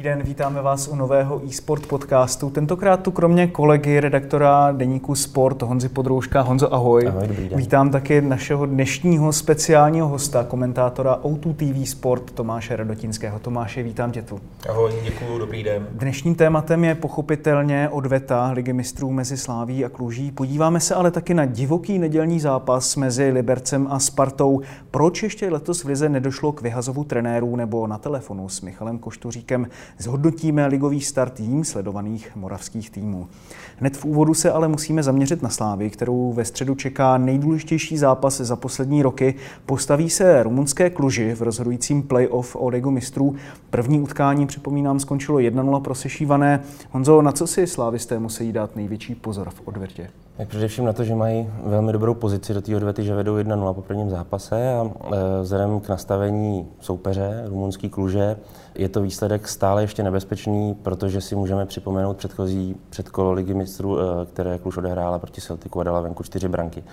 [0.00, 2.50] Dobrý den, vítáme vás u nového e-sport podcastu.
[2.50, 6.40] Tentokrát tu kromě kolegy, redaktora deníku Sport Honzi Podrouška.
[6.40, 7.06] Honzo, ahoj.
[7.08, 7.58] Ahoj, dobrý den.
[7.58, 13.38] Vítám taky našeho dnešního speciálního hosta, komentátora O2 TV Sport Tomáše Radotinského.
[13.38, 14.40] Tomáše, vítám tě tu.
[14.68, 15.86] Ahoj, děkuji, dobrý den.
[15.92, 20.30] Dnešním tématem je pochopitelně odveta Ligy mistrů mezi Sláví a Kluží.
[20.30, 24.60] Podíváme se ale taky na divoký nedělní zápas mezi Libercem a Spartou.
[24.90, 29.66] Proč ještě letos v Lize nedošlo k vyhazovu trenérů nebo na telefonu s Michalem Koštuříkem
[29.98, 33.28] zhodnotíme ligový start jím sledovaných moravských týmů.
[33.76, 38.40] Hned v úvodu se ale musíme zaměřit na Slávy, kterou ve středu čeká nejdůležitější zápas
[38.40, 39.34] za poslední roky.
[39.66, 43.34] Postaví se rumunské kluži v rozhodujícím playoff o ligu mistrů.
[43.70, 46.62] První utkání, připomínám, skončilo 1-0 pro sešívané.
[46.90, 50.10] Honzo, na co si slávisté musí dát největší pozor v odvětě?
[50.40, 53.74] Tak především na to, že mají velmi dobrou pozici do té odvety, že vedou 1-0
[53.74, 58.36] po prvním zápase a e, vzhledem k nastavení soupeře, rumunský kluže,
[58.74, 64.26] je to výsledek stále ještě nebezpečný, protože si můžeme připomenout předchozí předkolo ligy mistrů, e,
[64.26, 66.84] které Kluž odehrála proti Celticu a dala venku čtyři branky.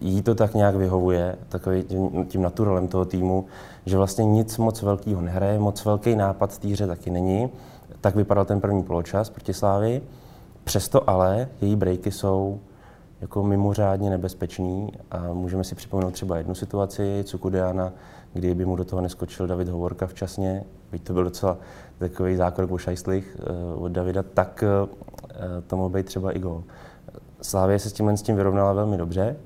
[0.00, 3.46] Jí to tak nějak vyhovuje, takový tím, tím naturalem toho týmu,
[3.86, 7.48] že vlastně nic moc velkého nehraje, moc velký nápad v týře taky není.
[8.00, 10.02] Tak vypadal ten první poločas proti Slávy.
[10.64, 12.58] Přesto ale její breaky jsou
[13.20, 17.92] jako mimořádně nebezpečný a můžeme si připomenout třeba jednu situaci Cukudeana,
[18.32, 21.58] kdy by mu do toho neskočil David Hovorka včasně, byť to byl docela
[21.98, 23.36] takový zákrok o šajstlích
[23.76, 24.88] uh, od Davida, tak uh,
[25.66, 26.64] to mohl být třeba i gol.
[27.42, 29.36] Slávě se s tím, s tím vyrovnala velmi dobře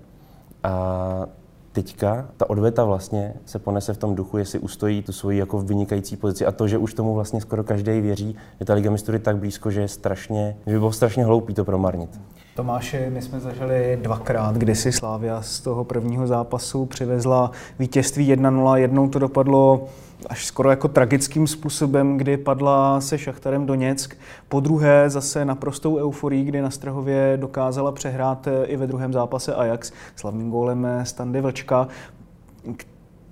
[0.62, 1.26] a
[1.72, 6.16] teďka ta odveta vlastně se ponese v tom duchu, jestli ustojí tu svoji jako vynikající
[6.16, 9.18] pozici a to, že už tomu vlastně skoro každý věří, že ta Liga mistrů je
[9.18, 12.20] tak blízko, že je strašně, že by bylo strašně hloupý to promarnit.
[12.54, 18.74] Tomáši, my jsme zažili dvakrát, kdy si Slávia z toho prvního zápasu přivezla vítězství 1-0.
[18.74, 19.86] Jednou to dopadlo
[20.26, 24.16] až skoro jako tragickým způsobem, kdy padla se Šachtarem Doněck.
[24.48, 29.92] Po druhé zase naprostou euforii, kdy na Strahově dokázala přehrát i ve druhém zápase Ajax
[30.16, 31.88] slavným gólem Standy Vlčka.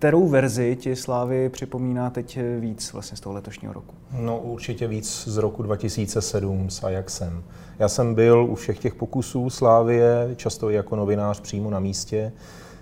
[0.01, 3.95] Kterou verzi ti Slávy připomíná teď víc vlastně z toho letošního roku?
[4.21, 7.43] No určitě víc z roku 2007 s Ajaxem.
[7.79, 12.33] Já jsem byl u všech těch pokusů Slávie, často i jako novinář přímo na místě,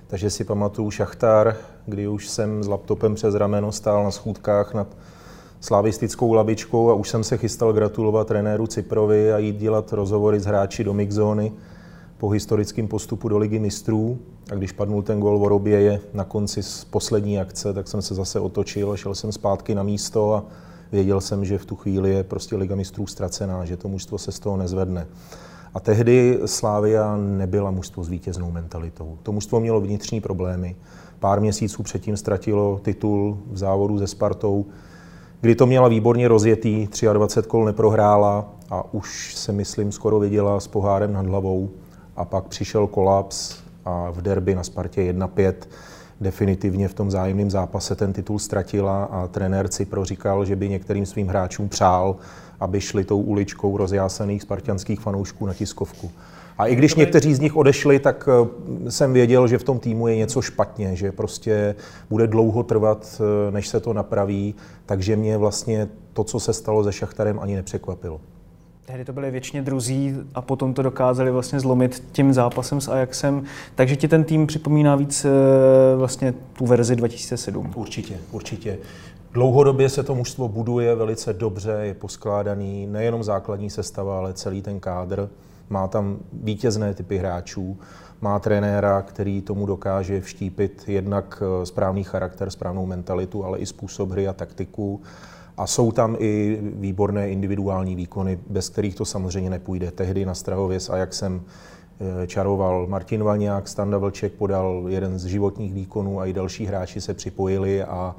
[0.07, 4.97] takže si pamatuju Šachtar, kdy už jsem s laptopem přes rameno stál na schůdkách nad
[5.61, 10.45] slavistickou labičkou a už jsem se chystal gratulovat trenéru Ciprovi a jít dělat rozhovory s
[10.45, 11.53] hráči do mixzóny
[12.19, 14.19] po historickém postupu do ligy mistrů.
[14.53, 18.41] A když padnul ten gol Voroběje na konci z poslední akce, tak jsem se zase
[18.41, 20.45] otočil, šel jsem zpátky na místo a
[20.93, 24.33] věděl jsem, že v tu chvíli je prostě liga mistrů ztracená, že to mužstvo se
[24.33, 25.07] z toho nezvedne.
[25.75, 29.19] A tehdy Slávia nebyla mužstvo s vítěznou mentalitou.
[29.23, 30.77] To mužstvo mělo vnitřní problémy.
[31.19, 34.67] Pár měsíců předtím ztratilo titul v závodu se Spartou,
[35.41, 40.67] kdy to měla výborně rozjetý, 23 kol neprohrála a už se, myslím, skoro viděla s
[40.67, 41.71] pohárem nad hlavou.
[42.19, 45.55] A pak přišel kolaps a v derby na Spartě 1-5
[46.21, 51.07] definitivně v tom zájemném zápase ten titul ztratila a trenér Cipro říkal, že by některým
[51.07, 52.17] svým hráčům přál,
[52.61, 56.11] aby šli tou uličkou rozjásaných spartianských fanoušků na tiskovku.
[56.59, 60.09] A i když někteří z nich odešli, tak eh, jsem věděl, že v tom týmu
[60.09, 61.75] je něco špatně, že prostě
[62.11, 64.55] bude dlouho trvat, eh, než se to napraví,
[64.87, 68.21] takže mě vlastně to, co se stalo se Šachtarem, ani nepřekvapilo.
[68.89, 73.45] Tehdy to byli většině druzí a potom to dokázali vlastně zlomit tím zápasem s Ajaxem.
[73.75, 75.31] Takže ti ten tým připomíná víc eh,
[75.97, 77.73] vlastně tu verzi 2007.
[77.75, 78.79] Určitě, určitě.
[79.33, 84.81] Dlouhodobě se to mužstvo buduje velice dobře, je poskládaný nejenom základní sestava, ale celý ten
[84.81, 85.29] kádr.
[85.71, 87.79] Má tam vítězné typy hráčů,
[88.21, 94.11] má trenéra, který tomu dokáže vštípit jednak eh, správný charakter, správnou mentalitu, ale i způsob
[94.11, 95.01] hry a taktiku.
[95.59, 99.91] A jsou tam i výborné individuální výkony, bez kterých to samozřejmě nepůjde.
[99.91, 101.43] Tehdy na Strahově s Ajaxem
[102.23, 107.01] eh, čaroval Martin Vaňák, Standa Vlček podal jeden z životních výkonů a i další hráči
[107.01, 108.17] se připojili a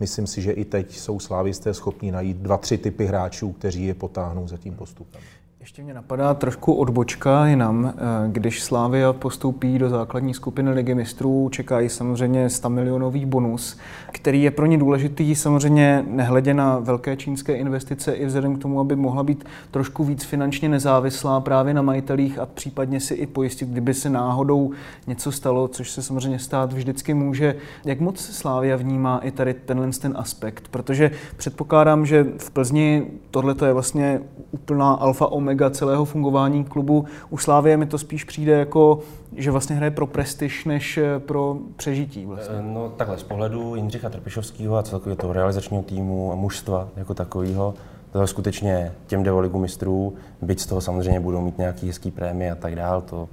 [0.00, 3.94] myslím si, že i teď jsou slávisté schopni najít dva, tři typy hráčů, kteří je
[3.94, 5.20] potáhnou za tím postupem.
[5.60, 7.92] Ještě mě napadá trošku odbočka jinam.
[7.96, 13.78] Eh, když Slávia postoupí do základní skupiny ligy mistrů, čekají samozřejmě 100 milionový bonus,
[14.12, 18.80] který je pro ně důležitý samozřejmě nehledě na velké čínské investice i vzhledem k tomu,
[18.80, 23.68] aby mohla být trošku víc finančně nezávislá právě na majitelích a případně si i pojistit,
[23.68, 24.70] kdyby se náhodou
[25.06, 27.54] něco stalo, což se samozřejmě stát vždycky může.
[27.84, 30.68] Jak moc Slávia vnímá i tady tenhle ten aspekt?
[30.68, 34.20] Protože předpokládám, že v Plzni tohle je vlastně
[34.52, 37.04] úplná alfa omega omega celého fungování klubu.
[37.30, 39.00] U Slávie mi to spíš přijde jako,
[39.36, 42.26] že vlastně hraje pro prestiž, než eh, pro přežití.
[42.26, 42.56] Vlastně.
[42.58, 47.14] Eh, no takhle, z pohledu Jindřicha Trpišovského a celkově toho realizačního týmu a mužstva jako
[47.14, 47.74] takového,
[48.12, 52.10] to je skutečně těm jde ligu mistrů, byť z toho samozřejmě budou mít nějaký hezký
[52.10, 53.28] prémie a tak dál, to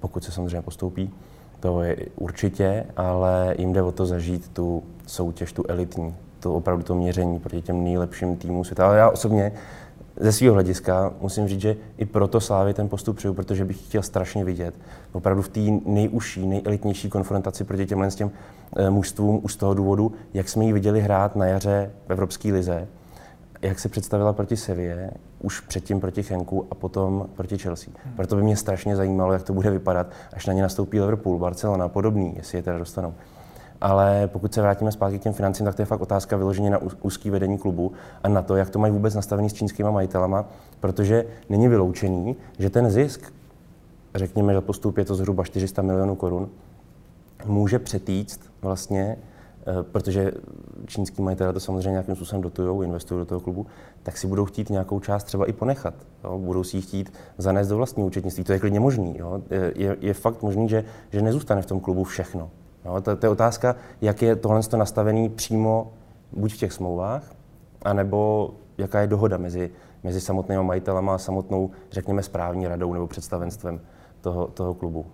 [0.00, 1.10] pokud se samozřejmě postoupí,
[1.60, 6.82] to je určitě, ale jim jde o to zažít tu soutěž, tu elitní, to opravdu
[6.82, 8.86] to měření proti těm nejlepším týmům světa.
[8.86, 9.52] Ale já osobně
[10.20, 14.02] ze svého hlediska musím říct, že i proto Slávy ten postup přeju, protože bych chtěl
[14.02, 14.74] strašně vidět
[15.12, 18.30] opravdu v té nejužší, nejelitnější konfrontaci proti těmhle těm
[18.76, 22.52] eh, mužstvům už z toho důvodu, jak jsme ji viděli hrát na jaře v Evropské
[22.52, 22.88] lize,
[23.62, 27.94] jak se představila proti Sevě, už předtím proti Chenku a potom proti Chelsea.
[28.04, 28.14] Hmm.
[28.16, 31.84] Proto by mě strašně zajímalo, jak to bude vypadat, až na ně nastoupí Liverpool, Barcelona
[31.84, 33.14] a podobný, jestli je teda dostanou.
[33.80, 36.78] Ale pokud se vrátíme zpátky k těm financím, tak to je fakt otázka vyloženě na
[37.02, 37.92] úzký vedení klubu
[38.22, 40.44] a na to, jak to mají vůbec nastavený s čínskými majitelama,
[40.80, 43.32] protože není vyloučený, že ten zisk,
[44.14, 46.48] řekněme, že postup je to zhruba 400 milionů korun,
[47.44, 49.16] může přetýct vlastně,
[49.66, 50.32] eh, protože
[50.86, 53.66] čínský majitelé to samozřejmě nějakým způsobem dotují, investují do toho klubu,
[54.02, 55.94] tak si budou chtít nějakou část třeba i ponechat.
[56.24, 56.38] Jo?
[56.38, 58.44] Budou si ji chtít zanést do vlastního účetnictví.
[58.44, 59.18] To je klidně možný.
[59.18, 59.42] Jo?
[59.74, 62.50] Je, je, fakt možný, že, že nezůstane v tom klubu všechno.
[62.84, 65.92] No, to, to je otázka, jak je tohle nastavený přímo
[66.32, 67.34] buď v těch smlouvách,
[67.82, 69.70] anebo jaká je dohoda mezi,
[70.02, 73.80] mezi samotnými majitelama a samotnou, řekněme, správní radou nebo představenstvem
[74.20, 75.06] toho, toho klubu.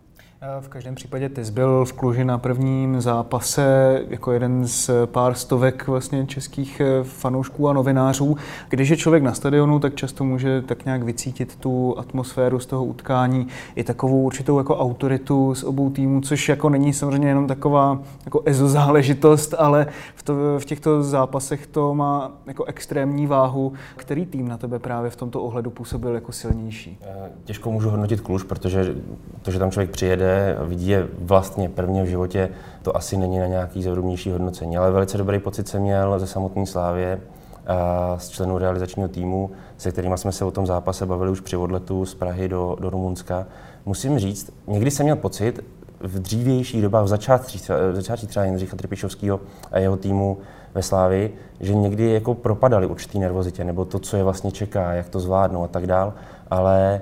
[0.61, 5.87] V každém případě ty byl v Kluži na prvním zápase jako jeden z pár stovek
[5.87, 8.37] vlastně českých eh, fanoušků a novinářů.
[8.69, 12.85] Když je člověk na stadionu, tak často může tak nějak vycítit tu atmosféru z toho
[12.85, 17.99] utkání, i takovou určitou jako autoritu z obou týmů, což jako není samozřejmě jenom taková
[18.25, 23.73] jako ezo záležitost, ale v, to, v těchto zápasech to má jako extrémní váhu.
[23.97, 26.99] Který tým na tebe právě v tomto ohledu působil jako silnější?
[27.03, 28.95] Eh, těžko můžu hodnotit Kluž, protože
[29.43, 30.26] to, že tam člověk přijede,
[30.65, 32.49] vidí je vlastně prvně v životě,
[32.83, 34.77] to asi není na nějaký zevrubnější hodnocení.
[34.77, 37.21] Ale velice dobrý pocit jsem měl ze samotné Slávě
[37.67, 41.57] a z členů realizačního týmu, se kterými jsme se o tom zápase bavili už při
[41.57, 43.47] odletu z Prahy do, do Rumunska.
[43.87, 45.65] Musím říct, někdy jsem měl pocit,
[46.01, 49.41] v dřívějších dobách, v začátcích, v začátcích třeba Jindřicha Trpišovského
[49.73, 50.39] a jeho týmu
[50.75, 51.31] ve Slávi,
[51.61, 55.65] že někdy jako propadali určitý nervozitě, nebo to, co je vlastně čeká, jak to zvládnou
[55.65, 56.15] a tak dál,
[56.51, 57.01] ale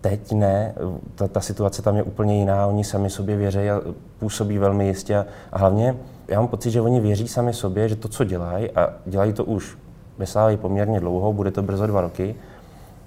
[0.00, 0.74] teď ne,
[1.14, 3.80] ta, ta situace tam je úplně jiná, oni sami sobě věří a
[4.18, 5.96] působí velmi jistě a, a hlavně
[6.28, 9.44] já mám pocit, že oni věří sami sobě, že to, co dělají, a dělají to
[9.44, 9.78] už
[10.18, 12.34] ve poměrně dlouho, bude to brzo dva roky,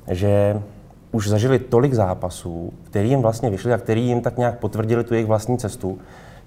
[0.07, 0.61] že
[1.11, 5.13] už zažili tolik zápasů, který jim vlastně vyšli a který jim tak nějak potvrdili tu
[5.13, 5.99] jejich vlastní cestu,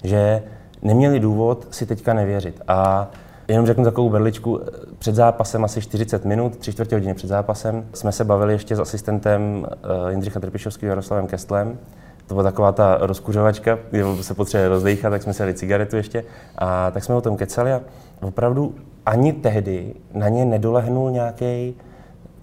[0.04, 0.42] že
[0.82, 2.62] neměli důvod si teďka nevěřit.
[2.68, 3.10] A
[3.52, 4.60] Jenom řeknu takovou berličku.
[4.98, 8.80] Před zápasem, asi 40 minut, tři čtvrtě hodiny před zápasem, jsme se bavili ještě s
[8.80, 9.66] asistentem
[10.04, 11.78] uh, Jindřicha Trpišovského Jaroslavem Kestlem.
[12.26, 16.24] To byla taková ta rozkuřovačka, kde se potřebuje rozdejchat, tak jsme si dali cigaretu ještě.
[16.58, 17.80] A tak jsme o tom kecali a
[18.20, 18.74] opravdu
[19.06, 21.76] ani tehdy na ně nedolehnul nějaký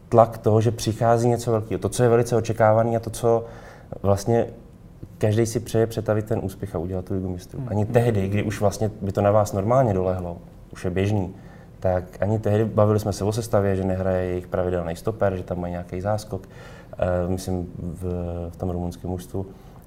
[0.09, 1.79] tlak toho, že přichází něco velkého.
[1.79, 3.45] To, co je velice očekávané a to, co
[4.01, 4.47] vlastně
[5.17, 7.63] každý si přeje přetavit ten úspěch a udělat tu ligu mistrů.
[7.67, 10.37] Ani tehdy, kdy už vlastně by to na vás normálně dolehlo,
[10.73, 11.35] už je běžný,
[11.79, 15.59] tak ani tehdy bavili jsme se o sestavě, že nehraje jejich pravidelný stoper, že tam
[15.59, 18.03] mají nějaký záskok, uh, myslím v,
[18.49, 19.45] v tom rumunském mužstvu.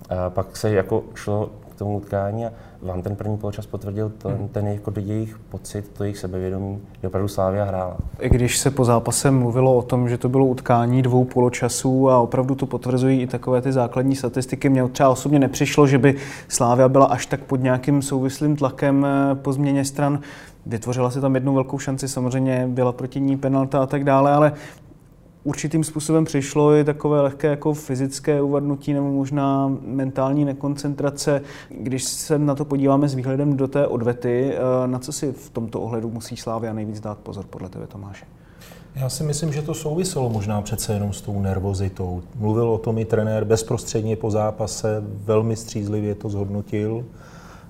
[0.09, 4.33] A pak se jako šlo k tomu utkání a vám ten první poločas potvrdil ten,
[4.33, 4.49] hmm.
[4.49, 7.97] ten jako jejich pocit, to jejich sebevědomí, že opravdu Slávia hrála.
[8.21, 12.21] I když se po zápase mluvilo o tom, že to bylo utkání dvou poločasů a
[12.21, 16.15] opravdu to potvrzují i takové ty základní statistiky, mně třeba osobně nepřišlo, že by
[16.49, 20.21] Slávia byla až tak pod nějakým souvislým tlakem eh, po změně stran.
[20.67, 24.53] Vytvořila se tam jednu velkou šanci, samozřejmě byla proti ní penalta a tak dále, ale
[25.45, 31.43] určitým způsobem přišlo i takové lehké jako fyzické uvadnutí nebo možná mentální nekoncentrace.
[31.69, 35.51] Když se na to podíváme s výhledem do té odvety, eh, na co si v
[35.51, 38.25] tomto ohledu musí Slávia nejvíc dát pozor podle tebe, Tomáše?
[38.95, 42.23] Já si myslím, že to souviselo možná přece jenom s tou nervozitou.
[42.39, 47.05] Mluvil o tom i trenér bezprostředně po zápase, velmi střízlivě to zhodnotil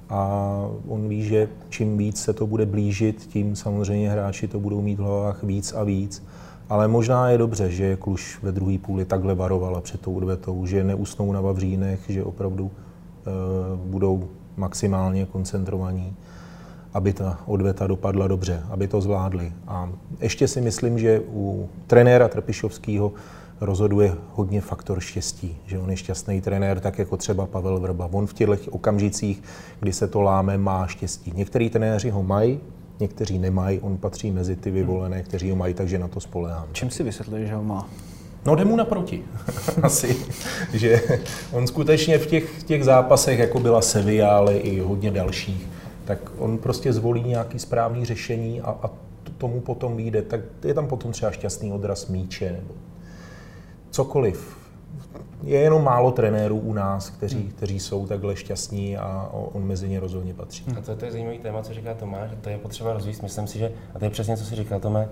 [0.08, 0.50] a
[0.88, 4.98] on ví, že čím víc se to bude blížit, tím samozřejmě hráči to budou mít
[4.98, 6.22] v hlavách víc a víc
[6.68, 10.84] Ale možná je dobře, že Kluž ve druhé půli takhle varovala před tou odvetou, že
[10.84, 12.70] neusnou na Vavřínech, že opravdu uh,
[13.78, 16.16] budou maximálně koncentrovaní,
[16.94, 19.52] aby ta odveta dopadla dobře, aby to zvládli.
[19.66, 19.88] A
[20.20, 23.12] ještě si myslím, že u trenéra Trpišovského
[23.64, 28.08] rozhoduje hodně faktor štěstí, že on je šťastný trenér, tak jako třeba Pavel Vrba.
[28.12, 29.42] On v těchto okamžicích,
[29.80, 31.32] kdy se to láme, má štěstí.
[31.34, 32.60] Některý trenéři ho mají,
[33.00, 36.66] někteří nemají, on patří mezi ty vyvolené, kteří ho mají, takže na to spolehám.
[36.72, 37.88] Čím si vysvětlíš, že ho má?
[38.46, 39.22] No jde mu naproti,
[39.82, 40.16] asi.
[40.72, 41.00] že
[41.52, 45.68] on skutečně v těch, těch zápasech, jako byla Sevilla, ale i hodně dalších,
[46.04, 48.90] tak on prostě zvolí nějaký správný řešení a, a
[49.38, 50.22] tomu potom vyjde.
[50.22, 52.74] Tak je tam potom třeba šťastný odraz míče nebo
[53.92, 54.62] cokoliv.
[55.42, 57.50] Je jenom málo trenérů u nás, kteří, hmm.
[57.50, 60.64] kteří jsou takhle šťastní a on mezi ně rozhodně patří.
[60.78, 63.22] A to, to je zajímavý téma, co říká Tomáš, to je potřeba rozvíjet.
[63.22, 65.08] Myslím si, že, a to je přesně, co si říká Tome,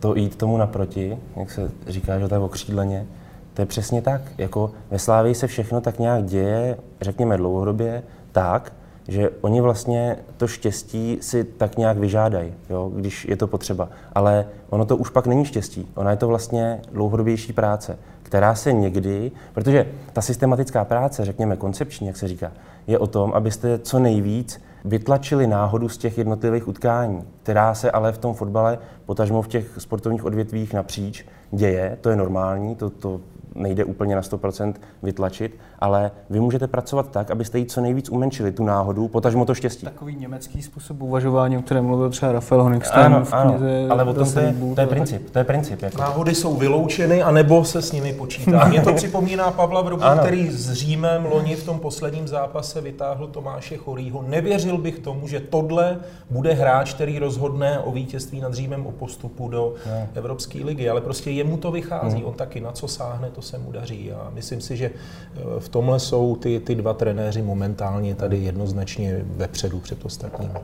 [0.00, 3.06] to jít tomu naproti, jak se říká, že to je okřídleně,
[3.54, 4.22] to je přesně tak.
[4.38, 8.72] Jako ve Slávii se všechno tak nějak děje, řekněme dlouhodobě, tak,
[9.08, 13.88] že oni vlastně to štěstí si tak nějak vyžádají, jo, když je to potřeba.
[14.12, 15.88] Ale ono to už pak není štěstí.
[15.94, 22.06] Ona je to vlastně dlouhodobější práce, která se někdy, protože ta systematická práce, řekněme koncepční,
[22.06, 22.52] jak se říká,
[22.86, 28.12] je o tom, abyste co nejvíc vytlačili náhodu z těch jednotlivých utkání, která se ale
[28.12, 33.20] v tom fotbale, potažmo v těch sportovních odvětvích napříč, děje, to je normální, to, to
[33.56, 38.52] nejde úplně na 100% vytlačit, ale vy můžete pracovat tak, abyste ji co nejvíc umenšili,
[38.52, 39.84] tu náhodu, potažmo to štěstí.
[39.86, 44.04] Takový německý způsob uvažování, o kterém mluvil třeba Rafael Honigstein ano, v knize ano, ale
[44.04, 45.30] o tom to je, to je princip.
[45.30, 45.98] To je princip jako.
[45.98, 48.64] Náhody jsou vyloučeny, anebo se s nimi počítá.
[48.68, 53.76] Mě to připomíná Pavla Vrobu, který s Římem loni v tom posledním zápase vytáhl Tomáše
[53.76, 54.22] Chorýho.
[54.22, 55.98] Nevěřil bych tomu, že tohle
[56.30, 60.08] bude hráč, který rozhodne o vítězství nad Římem, o postupu do ne.
[60.14, 62.16] Evropské ligy, ale prostě jemu to vychází.
[62.16, 62.26] Hmm.
[62.26, 64.12] On taky na co sáhne, to se mu daří.
[64.12, 69.20] A myslím si, že eh, v tomhle jsou ty, ty dva trenéři momentálně tady jednoznačně
[69.24, 70.54] vepředu před ostatními.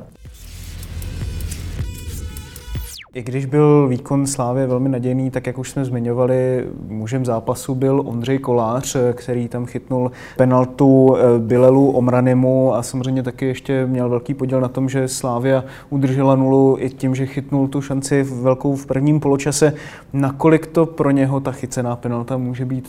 [3.15, 8.03] I když byl výkon Slávy velmi nadějný, tak jak už jsme zmiňovali, mužem zápasu byl
[8.07, 14.35] Ondřej Kolář, který tam chytnul penaltu eh, Bilelu Omranimu a samozřejmě taky ještě měl velký
[14.35, 18.87] podíl na tom, že Slávia udržela nulu i tím, že chytnul tu šanci velkou v
[18.87, 19.73] prvním poločase.
[20.13, 22.89] Nakolik to pro něho ta chycená penalta může být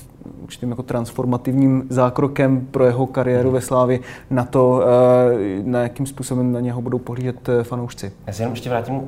[0.53, 6.51] určitým jako transformativním zákrokem pro jeho kariéru ve Slávi na to, eh, na jakým způsobem
[6.51, 8.11] na něho budou pohlížet eh, fanoušci.
[8.27, 9.01] Já se jenom ještě vrátím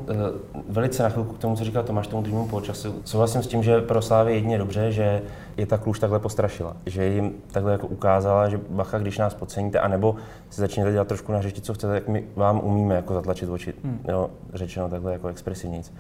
[0.70, 2.96] velice na chvilku k tomu, co říkal Tomáš, tomu druhému poločasu.
[3.04, 5.22] Souhlasím s tím, že pro Slávy jedině dobře, že
[5.58, 6.78] je ta kluž takhle postrašila.
[6.86, 10.16] Že jim takhle jako ukázala, že bacha, když nás podceníte, anebo
[10.50, 13.74] si začněte dělat trošku na řešti, co chcete, tak my vám umíme jako zatlačit oči.
[13.84, 14.00] Hmm.
[14.08, 15.92] Jo, řečeno takhle jako expresivnějc.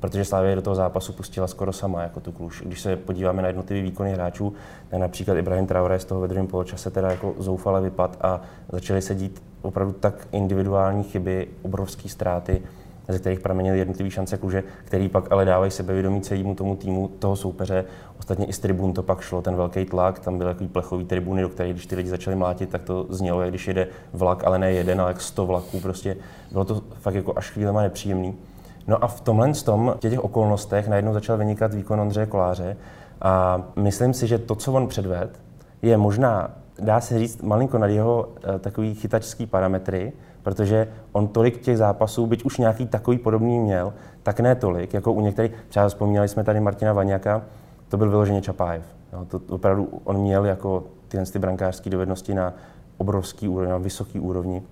[0.00, 2.62] Protože Slávě do toho zápasu pustila skoro sama jako tu kluž.
[2.66, 4.52] Když se podíváme na jednotlivé výkony hráčů,
[4.88, 8.40] tak například Ibrahim Traoré z toho ve druhém poločase teda jako zoufale vypad a
[8.72, 12.62] začaly se dít opravdu tak individuální chyby, obrovské ztráty,
[13.08, 17.36] ze kterých pramenily jednotlivé šance kluže, který pak ale dávají sebevědomí celému tomu týmu toho
[17.36, 17.84] soupeře.
[18.18, 21.42] Ostatně i z tribun to pak šlo, ten velký tlak, tam byly takový plechový tribuny,
[21.42, 24.58] do kterých, když ty lidi začali mlátit, tak to znělo, jak když jede vlak, ale
[24.58, 26.16] ne jeden, ale jak sto vlaků, prostě
[26.52, 28.34] bylo to fakt jako až chvílema nepříjemný.
[28.88, 32.76] No a v tomhle tom, v těch okolnostech najednou začal vynikat výkon Ondřeje Koláře
[33.20, 35.40] a myslím si, že to, co on předved,
[35.82, 40.12] je možná, dá se říct, malinko nad jeho uh, takový chytačský parametry,
[40.42, 45.12] protože on tolik těch zápasů, byť už nějaký takový podobný měl, tak ne tolik, jako
[45.12, 47.42] u některých, třeba vzpomínali jsme tady Martina Vaňaka,
[47.88, 48.84] to byl vyloženě Čapájev.
[49.12, 52.54] Jo, to opravdu on měl jako tyhle ty brankářské dovednosti na
[52.98, 54.62] obrovský úrovni, na vysoký úrovni.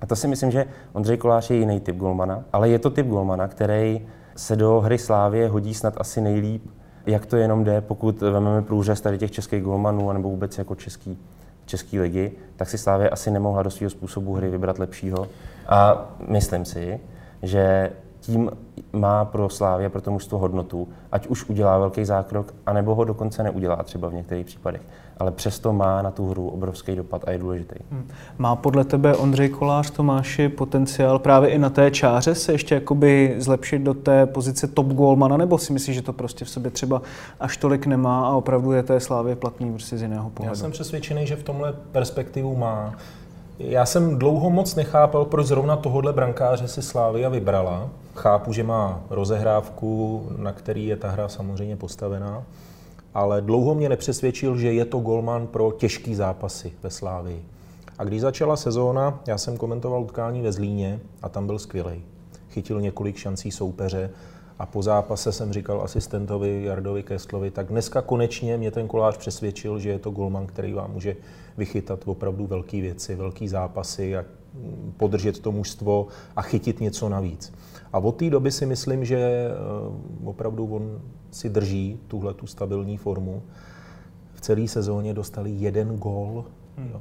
[0.00, 3.06] A to si myslím, že Ondřej Kolář je jiný typ golmana, ale je to typ
[3.06, 6.70] golmana, který se do hry Slávě hodí snad asi nejlíp,
[7.06, 11.18] jak to jenom jde, pokud vezmeme průřez tady těch českých golmanů, nebo vůbec jako český
[11.66, 15.28] České ligy, tak si Slávě asi nemohla do svého způsobu hry vybrat lepšího.
[15.68, 17.00] A myslím si,
[17.42, 18.50] že tím
[18.92, 23.42] má pro Slávě, pro to mužstvo hodnotu, ať už udělá velký zákrok, anebo ho dokonce
[23.42, 24.82] neudělá třeba v některých případech.
[25.16, 27.74] Ale přesto má na tu hru obrovský dopad a je důležitý.
[27.90, 28.08] Hmm.
[28.38, 33.34] Má podle tebe Ondřej Kolář Tomáši potenciál právě i na té čáře se ještě jakoby
[33.38, 37.02] zlepšit do té pozice top goalmana, nebo si myslíš, že to prostě v sobě třeba
[37.40, 40.52] až tolik nemá a opravdu je té Slávě platný prostě z jiného pohledu?
[40.52, 42.94] Já jsem přesvědčený, že v tomhle perspektivu má.
[43.58, 47.88] Já jsem dlouho moc nechápal, proč zrovna tohohle brankáře si Slávia vybrala.
[48.14, 52.42] Chápu, že má rozehrávku, na který je ta hra samozřejmě postavená,
[53.16, 57.42] ale dlouho mě nepřesvědčil, že je to golman pro těžký zápasy ve Slávii.
[57.98, 62.02] A když začala sezóna, já jsem komentoval utkání ve Zlíně a tam byl skvělý.
[62.50, 64.10] Chytil několik šancí soupeře
[64.58, 69.78] A po zápase jsem říkal asistentovi Jardovi Kestlovi, tak dneska konečně mě ten kolář přesvědčil,
[69.78, 71.16] že je to golman, který vám může
[71.56, 74.24] vychytat opravdu velké věci, velké zápasy a
[74.96, 76.06] podržet to mužstvo
[76.36, 77.52] a chytit něco navíc.
[77.96, 79.52] A od té doby si myslím, že eh,
[80.24, 81.00] opravdu on
[81.30, 83.42] si drží tuhle tu stabilní formu.
[84.34, 86.44] V celé sezóně dostali jeden gól.
[86.92, 87.00] Jo.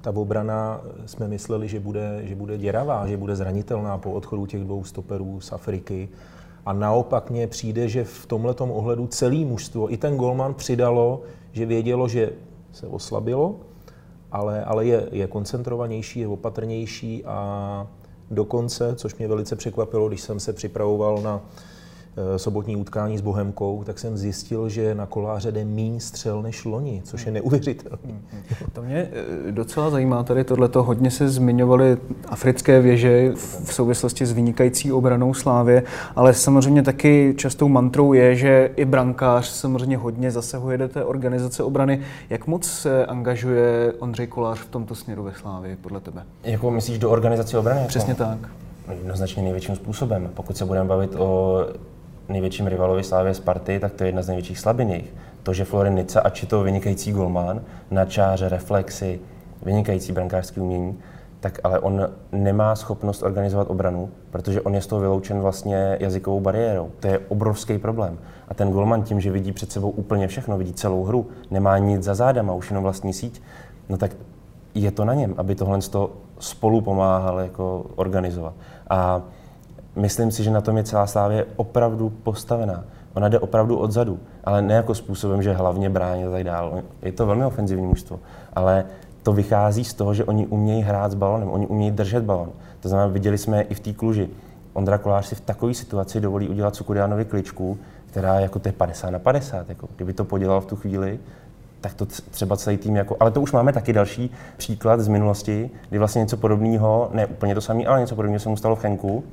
[0.00, 4.46] Ta obrana eh, jsme mysleli, že bude, že bude děravá, že bude zranitelná po odchodu
[4.46, 6.08] těch dvou stoperů z Afriky.
[6.66, 11.66] A naopak mně přijde, že v tomhle ohledu celý mužstvo, i ten golman přidalo, že
[11.66, 12.32] vědělo, že
[12.72, 13.56] se oslabilo,
[14.32, 17.86] ale, ale je, je koncentrovanější, je opatrnější a
[18.32, 21.40] dokonce, což mě velice překvapilo, když jsem se připravoval na
[22.36, 27.02] sobotní utkání s Bohemkou, tak jsem zjistil, že na koláře jde méně střel než loni,
[27.04, 28.20] což je neuvěřitelné.
[28.72, 29.08] To mě
[29.48, 30.82] eh, docela zajímá tady tohleto.
[30.82, 31.96] Hodně se zmiňovaly
[32.28, 35.82] africké věže v souvislosti s vynikající obranou Slávě,
[36.16, 41.62] ale samozřejmě taky častou mantrou je, že i brankář samozřejmě hodně zasahuje do té organizace
[41.62, 42.00] obrany.
[42.30, 46.22] Jak moc se angažuje Ondřej Kolář v tomto směru ve Slávě, podle tebe?
[46.44, 47.80] Jako myslíš do organizace obrany?
[47.86, 48.24] Přesně jako?
[48.24, 48.38] tak.
[48.98, 50.30] Jednoznačně největším způsobem.
[50.34, 51.58] Pokud se budeme bavit o
[52.28, 55.14] největším rivalovi Slávě Sparty, tak to je jedna z největších slabin jejich.
[55.42, 57.60] To, že Florin Nica, ač je to vynikající golman,
[57.90, 59.20] na čáře, reflexy,
[59.62, 60.98] vynikající brankářský umění,
[61.40, 66.40] tak ale on nemá schopnost organizovat obranu, protože on je z toho vyloučen vlastně jazykovou
[66.40, 66.90] bariérou.
[67.00, 68.18] To je obrovský problém.
[68.48, 72.02] A ten golman tím, že vidí před sebou úplně všechno, vidí celou hru, nemá nic
[72.02, 73.42] za zádama, už jenom vlastní síť,
[73.88, 74.16] no tak
[74.74, 75.78] je to na něm, aby tohle
[76.38, 78.54] spolu pomáhal jako organizovat.
[78.90, 79.22] A
[79.96, 82.84] myslím si, že na tom je celá Slávě opravdu postavená.
[83.14, 86.82] Ona jde opravdu odzadu, ale ne jako způsobem, že hlavně brání a tak dále.
[87.02, 88.20] Je to velmi ofenzivní mužstvo,
[88.52, 88.84] ale
[89.22, 92.48] to vychází z toho, že oni umějí hrát s balonem, oni umějí držet balon.
[92.80, 94.28] To znamená, viděli jsme i v té kluži.
[94.72, 99.10] Ondra Kolář si v takové situaci dovolí udělat Cukurianovi kličku, která jako to je 50
[99.10, 99.68] na 50.
[99.68, 101.18] Jako, kdyby to podělal v tu chvíli,
[101.80, 105.70] tak to třeba celý tým jako, ale to už máme taky další příklad z minulosti,
[105.88, 108.80] kdy vlastně něco podobného, ne úplně to samé, ale něco podobného se mu stalo v
[108.80, 109.24] Chenku,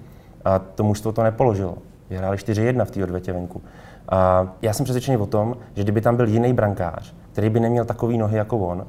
[0.46, 1.78] a to mužstvo to nepoložilo.
[2.10, 3.62] Vyhráli 4-1 v té odvetě venku.
[4.10, 7.86] A já jsem přesvědčený o tom, že kdyby tam byl jiný brankář, který by neměl
[7.86, 8.86] takový nohy jako on,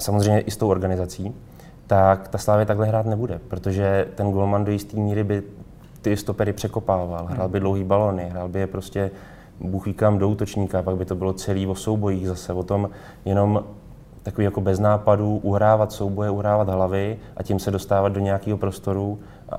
[0.00, 1.34] samozřejmě i s tou organizací,
[1.86, 5.42] tak ta Slávě takhle hrát nebude, protože ten golman do jisté míry by
[6.02, 9.10] ty stopery překopával, hrál by dlouhý balony, hrál by je prostě
[9.60, 12.90] Bůh kam do útočníka, pak by to bylo celý o soubojích zase, o tom
[13.24, 13.64] jenom
[14.22, 19.18] takový jako bez nápadů, uhrávat souboje, uhrávat hlavy a tím se dostávat do nějakého prostoru,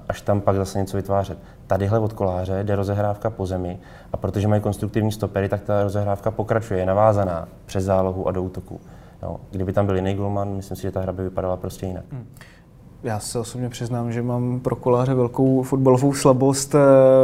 [0.09, 1.37] až tam pak zase něco vytvářet.
[1.67, 3.79] Tadyhle od koláře jde rozehrávka po zemi
[4.13, 8.43] a protože mají konstruktivní stopery, tak ta rozehrávka pokračuje, je navázaná přes zálohu a do
[8.43, 8.79] útoku.
[9.23, 12.03] No, kdyby tam byl jiný golman, myslím si, že ta hra by vypadala prostě jinak.
[12.11, 12.25] Hmm.
[13.03, 16.75] Já se osobně přiznám, že mám pro koláře velkou fotbalovou slabost.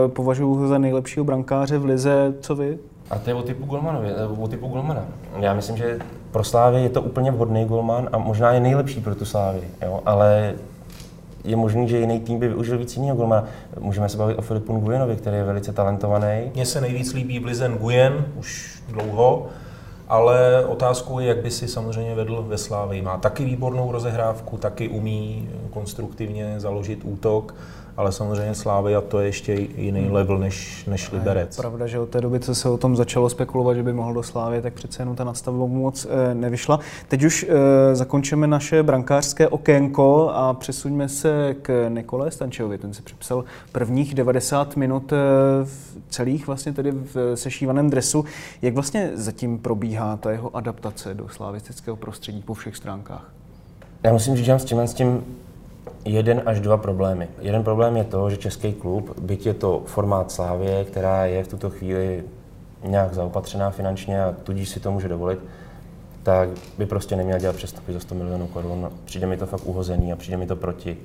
[0.08, 2.34] Považuji ho za nejlepšího brankáře v lize.
[2.40, 2.80] Co vy?
[3.10, 5.02] A to je o typu golmanovi, o typu golmana.
[5.40, 6.00] Já myslím, že
[6.32, 10.02] pro Slávy je to úplně vhodný golman a možná je nejlepší pro tu Slávy, jo?
[10.06, 10.54] ale
[11.43, 13.43] je možný, že jiný tým by využil víc jiného golmana.
[13.80, 16.52] Můžeme se bavit o Filipu Nguyenovi, který je velice talentovaný.
[16.54, 19.45] Mně se nejvíc líbí Blizen Nguyen, už dlouho,
[20.08, 23.02] ale otázkou je, jak by si samozřejmě vedl ve Slávii.
[23.02, 27.56] Má taky výbornou rozehrávku, taky umí konstruktivně založit útok
[27.98, 31.58] ale samozřejmě Slávia to je ještě jiný level než, než Liberec.
[31.58, 34.14] Je pravda, že od té doby, co se o tom začalo spekulovat, že by mohl
[34.14, 36.80] do Slávy, tak přece jenom ta nastavba moc e, nevyšla.
[37.08, 42.78] Teď už e, zakončíme naše brankářské okénko a přesuňme se k Nikole Stančevovi.
[42.78, 45.16] Ten si připsal prvních 90 minut e,
[45.64, 48.26] v celých vlastně tedy v sešívaném dresu.
[48.62, 53.32] Jak vlastně zatím probíhá ta jeho adaptace do slavistického prostředí po všech stránkách?
[54.04, 55.24] Já musím říct, že s tím, s tím
[56.06, 57.28] jeden až dva problémy.
[57.40, 61.48] Jeden problém je to, že český klub, byť je to formát Slávě, která je v
[61.48, 62.24] tuto chvíli
[62.84, 65.40] nějak zaopatřená finančně a tudíž si to může dovolit,
[66.24, 68.90] tak by prostě neměl dělat přestupy za 100 milionů korun.
[69.06, 70.98] Přijde mi to fakt uhozený a přijde mi to proti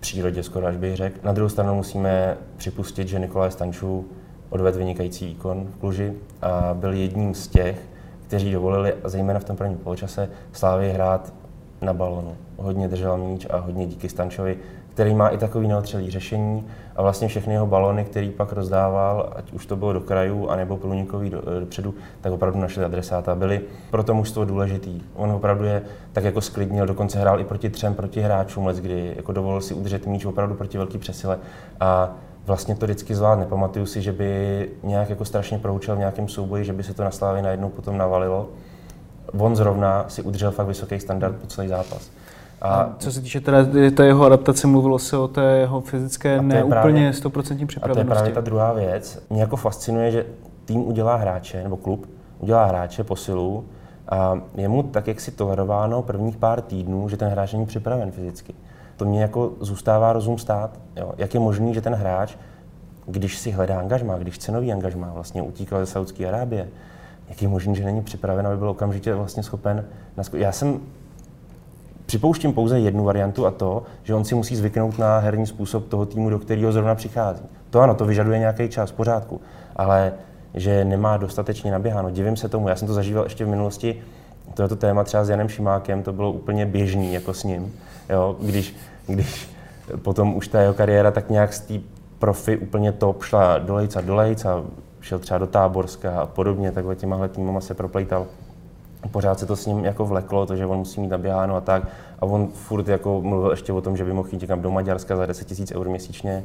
[0.00, 1.18] přírodě, skoro až bych řekl.
[1.22, 4.06] Na druhou stranu musíme připustit, že Nikolaj Stančů
[4.50, 7.78] odvedl vynikající výkon v Kluži a byl jedním z těch,
[8.26, 11.32] kteří dovolili, zejména v tom prvním poločase, Slávě hrát
[11.80, 12.36] na balonu.
[12.56, 17.28] Hodně držel míč a hodně díky Stančovi, který má i takový neotřelý řešení a vlastně
[17.28, 21.60] všechny jeho balony, který pak rozdával, ať už to bylo do krajů, anebo průnikový eh,
[21.60, 23.34] dopředu, tak opravdu našli adresáta.
[23.34, 25.02] Byli pro to mužstvo důležitý.
[25.14, 29.32] On opravdu je tak jako sklidnil, dokonce hrál i proti třem proti hráčům, kdy jako
[29.32, 31.38] dovolil si udržet míč opravdu proti velký přesile.
[31.80, 32.12] A
[32.46, 33.46] vlastně to vždycky zvládne.
[33.46, 37.04] Pamatuju si, že by nějak jako strašně proučil v nějakém souboji, že by se to
[37.04, 38.48] na Slávě najednou potom navalilo
[39.38, 42.10] on zrovna si udržel fakt vysoký standard po celý zápas.
[42.64, 43.58] A co se týče teda
[43.94, 47.80] té jeho adaptace, mluvilo se o té jeho fyzické neúplně 100% připravenosti.
[47.82, 49.22] A to je právě ta druhá věc.
[49.30, 50.26] Mě jako fascinuje, že
[50.64, 52.06] tým udělá hráče, nebo klub
[52.38, 53.64] udělá hráče, posilu,
[54.08, 58.10] a je mu tak, jak si tolerováno prvních pár týdnů, že ten hráč není připraven
[58.10, 58.54] fyzicky.
[58.96, 60.70] To mě jako zůstává rozum stát.
[60.96, 61.12] Jo.
[61.18, 62.36] Jak je možný, že ten hráč,
[63.06, 66.68] když si hledá angažmá, když chce nový angažmá, vlastně utíkal ze Saudské Arábie,
[67.28, 69.84] jak je možný, že není připraven, aby byl okamžitě vlastně schopen...
[70.18, 70.80] Nasko- Já jsem
[72.06, 76.06] Připouštím pouze jednu variantu a to, že on si musí zvyknout na herní způsob toho
[76.06, 77.42] týmu, do kterého zrovna přichází.
[77.70, 79.40] To ano, to vyžaduje nějaký čas, v pořádku,
[79.76, 80.12] ale
[80.54, 82.10] že nemá dostatečně naběháno.
[82.10, 84.02] Divím se tomu, já jsem to zažíval ještě v minulosti,
[84.54, 87.72] tohoto téma třeba s Janem Šimákem, to bylo úplně běžný jako s ním,
[88.10, 89.48] jo, když, když
[90.02, 91.74] potom už ta jeho kariéra tak nějak z té
[92.18, 94.62] profi úplně top šla dolejc a dolejc a
[95.00, 98.26] šel třeba do Táborska a podobně, takhle těmahle týmama se proplejtal.
[99.10, 101.88] Pořád se to s ním jako vleklo, to, že on musí mít naběháno a tak.
[102.18, 105.16] A on furt jako mluvil ještě o tom, že by mohl jít někam do Maďarska
[105.16, 106.44] za 10 000 eur měsíčně.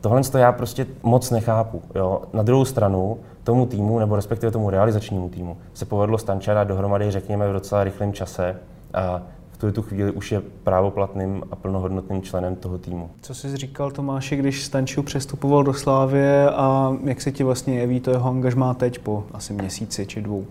[0.00, 1.82] Tohle to já prostě moc nechápu.
[1.94, 2.22] Jo.
[2.32, 7.48] Na druhou stranu tomu týmu, nebo respektive tomu realizačnímu týmu, se povedlo Stančara dohromady, řekněme,
[7.48, 8.56] v docela rychlém čase.
[8.94, 9.22] A
[9.52, 13.10] v tuhle tu chvíli už je právoplatným a plnohodnotným členem toho týmu.
[13.20, 18.00] Co jsi říkal, Tomáši, když Stanču přestupoval do Slávě a jak se ti vlastně jeví
[18.00, 20.44] to jeho angažmá teď po asi měsíci či dvou?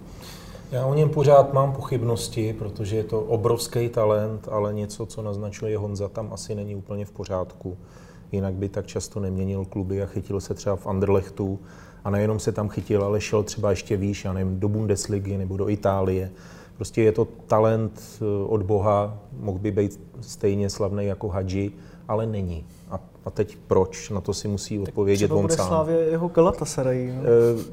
[0.71, 5.77] Já o něm pořád mám pochybnosti, protože je to obrovský talent, ale něco, co naznačuje
[5.77, 7.77] Honza, tam asi není úplně v pořádku.
[8.31, 11.59] Jinak by tak často neměnil kluby a chytil se třeba v Anderlechtu.
[12.03, 15.57] A nejenom se tam chytil, ale šel třeba ještě výš, já nevím, do Bundesligy nebo
[15.57, 16.31] do Itálie.
[16.75, 21.71] Prostě je to talent eh, od Boha, mohl by být stejně slavný jako Hadži,
[22.07, 22.65] ale není.
[22.89, 22.99] A,
[23.29, 24.09] a teď proč?
[24.09, 25.67] Na to si musí odpovědět on sám.
[25.67, 27.13] Slávě jeho Galatasaray.
[27.15, 27.21] No?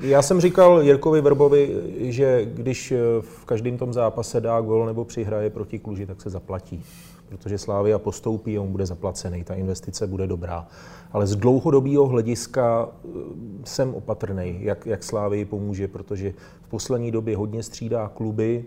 [0.02, 4.86] Eh, Já jsem říkal Jirkovi Verbovi, že když eh, v každém tom zápase dá gol
[4.86, 6.82] nebo přihraje proti Kluži, tak se zaplatí.
[7.28, 10.66] Protože Slávia postoupí a on bude zaplacený, ta investice bude dobrá.
[11.12, 13.08] Ale z dlouhodobého hlediska eh,
[13.64, 18.64] jsem opatrný, jak, jak Slávii pomůže, protože v poslední době hodně střídá kluby,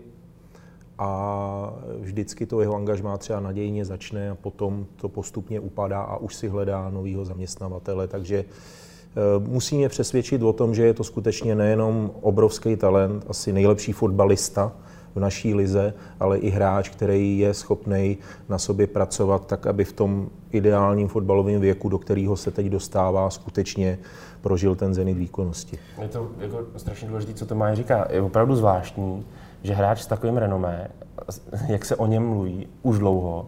[1.02, 6.34] a vždycky to jeho angažmá třeba nadějně začne a potom to postupně upadá a už
[6.34, 8.08] si hledá nového zaměstnavatele.
[8.08, 13.52] Takže eh, musí mě přesvědčit o tom, že je to skutečně nejenom obrovský talent, asi
[13.52, 14.72] nejlepší fotbalista
[15.14, 19.92] v naší lize, ale i hráč, který je schopný na sobě pracovat tak, aby v
[19.92, 23.98] tom ideálním fotbalovém věku, do kterého se teď dostává, skutečně
[24.40, 25.78] prožil ten zenit výkonnosti.
[26.02, 28.08] Je to jako strašně důležité, co Tomáš říká.
[28.10, 29.24] Je opravdu zvláštní,
[29.62, 30.88] že hráč s takovým renomé,
[31.68, 33.46] jak se o něm mluví už dlouho,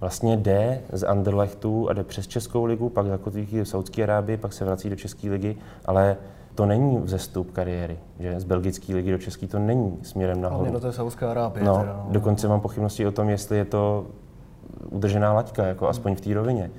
[0.00, 4.52] vlastně jde z Anderlechtu a jde přes Českou ligu, pak zakotví v Saudské Arábii, pak
[4.52, 6.16] se vrací do České ligy, ale
[6.54, 10.60] to není vzestup kariéry, že z belgické ligy do české to není směrem nahoru.
[10.60, 11.64] Hlavně do té Saudské Arábie.
[11.64, 12.12] No, teda, no.
[12.12, 14.06] dokonce mám pochybnosti o tom, jestli je to
[14.90, 16.70] udržená laťka, jako aspoň v té rovině.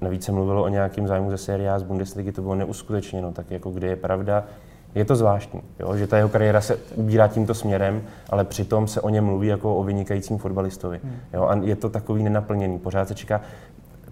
[0.00, 3.50] Navíc se mluvilo o nějakém zájmu ze série A z Bundesligy, to bylo neuskutečněno, tak
[3.50, 4.44] jako kde je pravda,
[4.94, 9.00] je to zvláštní, jo, že ta jeho kariéra se ubírá tímto směrem, ale přitom se
[9.00, 11.00] o něm mluví jako o vynikajícím fotbalistovi.
[11.32, 13.40] Jo, a je to takový nenaplněný, pořád se čeká.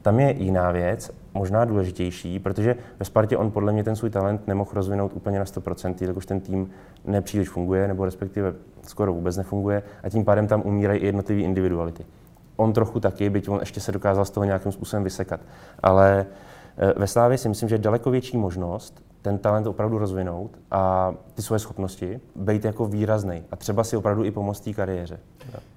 [0.03, 4.49] Tam je jiná věc, možná důležitější, protože ve Spartě on podle mě ten svůj talent
[4.49, 6.71] nemohl rozvinout úplně na 100%, jelikož ten tým
[7.05, 12.05] nepříliš funguje, nebo respektive skoro vůbec nefunguje a tím pádem tam umírají i jednotlivé individuality.
[12.57, 15.41] On trochu taky, byť on ještě se dokázal z toho nějakým způsobem vysekat.
[15.83, 16.27] Ale
[16.79, 21.15] eh, ve Slávě si myslím, že je daleko větší možnost ten talent opravdu rozvinout a
[21.35, 25.21] ty svoje schopnosti být jako výrazný a třeba si opravdu i pomoct té kariéře.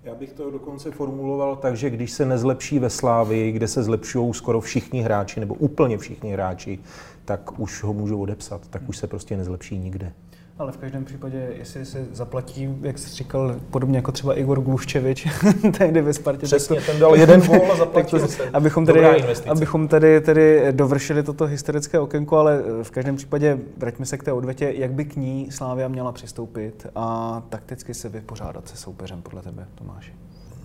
[0.04, 4.34] Já bych to dokonce formuloval tak, že když se nezlepší ve Slávii, kde se zlepšují
[4.34, 6.80] skoro všichni hráči, nebo úplně všichni hráči,
[7.26, 10.14] tak už ho můžu odepsat, tak už se prostě nezlepší nikde.
[10.60, 15.28] Ale v každém případě, jestli se zaplatí, jak jsi říkal, podobně jako třeba Igor Gluščevič,
[15.78, 16.46] tehdy ve Spartě.
[16.46, 18.50] Přesně, tak to, ten dal jeden gól a zaplatil to, se.
[18.50, 24.18] abychom tady, abychom tady, tady dovršili toto historické okénko, ale v každém případě vraťme se
[24.18, 28.78] k té odvetě, jak by k ní Slávia měla přistoupit a takticky se vypořádat se
[28.78, 30.14] soupeřem podle tebe, Tomáši.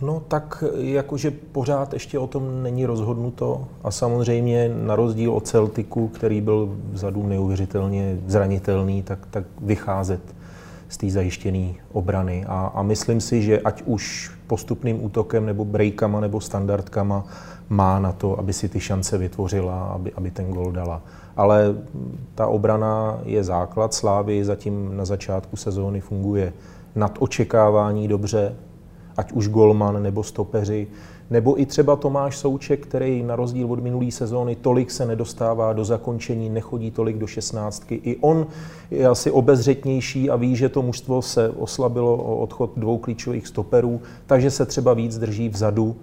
[0.02, 6.08] No tak jakože pořád ještě o tom není rozhodnuto a samozřejmě na rozdíl od Celtiku,
[6.08, 10.20] který byl vzadu neuvěřitelně zranitelný, tak, tak vycházet
[10.88, 12.44] z té zajištěné obrany.
[12.48, 17.24] A, a myslím si, že ať už postupným útokem nebo breakama nebo standardkama
[17.68, 21.02] má na to, aby si ty šance vytvořila, aby, aby ten gol dala.
[21.36, 21.74] Ale
[22.34, 26.52] ta obrana je základ Slávy, zatím na začátku sezóny funguje
[26.94, 28.54] nad očekávání dobře,
[29.16, 30.86] ať už golman nebo stopeři,
[31.30, 35.84] nebo i třeba Tomáš Souček, který na rozdíl od minulé sezóny tolik se nedostává do
[35.84, 37.94] zakončení, nechodí tolik do šestnáctky.
[37.94, 38.46] I on
[38.90, 44.00] je asi obezřetnější a ví, že to mužstvo se oslabilo o odchod dvou klíčových stoperů,
[44.26, 45.96] takže se třeba víc drží vzadu.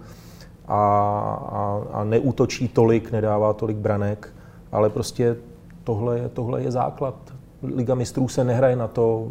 [0.68, 4.28] a, a neútočí tolik, nedává tolik branek,
[4.72, 5.36] ale prostě
[5.84, 7.14] tohle, tohle je základ.
[7.62, 9.28] Liga mistrů se nehraje na to,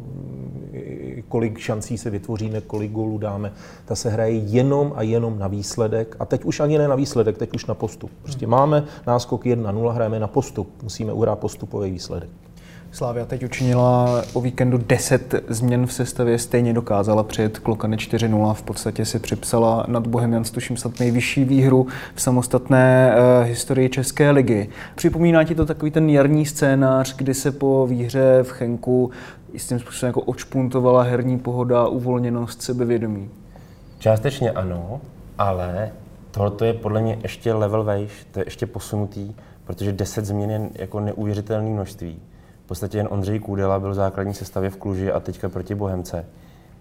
[1.28, 3.52] kolik šancí se vytvoříme, kolik gólů dáme.
[3.86, 6.16] Ta se hraje jenom a jenom na výsledek.
[6.20, 8.12] A teď už ani ne na výsledek, teď už na postup.
[8.22, 10.84] Prostě máme náskok 1-0, hrajeme na postup.
[10.84, 12.30] Musíme uhrát postupový výsledek.
[12.94, 18.62] Slávia teď učinila o víkendu 10 změn v sestavě, stejně dokázala přijet klokany 4-0, v
[18.62, 24.70] podstatě si připsala nad Bohemian tuším snad nejvyšší výhru v samostatné uh, historii České ligy.
[24.96, 29.12] Připomíná ti to takový ten jarní scénář, kdy se po výhře v Chenku
[29.54, 33.30] jistým způsobem jako očpuntovala herní pohoda, uvolněnost, sebevědomí?
[34.00, 35.02] Částečně ano,
[35.38, 35.92] ale
[36.32, 40.70] tohle je podle mě ještě level vejš, to je ještě posunutý, protože 10 změn je
[40.74, 42.22] jako neuvěřitelné množství
[42.72, 46.26] podstatě jen Ondřej Kůdela byl v základní sestavě v Kluži a teďka proti Bohemce.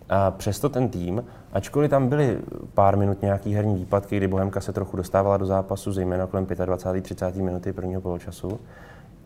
[0.08, 2.38] A přesto ten tým, ačkoliv tam byly
[2.74, 7.02] pár minut nějaký herní výpadky, kdy Bohemka se trochu dostávala do zápasu, zejména kolem 25.
[7.02, 7.36] 30.
[7.36, 8.60] minuty prvního poločasu,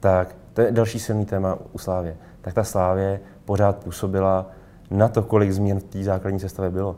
[0.00, 2.16] tak to je další silný téma u Slávě.
[2.40, 4.46] Tak ta Slávě pořád působila
[4.90, 6.96] na to, kolik změn v té základní sestavě bylo.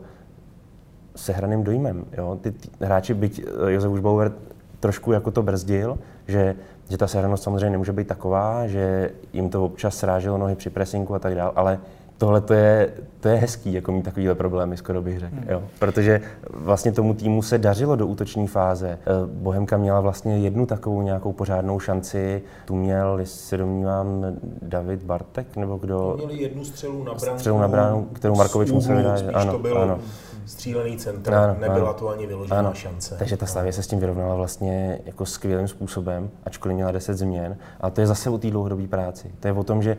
[1.15, 2.05] Sehraným dojmem.
[2.17, 2.37] Jo?
[2.41, 4.31] Ty, ty hráči, byť eh, Josef Užbauer
[4.79, 6.55] trošku jako to brzdil, že
[6.89, 11.15] že ta sehranost samozřejmě nemůže být taková, že jim to občas sráželo nohy při presinku
[11.15, 11.79] a tak dále, ale
[12.17, 15.35] tohle to je, to je hezký, jako mít takovýhle problémy, skoro bych řekl.
[15.35, 15.45] Hmm.
[15.49, 15.63] Jo.
[15.79, 16.21] Protože
[16.53, 18.89] vlastně tomu týmu se dařilo do útoční fáze.
[18.89, 22.41] Eh, Bohemka měla vlastně jednu takovou nějakou pořádnou šanci.
[22.65, 24.25] Tu měl, jestli se domnívám,
[24.61, 26.13] David Bartek, nebo kdo...
[26.17, 27.37] Měli jednu střelu na bránu.
[27.37, 29.23] Střelu na bránu, kterou Markovič musel vydat.
[29.33, 29.99] Ano, to bylo ano.
[30.45, 31.93] střílený centr, ano, nebyla ano.
[31.93, 32.73] to ani vyložená ano.
[32.73, 33.15] šance.
[33.19, 37.57] Takže ta Slavě se s tím vyrovnala vlastně jako skvělým způsobem, ačkoliv měla 10 změn.
[37.81, 39.31] A to je zase o té dlouhodobé práci.
[39.39, 39.97] To je o tom, že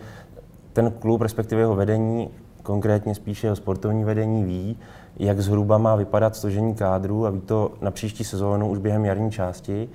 [0.72, 2.30] ten klub, respektive jeho vedení,
[2.62, 4.78] konkrétně spíše jeho sportovní vedení, ví,
[5.16, 9.30] jak zhruba má vypadat složení kádru a ví to na příští sezónu už během jarní
[9.30, 9.88] části.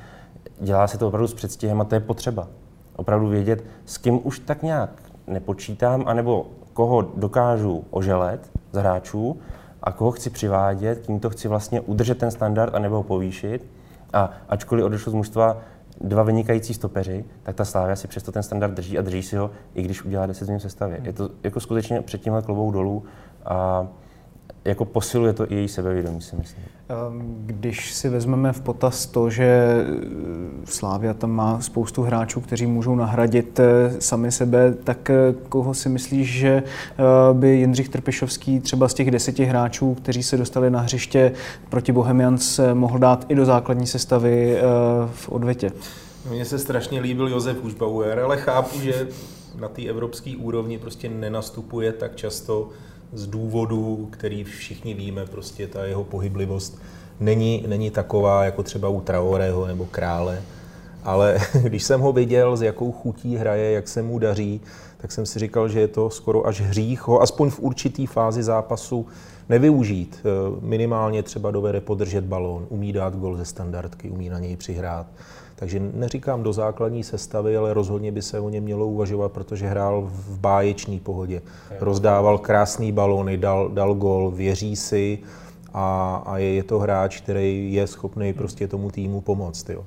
[0.60, 2.48] Dělá se to opravdu s předstihem a to je potřeba.
[2.96, 4.90] Opravdu vědět, s kým už tak nějak
[5.28, 9.38] nepočítám, anebo koho dokážu oželet z hráčů
[9.84, 13.68] a koho chci přivádět, tím to chci vlastně udržet ten standard anebo ho povýšit.
[14.14, 15.58] A ačkoliv odešlo z mužstva
[16.04, 19.52] dva vynikající stopeři, tak ta Slávia si přesto ten standard drží a drží si ho,
[19.74, 21.00] i když udělá 10 změn sestavě.
[21.04, 23.04] Je to jako skutečně před tímhle klobou dolů
[23.46, 23.88] a
[24.66, 26.64] jako posiluje to i její sebevědomí, si myslím.
[26.90, 29.86] Ehm, když si vezmeme v potaz to, že eh,
[30.66, 35.16] Slávia tam má spoustu hráčů, kteří můžou nahradit eh, sami sebe, tak eh,
[35.50, 36.64] koho si myslíš, že
[37.34, 41.32] by Jindřich Trpišovský třeba z těch deseti hráčů, kteří se dostali na hřiště
[41.70, 44.58] proti Bohemians, mohl dát i do základní sestavy
[45.14, 45.72] v odvetě?
[46.30, 49.08] Mně se strašně líbil Josef Užbauer, ale chápu, že
[49.60, 52.70] na té evropské úrovni prostě nenastupuje tak často
[53.14, 56.80] z důvodu, který všichni víme, prostě ta jeho pohyblivost
[57.20, 60.42] není, není taková jako třeba u Traoreho nebo Krále.
[61.04, 64.62] Ale když jsem ho viděl, s jakou chutí hraje, jak se mu daří,
[64.98, 68.44] tak jsem si říkal, že je to skoro až hřích ho aspoň v určitý fázi
[68.44, 69.08] zápasu
[69.50, 70.20] nevyužít.
[70.20, 75.08] Eh, minimálně třeba dovede podržet balón, umí dát gol ze standardky, umí na něj přihrát.
[75.56, 80.02] Takže neříkám do základní sestavy, ale rozhodně by se o něm mělo uvažovat, protože hrál
[80.02, 81.42] v báječné pohodě.
[81.80, 85.20] Rozdával krásný balony, dal, dal gol, věří si
[85.74, 89.70] a, a je, je to hráč, který je schopný prostě tomu týmu pomoct.
[89.70, 89.84] Jo.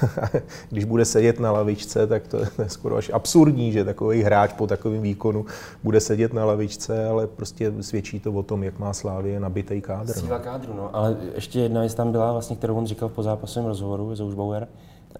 [0.70, 4.66] Když bude sedět na lavičce, tak to je skoro až absurdní, že takový hráč po
[4.66, 5.46] takovém výkonu
[5.82, 10.12] bude sedět na lavičce, ale prostě svědčí to o tom, jak má Slávě nabitý kádr.
[10.12, 10.44] Síla no.
[10.44, 10.96] kádru, no.
[10.96, 14.68] Ale ještě jedna věc tam byla, vlastně, kterou on říkal po zápasovém rozhovoru, Zouš Bauer,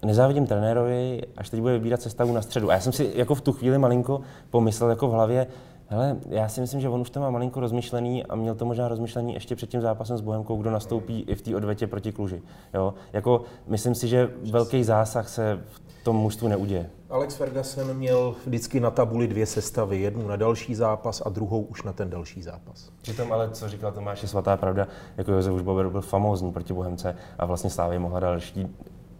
[0.05, 2.69] nezávidím trenérovi, až teď bude vybírat sestavu na středu.
[2.69, 5.47] A já jsem si jako v tu chvíli malinko pomyslel jako v hlavě,
[5.87, 8.87] hele, já si myslím, že on už to má malinko rozmyšlený a měl to možná
[8.87, 12.41] rozmyšlený ještě před tím zápasem s Bohemkou, kdo nastoupí i v té odvetě proti Kluži.
[12.73, 12.93] Jo?
[13.13, 16.89] Jako, myslím si, že velký zásah se v tom mužstvu neuděje.
[17.09, 21.83] Alex Ferguson měl vždycky na tabuli dvě sestavy, jednu na další zápas a druhou už
[21.83, 22.89] na ten další zápas.
[23.01, 27.15] Přitom ale, co říkal Tomáš, je svatá pravda, jako Josef Užbover byl famózní proti Bohemce
[27.39, 28.67] a vlastně Slávě mohla další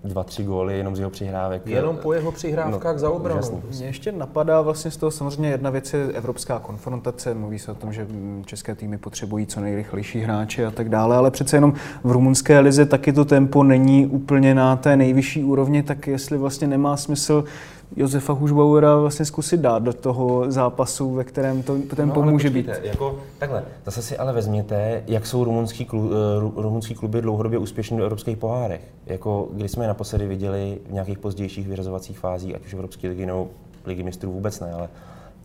[0.03, 1.67] dva, tři góly jenom z jeho přihrávek.
[1.67, 3.37] Jenom po jeho přihrávkách no, za obranu.
[3.37, 3.61] Jasný.
[3.77, 7.33] Mě ještě napadá vlastně z toho samozřejmě jedna věc je evropská konfrontace.
[7.33, 8.07] Mluví se o tom, že
[8.45, 12.85] české týmy potřebují co nejrychlejší hráče a tak dále, ale přece jenom v rumunské lize
[12.85, 17.43] taky to tempo není úplně na té nejvyšší úrovni, tak jestli vlastně nemá smysl
[17.95, 22.69] Josefa Hušbauera vlastně zkusit dát do toho zápasu, ve kterém to tempo no, může být.
[22.83, 27.97] Jako, takhle, zase si ale vezměte, jak jsou rumunský, klub, eh, rumunský kluby dlouhodobě úspěšní
[27.97, 28.81] do evropských pohárech.
[29.05, 33.25] Jako, kdy jsme je naposledy viděli v nějakých pozdějších vyřazovacích fázích, ať už Evropské ligy
[33.25, 33.47] nebo
[33.85, 34.89] ligy mistrů vůbec ne, ale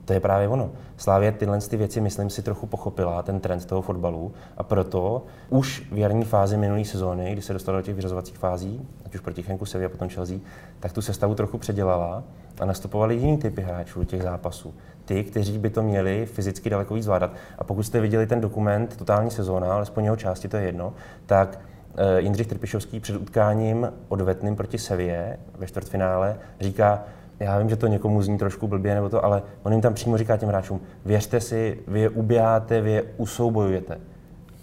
[0.09, 0.71] To je právě ono.
[0.97, 5.89] Slávě tyhle ty věci, myslím si, trochu pochopila, ten trend toho fotbalu, a proto už
[5.93, 9.43] v jarní fázi minulé sezóny, kdy se dostala do těch vyřazovacích fází, ať už proti
[9.43, 10.39] Chenku Sevilla a potom Chelsea,
[10.81, 12.23] tak tu sestavu trochu předělala
[12.61, 14.75] a nastupovali jiný typy hráčů do těch zápasů.
[15.05, 17.33] Ty, kteří by to měli fyzicky daleko víc zvládat.
[17.59, 20.93] A pokud jste viděli ten dokument Totální sezóna, alespoň jeho části, to je jedno,
[21.27, 21.61] tak
[21.97, 27.05] eh, Jindřich Trpišovský před utkáním odvetným proti Sevě ve čtvrtfinále říká,
[27.41, 30.19] já vím, že to někomu zní trošku blbě nebo to, ale on jim tam přímo
[30.19, 34.01] říká těm hráčům, věřte si, vy je uběháte, vy je usoubojujete.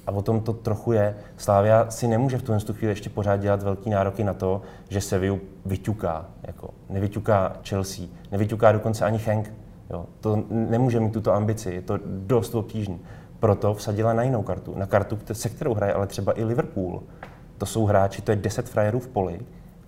[0.07, 1.15] A o tom to trochu je.
[1.37, 5.21] Slávia si nemůže v tuhle chvíli ještě pořád dělat velký nároky na to, že se
[5.65, 6.25] vyťuká.
[6.43, 9.53] Jako nevyťuká Chelsea, nevyťuká dokonce ani Henk.
[9.89, 10.05] Jo.
[10.19, 12.97] To nemůže mít tuto ambici, je to dost obtížné.
[13.39, 17.03] Proto vsadila na jinou kartu, na kartu, se kterou hraje ale třeba i Liverpool.
[17.57, 19.39] To jsou hráči, to je 10 frajerů v poli,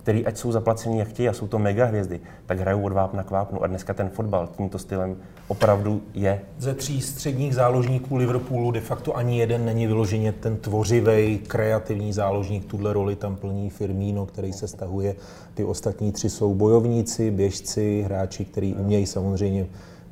[0.08, 3.22] který ať jsou zaplacení jak chtějí a jsou to mega hvězdy, tak hrajou od vápna
[3.22, 3.62] k vápnu.
[3.62, 5.16] A dneska ten fotbal tímto stylem
[5.48, 6.40] opravdu je.
[6.58, 12.64] Ze tří středních záložníků Liverpoolu de facto ani jeden není vyloženě ten tvořivý, kreativní záložník.
[12.64, 15.14] Tuhle roli tam plní Firmino, který se stahuje.
[15.54, 19.66] Ty ostatní tři jsou bojovníci, běžci, hráči, kteří umějí samozřejmě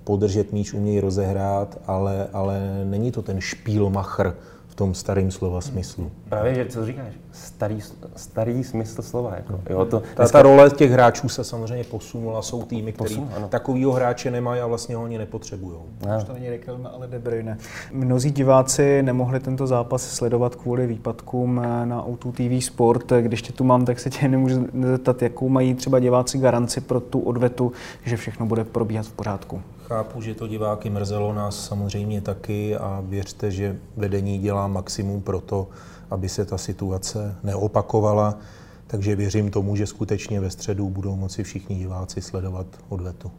[0.04, 4.34] podržet míč, umějí rozehrát, ale, ale není to ten špílmacher,
[4.76, 6.10] tom starém slova smyslu.
[6.28, 7.80] Právě, že co říkáš, starý,
[8.16, 9.34] starý smysl slova.
[9.36, 13.14] Jako, jo, to, ta, ta role těch hráčů se samozřejmě posunula, jsou týmy, které
[13.48, 15.78] takovýho hráče nemají a vlastně ho ani nepotřebují.
[16.18, 17.58] Už to není Riquelme, ale De Bruyne.
[17.92, 23.12] Mnozí diváci nemohli tento zápas sledovat kvůli výpadkům na O2 TV Sport.
[23.20, 27.00] Když tě tu mám, tak se tě nemůžu zeptat, jakou mají třeba diváci garanci pro
[27.00, 27.72] tu odvetu,
[28.04, 29.62] že všechno bude probíhat v pořádku.
[29.88, 35.40] Chápu, že to diváky mrzelo, nás samozřejmě taky a věřte, že vedení dělá maximum pro
[35.40, 35.68] to,
[36.10, 38.38] aby se ta situace neopakovala.
[38.86, 43.30] Takže věřím tomu, že skutečně ve středu budou moci všichni diváci sledovat odvetu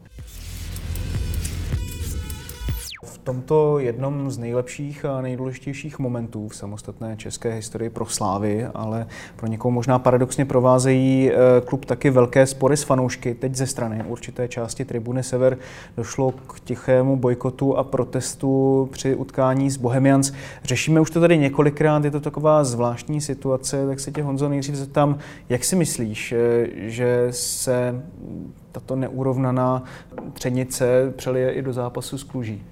[3.28, 9.48] tomto jednom z nejlepších a nejdůležitějších momentů v samostatné české historii pro Slávy, ale pro
[9.48, 11.36] někoho možná paradoxně provázejí eh,
[11.66, 13.36] klub taky velké spory s fanoušky.
[13.36, 15.58] Teď ze strany určité části tribuny Sever
[15.98, 20.34] došlo k tichému bojkotu a protestu při utkání s Bohemians.
[20.64, 24.76] Řešíme už to tady několikrát, je to taková zvláštní situace, tak se tě Honzo nejdřív
[24.76, 25.18] zeptám,
[25.50, 28.04] jak si myslíš, eh, že se
[28.72, 29.84] tato neurovnaná
[30.34, 32.64] třenice přelije i do zápasu s Kluží?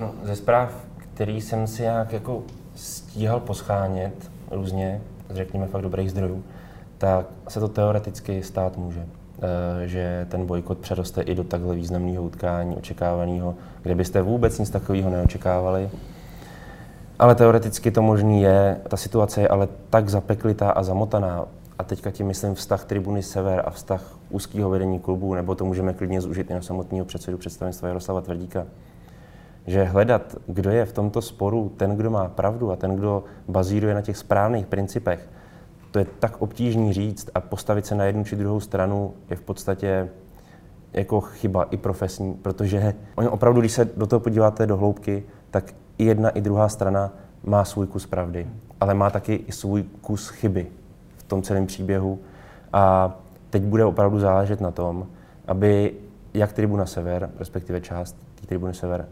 [0.00, 2.42] No, ze zpráv, který jsem si nějak jako
[2.74, 6.44] stíhal poschánět různě, řekněme fakt dobrých zdrojů,
[6.98, 9.06] tak se to teoreticky stát může.
[9.82, 14.70] E, že ten bojkot přeroste i do takhle významného utkání, očekávaného, kde byste vůbec nic
[14.70, 15.90] takového neočekávali.
[17.18, 18.80] Ale teoreticky to možný je.
[18.88, 21.44] Ta situace je ale tak zapeklitá a zamotaná.
[21.78, 25.92] A teďka tím myslím vztah tribuny Sever a vztah úzkého vedení klubu, nebo to můžeme
[25.92, 28.66] klidně zúžit i na samotného předsedu představenstva Jaroslava Tvrdíka,
[29.68, 33.94] že hledat, kdo je v tomto sporu ten, kdo má pravdu a ten, kdo bazíruje
[33.94, 35.28] na těch správných principech,
[35.90, 39.40] to je tak obtížný říct a postavit se na jednu či druhou stranu je v
[39.40, 40.08] podstatě
[40.92, 45.74] jako chyba i profesní, protože oni opravdu, když se do toho podíváte do hloubky, tak
[45.98, 47.12] i jedna, i druhá strana
[47.44, 48.46] má svůj kus pravdy,
[48.80, 50.66] ale má taky i svůj kus chyby
[51.16, 52.18] v tom celém příběhu.
[52.72, 53.14] A
[53.50, 55.06] teď bude opravdu záležet na tom,
[55.46, 55.94] aby
[56.34, 59.06] jak Tribuna Sever, respektive část Tribuny Sever,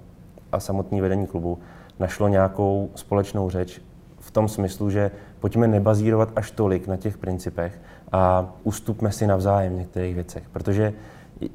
[0.52, 1.58] a samotné vedení klubu
[1.98, 3.80] našlo nějakou společnou řeč
[4.18, 7.80] v tom smyslu, že pojďme nebazírovat až tolik na těch principech
[8.12, 10.42] a ustupme si navzájem v některých věcech.
[10.52, 10.92] Protože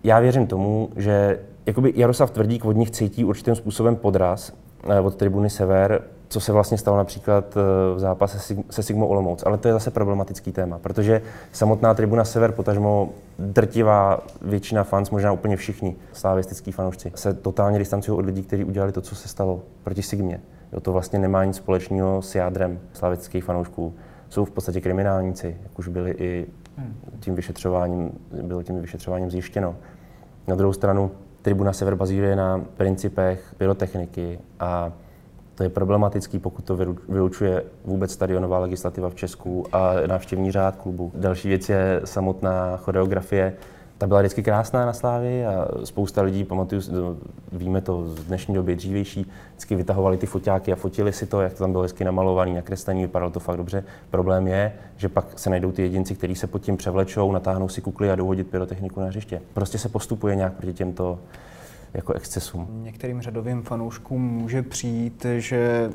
[0.03, 4.53] já věřím tomu, že jakoby Jaroslav Tvrdík od nich cítí určitým způsobem podraz
[4.89, 6.01] eh, od tribuny Sever,
[6.31, 9.43] co se vlastně stalo například eh, v zápase se Sigmo Olomouc.
[9.45, 15.31] Ale to je zase problematický téma, protože samotná tribuna Sever, potažmo drtivá většina fans, možná
[15.31, 19.61] úplně všichni slavistický fanoušci, se totálně distancují od lidí, kteří udělali to, co se stalo
[19.83, 20.41] proti Sigmě.
[20.73, 23.93] Jo, to vlastně nemá nic společného s jádrem slavistických fanoušků.
[24.29, 26.47] Jsou v podstatě kriminálníci, jak už byli i
[27.19, 28.11] tím vyšetřováním,
[28.43, 29.75] bylo tím vyšetřováním zjištěno.
[30.47, 34.91] Na druhou stranu, tribuna Sever bazíruje na principech pyrotechniky a
[35.55, 36.75] to je problematický, pokud to
[37.09, 41.11] vylučuje vůbec stadionová legislativa v Česku a návštěvní řád klubu.
[41.15, 43.53] Další věc je samotná choreografie.
[43.97, 46.81] Ta byla vždycky krásná na Slávě a spousta lidí, pamatuju,
[47.51, 51.53] víme to z dnešní doby dřívější, vždycky vytahovali ty foťáky a fotili si to, jak
[51.53, 53.83] to tam bylo hezky namalovaný, nakreslený, vypadalo to fakt dobře.
[54.11, 57.81] Problém je, že pak se najdou ty jedinci, kteří se pod tím převlečou, natáhnou si
[57.81, 59.41] kukly a dohodit pyrotechniku na hřiště.
[59.53, 61.19] Prostě se postupuje nějak proti těmto
[61.93, 62.67] jako excesům.
[62.83, 65.89] Některým řadovým fanouškům může přijít, že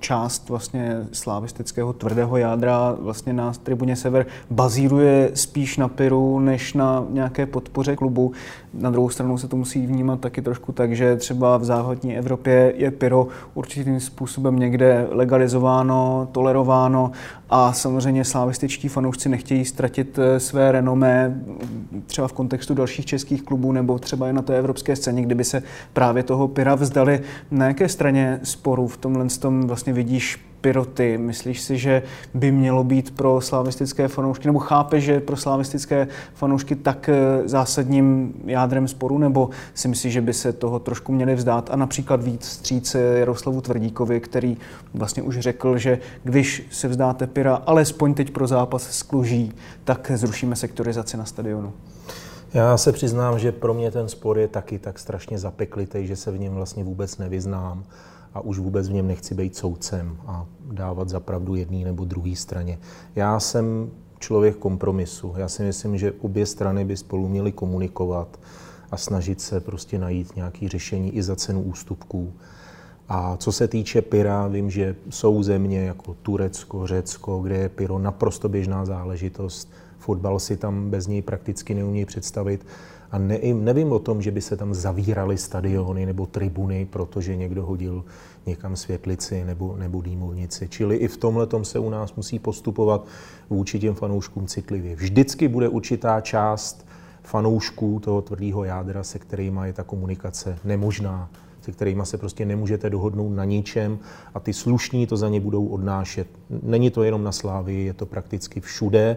[0.00, 7.06] část vlastně slavistického tvrdého jádra vlastně na tribuně Sever bazíruje spíš na Piru, než na
[7.10, 8.32] nějaké podpoře klubu.
[8.78, 12.72] Na druhou stranu se to musí vnímat taky trošku tak, že třeba v západní Evropě
[12.76, 17.12] je Pyro určitým způsobem někde legalizováno, tolerováno
[17.50, 21.42] a samozřejmě slavističtí fanoušci nechtějí ztratit eh, své renomé
[22.06, 25.62] třeba v kontextu dalších českých klubů nebo třeba i na té evropské scéně, kdyby se
[25.92, 27.20] právě toho Pyra vzdali.
[27.50, 31.18] Na jaké straně sporu v tomhle tom vlastně vidíš Piroty?
[31.18, 32.02] Myslíš si, že
[32.34, 38.34] by mělo být pro slavistické fanoušky, nebo chápe, že pro slavistické fanoušky tak eh, zásadním
[38.46, 42.44] jádrem sporu, nebo si myslíš, že by se toho trošku měli vzdát a například víc
[42.44, 44.56] stříc Jaroslavu Tvrdíkovi, který
[44.94, 49.52] vlastně už řekl, že když se vzdáte Pira, alespoň teď pro zápas s Kluží,
[49.84, 51.72] tak zrušíme sektorizaci na stadionu.
[52.54, 56.30] Já se přiznám, že pro mě ten spor je taky tak strašně zapeklitý, že se
[56.30, 57.84] v něm vlastně vůbec nevyznám
[58.34, 62.36] a už vůbec v něm nechci být soudcem a dávat za pravdu jedné nebo druhé
[62.36, 62.78] straně.
[63.16, 65.34] Já jsem člověk kompromisu.
[65.36, 68.40] Já si myslím, že obě strany by spolu měly komunikovat
[68.90, 72.32] a snažit se prostě najít nějaké řešení i za cenu ústupků.
[73.08, 77.98] A co se týče pyra, vím, že jsou země jako Turecko, Řecko, kde je pyro
[77.98, 79.72] naprosto běžná záležitost.
[80.04, 82.66] Fotbal si tam bez něj prakticky neumí představit.
[83.10, 87.66] A ne, nevím o tom, že by se tam zavíraly stadiony nebo tribuny, protože někdo
[87.66, 88.04] hodil
[88.46, 90.68] někam světlici nebo, nebo dýmovnici.
[90.68, 93.06] Čili i v tomhle se u nás musí postupovat
[93.50, 94.96] vůči těm fanouškům citlivě.
[94.96, 96.86] Vždycky bude určitá část
[97.22, 101.30] fanoušků toho tvrdého jádra, se kterými je ta komunikace nemožná,
[101.60, 103.98] se kterými se prostě nemůžete dohodnout na ničem
[104.34, 106.26] a ty slušní to za ně budou odnášet.
[106.62, 109.16] Není to jenom na Slávii, je to prakticky všude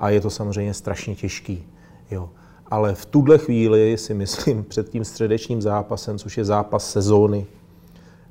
[0.00, 1.66] a je to samozřejmě strašně těžký.
[2.10, 2.30] Jo.
[2.66, 7.46] Ale v tuhle chvíli si myslím před tím středečním zápasem, což je zápas sezóny,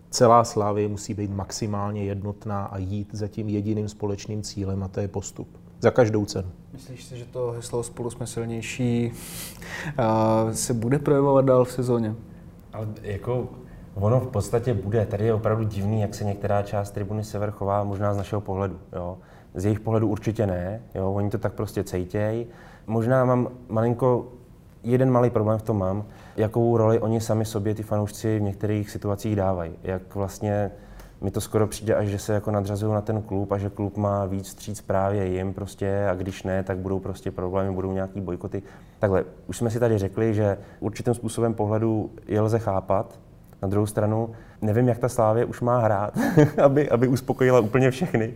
[0.10, 5.00] celá Slávy musí být maximálně jednotná a jít za tím jediným společným cílem a to
[5.00, 5.48] je postup.
[5.80, 6.48] Za každou cenu.
[6.74, 9.12] Myslíš si, že to heslo spolu jsme silnější
[10.52, 12.16] se bude projevovat dál v sezóně?
[12.74, 13.50] Ale jako
[13.96, 15.06] ono v podstatě bude.
[15.06, 18.80] Tady je opravdu divný, jak se některá část tribuny Sever chová, možná z našeho pohledu.
[18.94, 19.18] Jo.
[19.54, 21.14] Z jejich pohledu určitě ne, jo.
[21.14, 22.48] oni to tak prostě cejtějí.
[22.88, 24.28] Možná mám malinko,
[24.84, 26.06] jeden malý problém v tom mám,
[26.38, 29.72] jakou roli oni sami sobě, ty fanoušci, v některých situacích dávají.
[29.84, 30.72] Jak vlastně
[31.22, 33.98] mi to skoro přijde až, že se jako nadřazují na ten klub a že klub
[33.98, 38.22] má víc stříc právě jim prostě a když ne, tak budou prostě problémy, budou nějaký
[38.22, 38.64] bojkoty.
[39.00, 43.20] Takhle, už jsme si tady řekli, že určitým způsobem pohledu je lze chápat,
[43.62, 44.30] na druhou stranu,
[44.62, 46.14] nevím, jak ta Slávě už má hrát,
[46.64, 48.34] aby, aby uspokojila úplně všechny.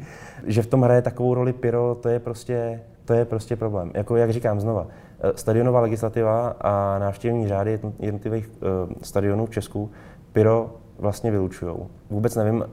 [0.48, 3.92] Že v tom hraje takovou roli Pyro, to je prostě, to je prostě problém.
[3.94, 4.88] Jako jak říkám znova,
[5.20, 9.92] eh, stadionová legislativa a návštěvní řády jednotlivých uh, stadionů v Česku
[10.34, 11.76] Pyro vlastně vylučují.
[12.10, 12.66] Vůbec nevím, uh,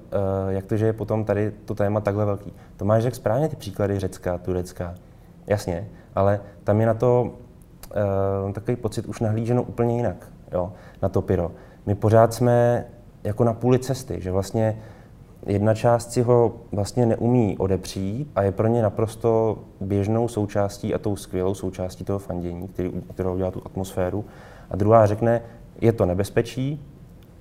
[0.48, 2.52] jak to, že je potom tady to téma takhle velký.
[2.76, 4.94] Tomáš řekl správně ty příklady Řecka, Turecka.
[5.46, 7.30] Jasně, ale tam je na to
[8.52, 10.72] takový pocit už nahlíženo úplně jinak, jo,
[11.02, 11.50] na to Pyro
[11.88, 12.84] my pořád jsme
[13.24, 14.78] jako na půli cesty, že vlastně
[15.46, 20.98] jedna část si ho vlastně neumí odepřít a je pro ně naprosto běžnou součástí a
[20.98, 24.24] tou skvělou součástí toho fandění, který, kterou udělá tu atmosféru.
[24.70, 25.42] A druhá řekne,
[25.80, 26.84] je to nebezpečí,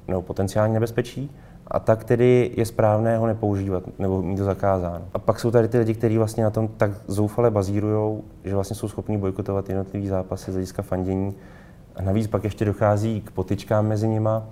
[0.08, 1.32] nebo potenciální nebezpečí,
[1.68, 5.06] a tak tedy je správné ho nepoužívat nebo mít to zakázáno.
[5.14, 8.76] A pak jsou tady ty lidi, kteří vlastně na tom tak zoufale bazírují, že vlastně
[8.76, 11.36] jsou schopni bojkotovat jednotlivý zápasy z hlediska fandění
[11.98, 14.44] a navíc pak ještě dochází k potičkám mezi nima.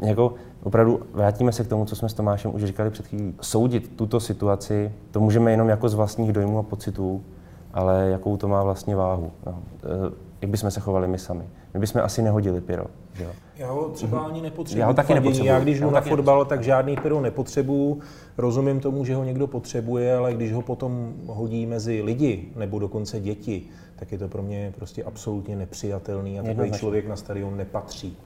[0.00, 3.34] Jako opravdu vrátíme se k tomu, co jsme s Tomášem už říkali před chvílí.
[3.40, 7.24] Soudit tuto situaci, to můžeme jenom jako z vlastních dojmů a pocitů,
[7.72, 9.32] ale jakou to má vlastně váhu.
[9.46, 9.62] No.
[9.84, 11.44] E, jak bychom se chovali my sami.
[11.76, 12.84] My bychom asi nehodili pyro.
[13.14, 13.30] Že jo?
[13.56, 14.80] Já ho třeba ani nepotřebuji.
[14.80, 15.46] Já ho taky nepotřebuji.
[15.46, 18.00] Já když jdu na fotbal, tak žádný pyro nepotřebuju.
[18.38, 23.20] Rozumím tomu, že ho někdo potřebuje, ale když ho potom hodí mezi lidi nebo dokonce
[23.20, 23.62] děti,
[23.96, 28.16] tak je to pro mě prostě absolutně nepřijatelný a takový člověk na stadion nepatří.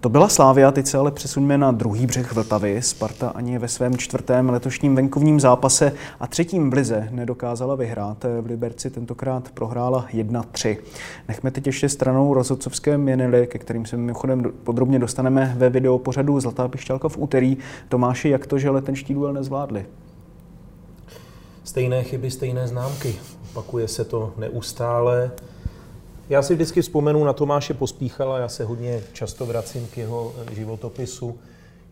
[0.00, 2.82] To byla Slávia, teď se ale přesuneme na druhý břeh Vltavy.
[2.82, 8.24] Sparta ani ve svém čtvrtém letošním venkovním zápase a třetím v Lize nedokázala vyhrát.
[8.40, 10.76] V Liberci tentokrát prohrála 1-3.
[11.28, 16.40] Nechme teď ještě stranou rozhodcovské měnily, ke kterým se mimochodem podrobně dostaneme ve videu pořadu
[16.40, 17.56] Zlatá pišťalka v úterý.
[17.88, 19.86] Tomáši, jak to, že letenští duel nezvládli?
[21.64, 23.16] Stejné chyby, stejné známky.
[23.50, 25.30] Opakuje se to neustále.
[26.30, 31.38] Já si vždycky vzpomenu na Tomáše Pospíchala, já se hodně často vracím k jeho životopisu,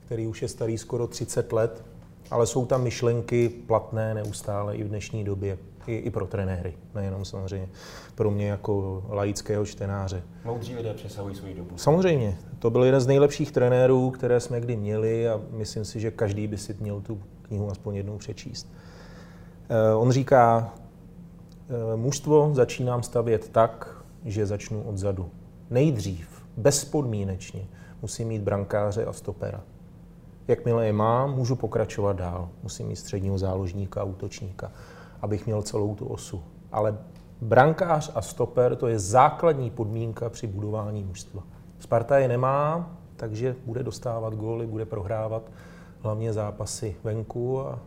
[0.06, 1.84] který už je starý skoro 30 let.
[2.30, 7.24] Ale jsou tam myšlenky platné neustále i v dnešní době, i, i pro trenéry, nejenom
[7.24, 7.68] samozřejmě
[8.14, 10.22] pro mě jako laického čtenáře.
[10.44, 11.70] Moudří lidé přesahují svou dobu.
[11.76, 16.10] Samozřejmě, to byl jeden z nejlepších trenérů, které jsme kdy měli a myslím si, že
[16.10, 18.72] každý by si měl tu knihu aspoň jednou přečíst.
[19.68, 20.74] Eh, on říká,
[21.68, 23.95] eh, mužstvo začínám stavět tak,
[24.26, 25.30] že začnu odzadu.
[25.70, 27.66] Nejdřív, bezpodmínečně,
[28.02, 29.60] musím mít brankáře a stopera.
[30.48, 32.48] Jakmile je mám, můžu pokračovat dál.
[32.62, 34.72] Musím mít středního záložníka a útočníka,
[35.22, 36.42] abych měl celou tu osu.
[36.72, 36.98] Ale
[37.40, 41.42] brankář a stoper to je základní podmínka při budování mužstva.
[41.78, 45.50] Sparta je nemá, takže bude dostávat góly, bude prohrávat
[46.00, 47.78] hlavně zápasy venku a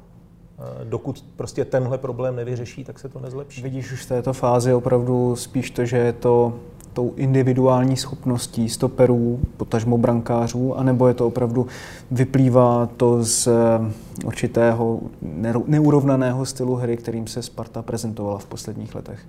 [0.83, 3.61] dokud prostě tenhle problém nevyřeší, tak se to nezlepší.
[3.61, 6.53] Vidíš už v této fázi opravdu spíš to, že je to
[6.93, 11.67] tou individuální schopností stoperů, potažmo brankářů, anebo je to opravdu,
[12.11, 13.53] vyplývá to z eh,
[14.25, 14.99] určitého
[15.67, 19.19] neurovnaného stylu hry, kterým se Sparta prezentovala v posledních letech?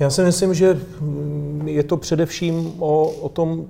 [0.00, 3.66] Já si myslím, že mm, je to především o, o tom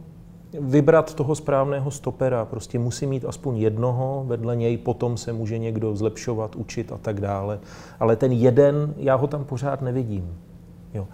[0.59, 2.45] vybrat toho správného stopera.
[2.45, 7.21] Prostě musí mít aspoň jednoho, vedle něj potom se může někdo zlepšovat, učit a tak
[7.21, 7.59] dále.
[8.01, 10.39] Ale ten jeden, já ho tam pořád nevidím.
[10.95, 11.07] Jo.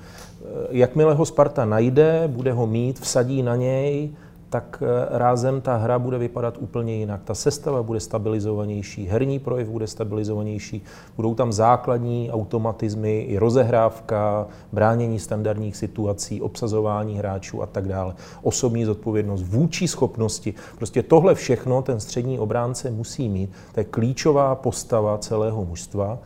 [0.71, 4.11] Jakmile ho Sparta najde, bude ho mít, vsadí na něj,
[4.57, 7.21] tak eh, rázem ta hra bude vypadat úplně jinak.
[7.25, 10.83] Ta sestava bude stabilizovanější, herní projev bude stabilizovanější,
[11.17, 18.15] budou tam základní automatizmy, i rozehrávka, bránění standardních situací, obsazování hráčů a tak dále.
[18.43, 20.55] Osobní zodpovědnost, vůči schopnosti.
[20.77, 23.51] Prostě tohle všechno ten střední obránce musí mít.
[23.75, 26.19] To je klíčová postava celého mužstva.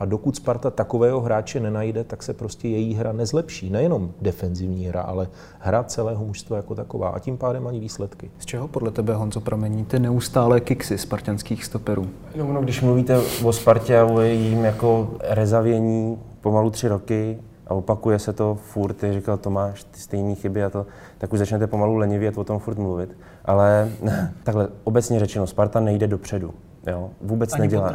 [0.00, 3.70] A dokud Sparta takového hráče nenajde, tak se prostě její hra nezlepší.
[3.70, 5.28] Nejenom defenzivní hra, ale
[5.58, 7.08] hra celého mužstva jako taková.
[7.08, 8.30] A tím pádem ani výsledky.
[8.38, 12.06] Z čeho podle tebe, Honzo, pramení ty neustále kiksy spartanských stoperů?
[12.36, 17.38] No, no, když mluvíte o Spartě a o jejím jako rezavění pomalu tři roky,
[17.68, 20.86] a opakuje se to furt, jak říkal Tomáš, ty stejné chyby a to,
[21.18, 23.16] tak už začnete pomalu lenivět o tom furt mluvit.
[23.44, 23.90] Ale
[24.42, 26.54] takhle obecně řečeno, Sparta nejde dopředu.
[26.86, 27.92] Jo, vůbec Ani nedělá.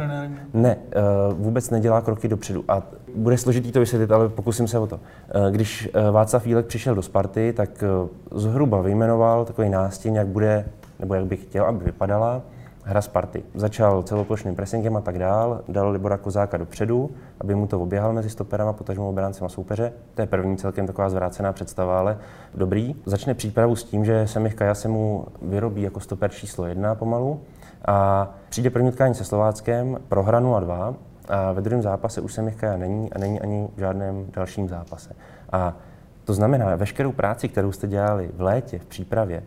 [0.54, 2.64] Ne, uh, vůbec nedělá kroky dopředu.
[2.68, 2.82] A
[3.14, 4.96] bude složitý to vysvětlit, ale pokusím se o to.
[4.96, 7.84] Uh, když uh, Václav Vílek přišel do Sparty, tak
[8.32, 10.64] uh, zhruba vyjmenoval takový nástěn, jak bude,
[10.98, 12.42] nebo jak bych chtěl, aby vypadala
[12.84, 13.42] hra Sparty.
[13.54, 17.10] Začal celoplošným pressingem a tak dál, dal Libora Kozáka dopředu,
[17.40, 19.92] aby mu to oběhal mezi stoperama, potažmo obráncem a soupeře.
[20.14, 22.18] To je první celkem taková zvrácená představa, ale
[22.54, 22.94] dobrý.
[23.06, 27.40] Začne přípravu s tím, že Semich Kaja se mu vyrobí jako stoper číslo jedna pomalu
[27.84, 30.94] a přijde první utkání se Slováckem, prohra 0-2
[31.28, 35.14] a ve druhém zápase už Kaja není a není ani v žádném dalším zápase.
[35.52, 35.76] A
[36.24, 39.42] to znamená, veškerou práci, kterou jste dělali v létě, v přípravě,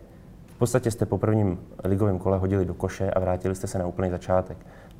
[0.46, 3.86] v podstatě jste po prvním ligovém kole hodili do koše a vrátili jste se na
[3.86, 4.56] úplný začátek.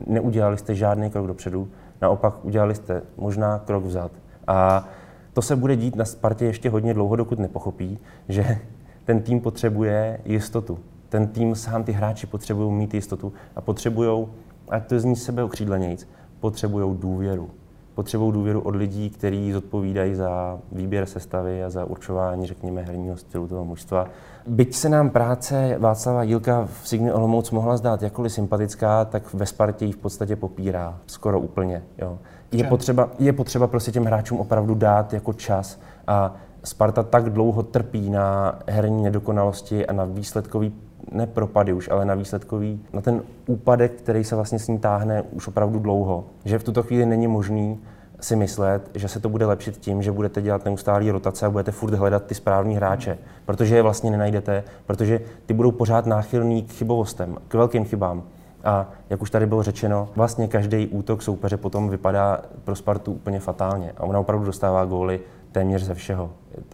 [0.07, 1.68] Neudělali jste žádný krok dopředu,
[2.03, 4.12] naopak udělali jste možná krok vzad.
[4.47, 4.89] A
[5.32, 8.59] to se bude dít na Spartě ještě hodně dlouho, dokud nepochopí, že
[9.05, 10.78] ten tým potřebuje jistotu
[11.09, 14.27] ten tým sám, ty hráči potřebují mít jistotu a potřebují,
[14.69, 16.09] ať to zní sebe okřídlenějc,
[16.41, 17.51] potřebují důvěru.
[17.95, 23.49] Potřebují důvěru od lidí, kteří zodpovídají za výběr sestavy a za určování, řekněme, herního stylu
[23.49, 24.07] toho mužstva.
[24.47, 29.47] Byť se nám práce Václava Jílka v Signy Olomouc mohla zdát jakkoliv sympatická, tak ve
[29.47, 31.83] Spartě ji v podstatě popírá, skoro úplně.
[31.99, 32.19] Jo.
[32.53, 36.35] Je, potřeba, je potřeba prostě těm hráčům opravdu dát jako čas a
[36.65, 40.75] Sparta tak dlouho trpí na herní nedokonalosti a na výsledkový
[41.13, 45.23] ne propady už, ale na výsledkový, na ten úpadek, který se vlastně s ní táhne
[45.23, 46.25] už opravdu dlouho.
[46.45, 47.81] Že v tuto chvíli není možný
[48.21, 51.73] si myslet, že se to bude lepšit tím, že budete dělat neustálý rotace a budete
[51.73, 56.73] furt hledat ty správní hráče, protože je vlastně nenajdete, protože ty budou pořád náchylný k
[56.73, 58.23] chybovostem, k velkým chybám.
[58.65, 63.41] A jak už tady bylo řečeno, vlastně každý útok soupeře potom vypadá pro Spartu úplně
[63.41, 63.93] fatálně.
[63.97, 65.21] A ona opravdu dostává góly
[65.59, 66.31] téměř ze všeho.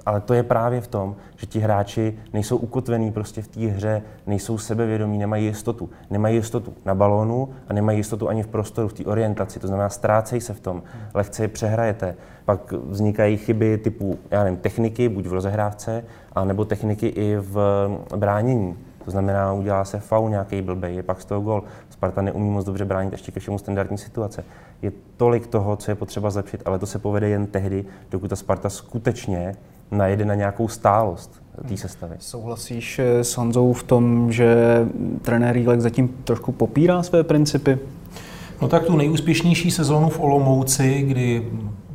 [0.07, 4.03] Ale to je právě v tom, že ti hráči nejsou ukotvení prostě v té hře,
[4.27, 5.91] nejsou sebevědomí, nemají jistotu.
[6.11, 9.61] Nemají jistotu na balónu a nemají jistotu ani v prostoru, v té orientaci.
[9.61, 10.83] To znamená, ztrácejí se v tom,
[11.15, 12.15] lehce je přehrajete.
[12.45, 17.57] Pak vznikají chyby typu, já nevím, techniky, buď v rozehrávce, a nebo techniky i v
[18.17, 18.77] bránění.
[19.05, 21.63] To znamená, udělá se faul nějaký blbej, je pak z toho gol.
[21.91, 24.45] Sparta neumí moc dobře bránit ještě ke všemu standardní situace.
[24.85, 28.37] Je tolik toho, co je potřeba zlepšit, ale to se povede jen tehdy, dokud ta
[28.37, 29.57] Sparta skutečně
[29.91, 32.17] najede na nějakou stálost té sestavy.
[32.19, 34.79] Souhlasíš eh, s Honzou v tom, že
[35.23, 37.79] trenér Jílek zatím trošku popírá své principy?
[38.63, 41.49] No tak tu nejúspěšnější sezónu v Olomouci, kdy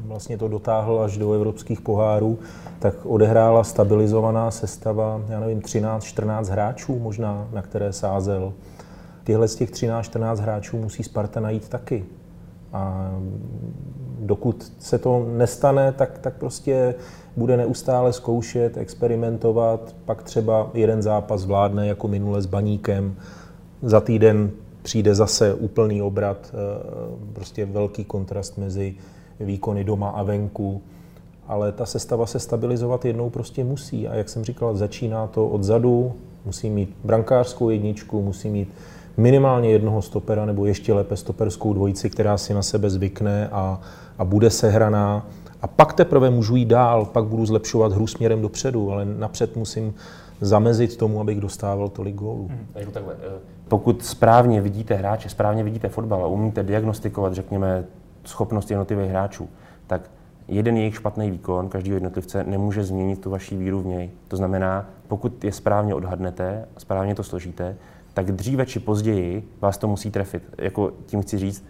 [0.06, 2.40] vlastně to dotáhl až do evropských pohárů,
[2.80, 8.54] tak odehrála stabilizovaná sestava, já nevím, 13-14 hráčů možná, na které sázel
[9.24, 12.06] tyhle z těch 13-14 hráčů musí Sparta najít taky.
[12.74, 13.12] A
[14.20, 16.96] dokud se to nestane, tak, tak prostě
[17.38, 23.16] bude neustále zkoušet, experimentovat, pak třeba jeden zápas vládne jako minule s Baníkem,
[23.82, 24.52] za týden
[24.82, 28.96] přijde zase úplný obrat, eh, prostě velký kontrast mezi
[29.40, 30.82] výkony doma a venku,
[31.48, 34.08] ale ta sestava se stabilizovat jednou prostě musí.
[34.08, 36.14] A jak jsem říkal, začíná to odzadu,
[36.46, 38.70] musí mít brankářskou jedničku, musí mít
[39.20, 43.82] minimálně jednoho stopera nebo ještě lépe stoperskou dvojici, která si na sebe zvykne a,
[44.18, 45.28] a bude sehraná.
[45.62, 49.94] A pak teprve můžu jít dál, pak budu zlepšovat hru směrem dopředu, ale napřed musím
[50.42, 52.48] zamezit tomu, abych dostával tolik gólů.
[52.48, 52.92] Hmm.
[52.92, 57.86] takhle, eh, pokud správně vidíte hráče, správně vidíte fotbal a umíte diagnostikovat, řekněme,
[58.26, 59.50] schopnosti jednotlivých hráčů,
[59.88, 60.02] tak
[60.48, 64.10] jeden jejich špatný výkon každého jednotlivce nemůže změnit tu vaši víru v něj.
[64.28, 67.76] To znamená, pokud je správně odhadnete, správně to složíte,
[68.20, 70.44] tak dříve či později vás to musí trefit.
[70.58, 71.66] Jako tím chci říct,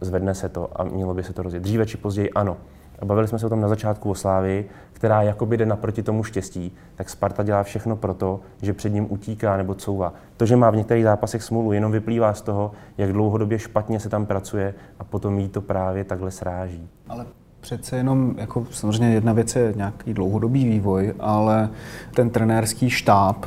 [0.00, 1.62] zvedne se to a mělo by se to rozjet.
[1.62, 2.56] Dříve či později ano.
[2.98, 6.24] A bavili jsme se o tom na začátku o Slávii, která jakoby jde naproti tomu
[6.24, 10.14] štěstí, tak Sparta dělá všechno proto, že před ním utíká nebo couvá.
[10.36, 14.08] To, že má v některých zápasech smůlu, jenom vyplývá z toho, jak dlouhodobě špatně se
[14.08, 16.88] tam pracuje a potom jí to právě takhle sráží.
[17.08, 17.26] Ale
[17.64, 21.68] Přece jenom, jako samozřejmě jedna věc je nějaký dlouhodobý vývoj, ale
[22.14, 23.46] ten trenérský štáb,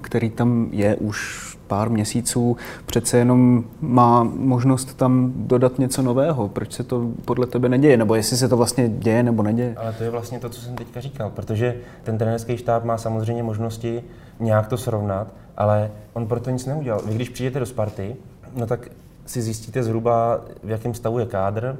[0.00, 2.56] který tam je už pár měsíců
[2.86, 6.48] přece jenom má možnost tam dodat něco nového.
[6.48, 7.96] Proč se to podle tebe neděje?
[7.96, 9.74] Nebo jestli se to vlastně děje nebo neděje?
[9.76, 13.42] Ale to je vlastně to, co jsem teďka říkal, protože ten trenérský štáb má samozřejmě
[13.42, 14.04] možnosti
[14.40, 17.00] nějak to srovnat, ale on proto nic neudělal.
[17.06, 18.16] Vy když přijdete do Sparty,
[18.56, 18.88] no tak
[19.26, 21.76] si zjistíte zhruba, v jakém stavu je kádr,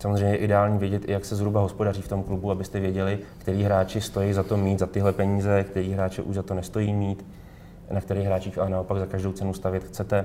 [0.00, 4.00] Samozřejmě je ideální vědět, jak se zhruba hospodaří v tom klubu, abyste věděli, který hráči
[4.00, 7.24] stojí za to mít za tyhle peníze, který hráče už za to nestojí mít
[7.90, 10.24] na kterých hráčích ale naopak za každou cenu stavět chcete.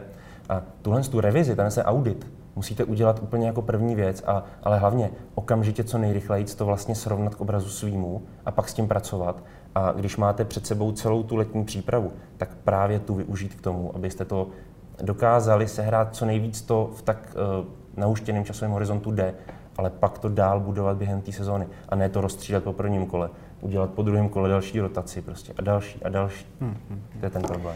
[0.50, 4.80] A tuhle tu revizi, ten se audit, musíte udělat úplně jako první věc, a, ale
[4.80, 9.44] hlavně okamžitě co nejrychleji to vlastně srovnat k obrazu svýmu a pak s tím pracovat.
[9.76, 13.96] A když máte před sebou celou tu letní přípravu, tak právě tu využít k tomu,
[13.96, 14.48] abyste to
[15.04, 17.66] dokázali sehrát co nejvíc to v tak uh,
[17.98, 19.34] nauštěném časovém horizontu jde,
[19.78, 23.30] ale pak to dál budovat během té sezóny a ne to rozstřídat po prvním kole
[23.66, 26.46] udělat po druhém kole další rotaci prostě a další a další.
[26.62, 26.78] Hmm.
[27.20, 27.76] To je ten problém.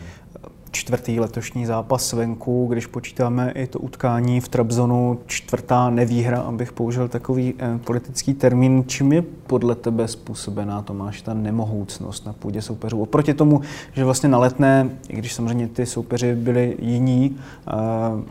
[0.71, 7.07] Čtvrtý letošní zápas venku, když počítáme i to utkání v Trabzonu, čtvrtá nevýhra, abych použil
[7.07, 8.83] takový eh, politický termín.
[8.87, 13.01] Čím je podle tebe způsobená, Tomáš, ta nemohoucnost na půdě soupeřů?
[13.01, 13.61] Oproti tomu,
[13.93, 17.37] že vlastně na letné, i když samozřejmě ty soupeři byli jiní,
[17.67, 17.71] eh,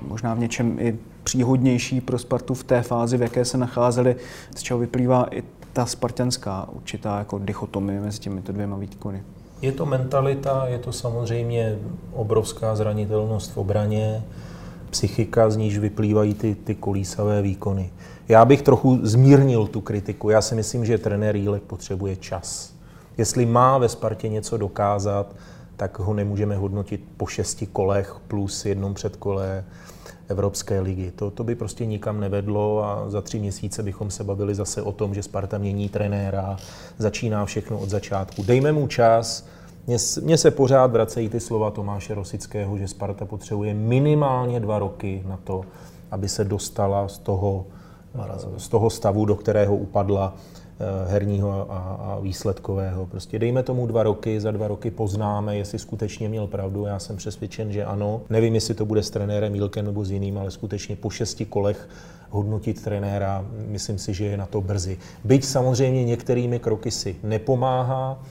[0.09, 4.17] možná v něčem i příhodnější pro Spartu v té fázi, v jaké se nacházeli,
[4.57, 5.43] z čeho vyplývá i
[5.73, 9.23] ta spartanská určitá jako dichotomie mezi těmito dvěma výkony?
[9.63, 11.79] Je to mentalita, je to samozřejmě
[12.13, 14.23] obrovská zranitelnost v obraně,
[14.91, 17.91] psychika, z níž vyplývají ty, ty kolísavé výkony.
[18.29, 20.31] Já bych trochu zmírnil tu kritiku.
[20.31, 22.73] Já si myslím, že trenér Jílek potřebuje čas.
[23.19, 25.35] Jestli má ve Spartě něco dokázat,
[25.77, 29.65] tak ho nemůžeme hodnotit po šesti kolech plus jednom předkole.
[30.29, 31.11] Evropské ligy.
[31.11, 34.93] To, to by prostě nikam nevedlo a za tři měsíce bychom se bavili zase o
[34.93, 36.57] tom, že Sparta mění trenéra,
[36.99, 38.43] začíná všechno od začátku.
[38.43, 39.47] Dejme mu čas.
[40.23, 45.39] Mně se pořád vracejí ty slova Tomáše Rosického, že Sparta potřebuje minimálně dva roky na
[45.45, 45.65] to,
[46.11, 47.67] aby se dostala z toho,
[48.57, 50.35] z toho stavu, do kterého upadla
[51.09, 53.07] herního a, a výsledkového.
[53.07, 56.85] Prostě dejme tomu dva roky, za dva roky poznáme, jestli skutečně měl pravdu.
[56.85, 58.21] Já jsem přesvědčen, že ano.
[58.31, 61.89] Nevím, jestli to bude s trenérem Milkem nebo s jiným, ale skutečně po šesti kolech
[62.31, 64.99] hodnotit trenéra, myslím si, že je na to brzy.
[65.25, 68.23] Byť samozřejmě některými kroky si nepomáhá,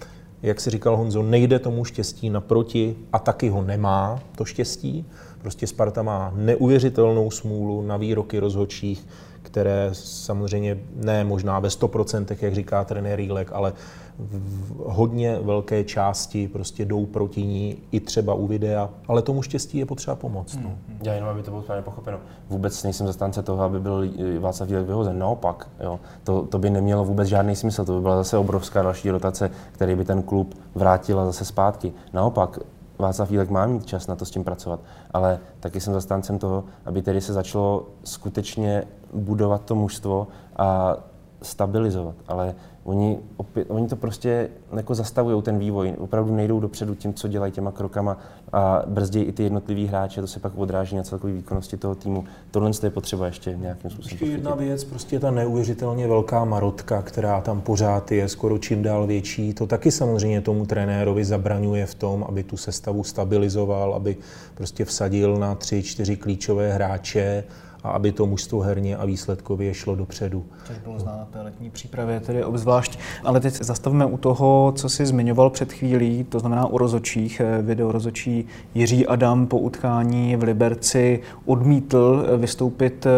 [0.41, 5.05] jak si říkal Honzo, nejde tomu štěstí naproti a taky ho nemá, to štěstí.
[5.41, 9.07] Prostě Sparta má neuvěřitelnou smůlu na výroky rozhodčích,
[9.47, 13.73] které samozřejmě ne možná ve 100%, jak říká trenér Jílek, ale
[14.19, 19.77] v hodně velké části prostě jdou proti ní i třeba u videa, ale tomu štěstí
[19.77, 20.55] je potřeba pomoct.
[20.55, 20.69] No.
[20.69, 20.99] Hmm.
[21.03, 22.19] Já jenom, aby to bylo správně pochopeno.
[22.49, 25.19] Vůbec nejsem zastánce toho, aby byl Václav Jílek vyhozen.
[25.19, 25.99] Naopak, jo.
[26.23, 27.85] To, to, by nemělo vůbec žádný smysl.
[27.85, 31.93] To by byla zase obrovská další rotace, který by ten klub vrátila zase zpátky.
[32.13, 32.59] Naopak,
[32.99, 34.79] Václav Jílek má mít čas na to s tím pracovat,
[35.11, 38.83] ale taky jsem zastáncem toho, aby tedy se začalo skutečně
[39.13, 40.27] budovat to mužstvo
[40.57, 40.97] a
[41.41, 42.15] stabilizovat.
[42.27, 42.55] Ale
[42.87, 47.51] Oni, opět, oni to prostě jako zastavují ten vývoj, opravdu nejdou dopředu tím, co dělají
[47.51, 48.17] těma krokama
[48.53, 52.23] a brzdí i ty jednotlivý hráče, to se pak odráží na celkové výkonnosti toho týmu.
[52.51, 54.11] Tohle je potřeba ještě nějakým způsobem.
[54.11, 59.07] Ještě jedna věc, prostě ta neuvěřitelně velká marotka, která tam pořád je, skoro čím dál
[59.07, 64.17] větší, to taky samozřejmě tomu trenérovi zabraňuje v tom, aby tu sestavu stabilizoval, aby
[64.55, 67.43] prostě vsadil na tři, čtyři klíčové hráče
[67.83, 70.45] a aby to mužstvo herně a výsledkově šlo dopředu.
[70.67, 72.99] Což bylo znát na té letní přípravě, tedy obzvlášť.
[73.23, 77.41] Ale teď zastavíme u toho, co si zmiňoval před chvílí, to znamená u rozočích.
[77.61, 83.09] Video rozočí Jiří Adam po utkání v Liberci odmítl vystoupit eh,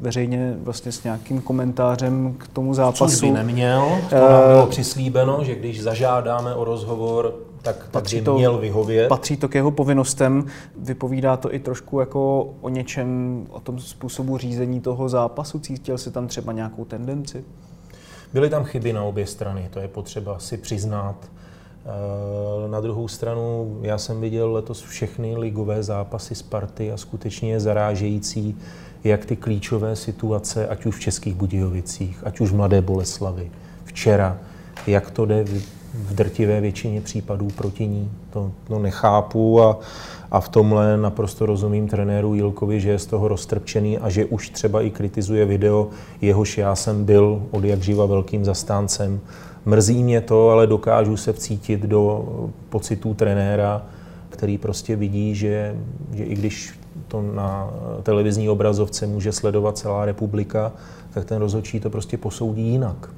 [0.00, 3.06] veřejně vlastně s nějakým komentářem k tomu zápasu.
[3.06, 7.34] Což by neměl, to nám bylo přislíbeno, že když zažádáme o rozhovor,
[7.66, 9.08] tak patří to, měl vyhovět.
[9.08, 10.46] Patří to k jeho povinnostem.
[10.78, 15.58] Vypovídá to i trošku jako o něčem, o tom způsobu řízení toho zápasu.
[15.58, 17.44] Cítil si tam třeba nějakou tendenci?
[18.32, 21.30] Byly tam chyby na obě strany, to je potřeba si přiznat.
[22.70, 28.56] Na druhou stranu, já jsem viděl letos všechny ligové zápasy Sparty a skutečně je zarážející,
[29.04, 33.50] jak ty klíčové situace, ať už v Českých Budějovicích, ať už v Mladé Boleslavi,
[33.84, 34.38] včera,
[34.86, 35.44] jak to jde
[35.94, 38.10] v drtivé většině případů proti ní.
[38.30, 39.78] To, to nechápu a,
[40.30, 44.50] a v tomhle naprosto rozumím trenéru Jilkovi, že je z toho roztrpčený a že už
[44.50, 45.88] třeba i kritizuje video,
[46.20, 49.20] jehož já jsem byl od jak živa velkým zastáncem.
[49.66, 52.24] Mrzí mě to, ale dokážu se vcítit do
[52.68, 53.82] pocitů trenéra,
[54.30, 55.76] který prostě vidí, že,
[56.14, 56.78] že i když
[57.08, 57.70] to na
[58.02, 60.72] televizní obrazovce může sledovat celá republika,
[61.10, 63.10] tak ten rozhodčí to prostě posoudí jinak.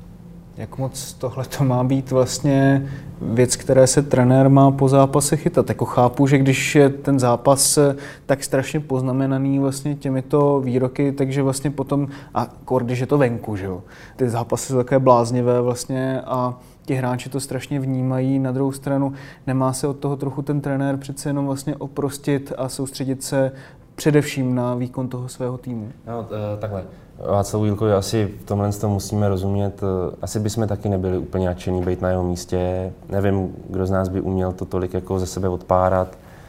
[0.58, 2.88] Jak moc tohle to má být vlastně
[3.22, 5.68] věc, které se trenér má po zápase chytat?
[5.68, 7.78] Jako chápu, že když je ten zápas
[8.26, 13.56] tak strašně poznamenaný vlastně těmito výroky, takže vlastně potom, a kor, když je to venku,
[13.56, 13.82] že jo,
[14.16, 18.38] ty zápasy jsou také bláznivé vlastně a ti hráči to strašně vnímají.
[18.38, 19.12] Na druhou stranu
[19.46, 23.52] nemá se od toho trochu ten trenér přece jenom vlastně oprostit a soustředit se
[23.94, 25.92] především na výkon toho svého týmu?
[26.06, 26.26] No,
[26.60, 26.84] takhle.
[27.26, 29.80] Václavu Jílkovi asi v tomhle tom musíme rozumět.
[29.82, 32.92] Eh, asi bychom taky nebyli úplně nadšení být na jeho místě.
[33.08, 36.08] Nevím, kdo z nás by uměl to tolik jako ze sebe odpárat.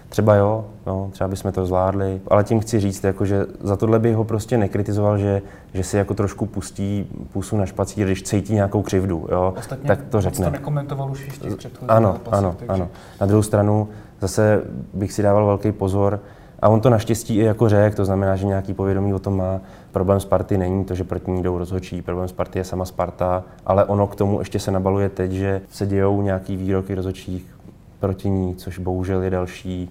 [0.09, 3.99] Třeba jo, no, třeba bychom to zvládli, ale tím chci říct, jako, že za tohle
[3.99, 5.41] bych ho prostě nekritizoval, že,
[5.73, 9.99] že si jako trošku pustí pusu na špacír, když cítí nějakou křivdu, jo, Ostatně tak
[10.09, 10.45] to řekne.
[10.45, 12.73] to nekomentoval už v těch předchozích Ano, ano, takže...
[12.73, 12.87] ano.
[13.21, 13.87] Na druhou stranu
[14.21, 14.61] zase
[14.93, 16.19] bych si dával velký pozor,
[16.61, 19.59] a on to naštěstí i jako řek, to znamená, že nějaký povědomí o tom má.
[19.91, 23.85] Problém Sparty není to, že proti ní jdou rozhodčí, problém Sparty je sama Sparta, ale
[23.85, 27.59] ono k tomu ještě se nabaluje teď, že se dějou nějaký výroky rozhodčích
[27.99, 29.89] proti ní, což bohužel je další,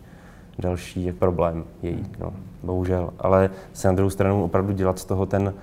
[0.58, 2.32] další problém její, no,
[2.62, 3.10] bohužel.
[3.18, 5.54] Ale se na druhou stranu opravdu dělat z toho ten,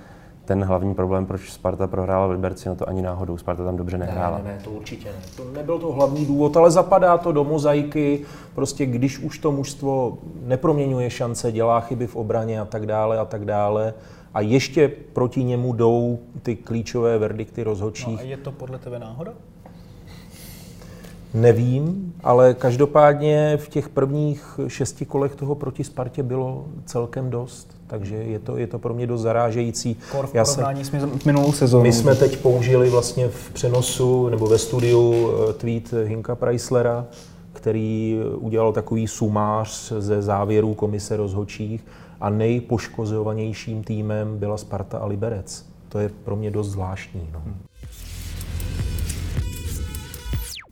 [0.45, 3.97] ten hlavní problém, proč Sparta prohrála v Liberci, no to ani náhodou, Sparta tam dobře
[3.97, 4.37] nehrála.
[4.37, 5.19] Ne, ne, ne, to určitě ne.
[5.37, 8.21] To nebyl to hlavní důvod, ale zapadá to do mozaiky,
[8.55, 13.25] prostě když už to mužstvo neproměňuje šance, dělá chyby v obraně a tak dále a
[13.25, 13.93] tak dále,
[14.35, 18.07] a ještě proti němu jdou ty klíčové verdikty rozhodčích.
[18.07, 19.33] No a je to podle tebe náhoda?
[21.33, 28.15] Nevím, ale každopádně v těch prvních šesti kolech toho proti Spartě bylo celkem dost, takže
[28.15, 29.97] je to, je to pro mě dost zarážející.
[30.11, 30.83] Kor v Já jsem,
[31.21, 31.83] s minulou sezónou.
[31.83, 37.05] My jsme teď použili vlastně v přenosu nebo ve studiu eh, tweet Hinka Preislera,
[37.53, 41.83] který udělal takový sumář ze závěrů komise rozhodčích
[42.21, 45.65] a nejpoškozovanějším týmem byla Sparta a Liberec.
[45.89, 47.29] To je pro mě dost zvláštní.
[47.33, 47.39] No.
[47.39, 47.64] Hmm.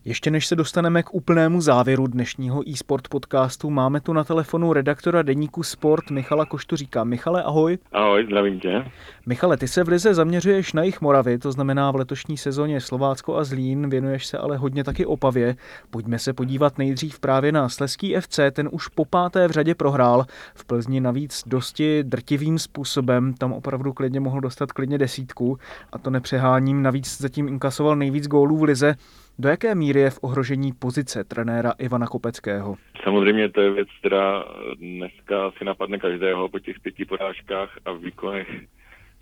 [0.06, 5.22] Ještě než se dostaneme k úplnému závěru dnešního e-sport podcastu, máme tu na telefonu redaktora
[5.22, 7.04] deníku Sport Michala Koštuříka.
[7.04, 7.78] Michale, ahoj.
[7.92, 8.86] Ahoj, zdravím tě.
[9.26, 13.36] Michale, ty se v Lize zaměřuješ na jich Moravy, to znamená v letošní sezóně Slovácko
[13.36, 15.56] a Zlín, věnuješ se ale hodně taky Opavě.
[15.90, 20.26] Pojďme se podívat nejdřív právě na Sleský FC, ten už po páté v řadě prohrál.
[20.56, 25.58] V Plzni navíc dosti drtivým způsobem, tam opravdu klidně mohl dostat klidně desítku
[25.92, 28.96] a to nepřeháním, navíc zatím inkasoval nejvíc gólů v Lize.
[29.40, 32.76] Do jaké míry je v ohrožení pozice trenéra Ivana Kopeckého?
[33.04, 38.48] Samozřejmě to je věc, která dneska si napadne každého po těch pěti porážkách a výkonech,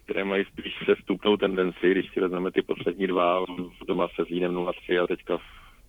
[0.04, 3.46] které mají spíš přestupnou tendenci, když si vezmeme ty poslední dva,
[3.88, 5.42] doma se Zlínem 0-3 a teďka v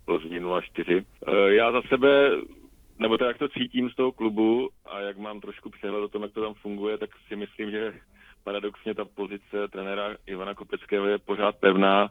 [0.04, 1.04] Plzni 0-4.
[1.26, 2.30] Eh, já za sebe
[2.98, 6.22] nebo to, jak to cítím z toho klubu a jak mám trošku přehled o tom,
[6.22, 7.92] jak to tam funguje, tak si myslím, že
[8.44, 12.10] paradoxně ta pozice trenéra Ivana Kopeckého je pořád pevná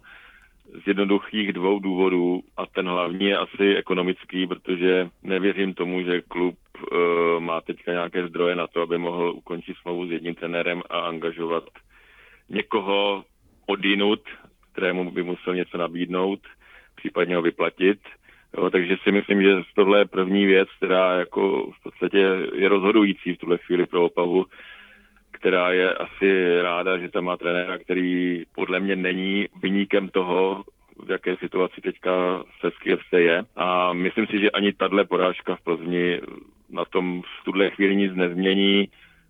[0.84, 6.56] z jednoduchých dvou důvodů a ten hlavní je asi ekonomický, protože nevěřím tomu, že klub
[6.76, 11.00] e, má teďka nějaké zdroje na to, aby mohl ukončit smlouvu s jedním trenérem a
[11.00, 11.64] angažovat
[12.50, 13.24] někoho
[13.66, 14.22] odinut
[14.72, 16.40] kterému by musel něco nabídnout,
[16.96, 18.00] případně ho vyplatit.
[18.58, 22.18] Jo, takže si myslím, že tohle je první věc, která jako v podstatě
[22.54, 24.46] je rozhodující v tuhle chvíli pro Opavu,
[25.42, 30.64] která je asi ráda, že tam má trenéra, který podle mě není vyníkem toho,
[31.06, 33.44] v jaké situaci teďka se FC je.
[33.56, 36.22] A myslím si, že ani tahle porážka v Plzni
[36.70, 38.90] na tom v tuhle chvíli nic nezmění.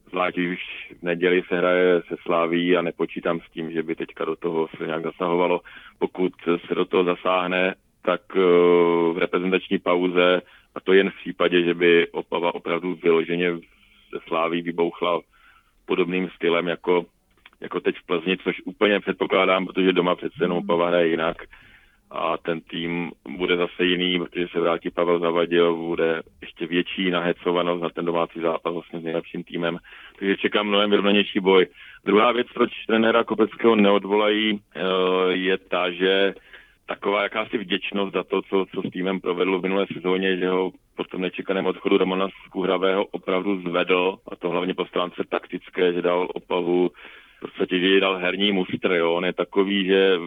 [0.09, 0.59] Zvlášť už
[0.99, 4.69] v neděli se hraje se Sláví a nepočítám s tím, že by teďka do toho
[4.77, 5.61] se nějak zasahovalo.
[5.99, 6.33] Pokud
[6.67, 8.39] se do toho zasáhne, tak eh,
[9.13, 10.41] v reprezentační pauze,
[10.75, 13.51] a to jen v případě, že by Opava opravdu vyloženě
[14.09, 15.21] se Sláví vybouchla
[15.85, 17.05] podobným stylem jako,
[17.61, 21.37] jako teď v Plzni, což úplně předpokládám, protože doma přece jenom Opava hraje jinak.
[22.11, 27.83] A ten tým bude zase jiný, protože se vrátí Pavel Zavadil, bude ještě větší nahecovanost
[27.83, 29.77] na ten domácí zápas vlastně s nejlepším týmem,
[30.19, 31.67] takže čekám mnohem vyrovnanější boj.
[32.05, 34.81] Druhá věc, proč trenéra Kopeckého neodvolají, eh,
[35.29, 36.33] je ta, že
[36.95, 40.71] taková jakási vděčnost za to, co, co s týmem provedl v minulé sezóně, že ho
[40.95, 46.01] po tom nečekaném odchodu Romana Skuhravého opravdu zvedl, a to hlavně po stránce taktické, že
[46.01, 46.91] dal opavu,
[47.37, 49.13] v podstatě, že dal herní mustr, jo.
[49.13, 50.17] On je takový, že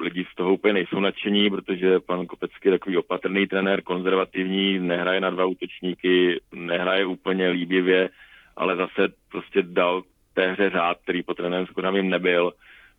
[0.00, 5.20] lidi z toho úplně nejsou nadšení, protože pan Kopecký je takový opatrný trenér, konzervativní, nehraje
[5.20, 8.10] na dva útočníky, nehraje úplně líbivě,
[8.56, 10.02] ale zase prostě dal
[10.34, 12.52] té hře řád, který po trenérem Skodavým nebyl.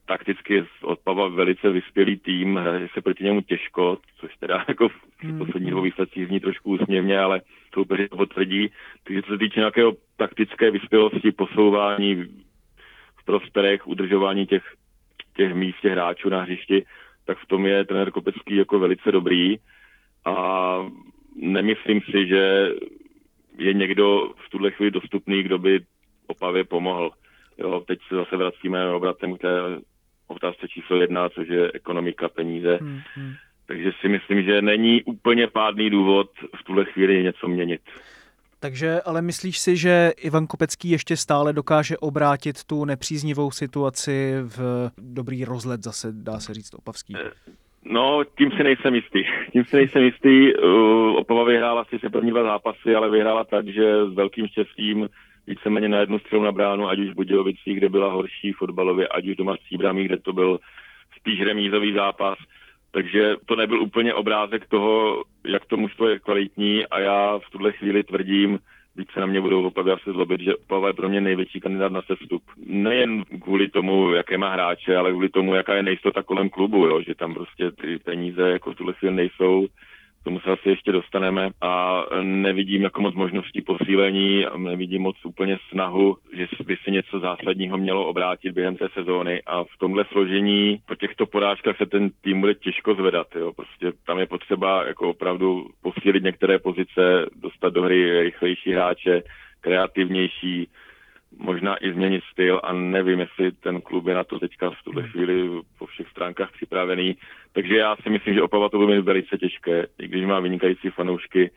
[0.06, 4.93] Takticky od Pava velice vyspělý tým, hraje se proti němu těžko, což teda jako v
[5.20, 5.38] hmm.
[5.38, 7.41] posledních dvou výsledcích zní trošku úsměvně, ale
[7.74, 8.70] soupeři to potvrdí.
[9.03, 12.16] Takže co se týče nějakého taktické vyspělosti, posouvání
[13.16, 14.64] v prosperech, udržování těch
[15.36, 16.86] těch míst těch hráčů na hřišti,
[17.26, 19.58] tak v tom je trenér Kopecký jako velice dobrý
[20.26, 20.78] a
[21.36, 22.72] nemyslím si, že
[23.58, 25.80] je někdo v tuhle chvíli dostupný, kdo by
[26.28, 27.12] Opavě pomohl.
[27.58, 29.49] Jo, teď se zase vracíme obratem k té
[30.28, 32.78] otázce číslo jedna, což je ekonomika, peníze.
[32.82, 33.34] Hmm, hmm.
[33.67, 37.82] Takže si myslím, že není úplně pádný důvod v tuhle chvíli něco měnit.
[38.59, 44.89] Takže ale myslíš si, že Ivan Kopecký ještě stále dokáže obrátit tu nepříznivou situaci v
[44.97, 47.13] dobrý rozlet zase, dá se říct, opavský?
[47.17, 47.32] Eh,
[47.84, 49.23] no, tím si nejsem jistý.
[49.51, 50.55] Tím si nejsem jistý.
[51.15, 55.09] Opava vyhrála si se první dva zápasy, ale vyhrála tak, že s velkým štěstím
[55.48, 59.28] víceméně na jednu střelu na bránu, ať už v Budějovicích, kde byla horší fotbalově, ať
[59.28, 60.60] už doma v Cíbrami, kde to byl
[61.20, 62.38] spíš remízový zápas.
[62.91, 67.72] Takže to nebyl úplně obrázek toho, jak to mužstvo je kvalitní a já v tuhle
[67.72, 68.60] chvíli tvrdím,
[68.98, 71.91] Víc se na mě budou opravdu asi zlobit, že Opava je pro mě největší kandidát
[71.91, 72.43] na sestup.
[72.66, 77.02] Nejen kvůli tomu, jaké má hráče, ale kvůli tomu, jaká je nejistota kolem klubu, jo?
[77.02, 79.68] že tam prostě ty peníze jako v tuhle chvíli nejsou
[80.26, 86.17] tomu se asi ještě dostaneme a nevidím jako moc možností posílení, nevidím moc úplně snahu,
[86.34, 90.95] že by se něco zásadního mělo obrátit během té sezóny a v tomhle složení po
[90.95, 93.28] těchto porážkách se ten tým bude těžko zvedat.
[93.36, 93.53] Jo.
[93.53, 99.23] Prostě tam je potřeba jako opravdu posílit některé pozice, dostat do hry rychlejší hráče,
[99.61, 100.67] kreativnější,
[101.38, 105.07] možná i změnit styl a nevím, jestli ten klub je na to teďka v tuhle
[105.07, 107.17] chvíli po všech stránkách připravený.
[107.53, 111.51] Takže já si myslím, že Opava to bude velice těžké, i když má vynikající fanoušky,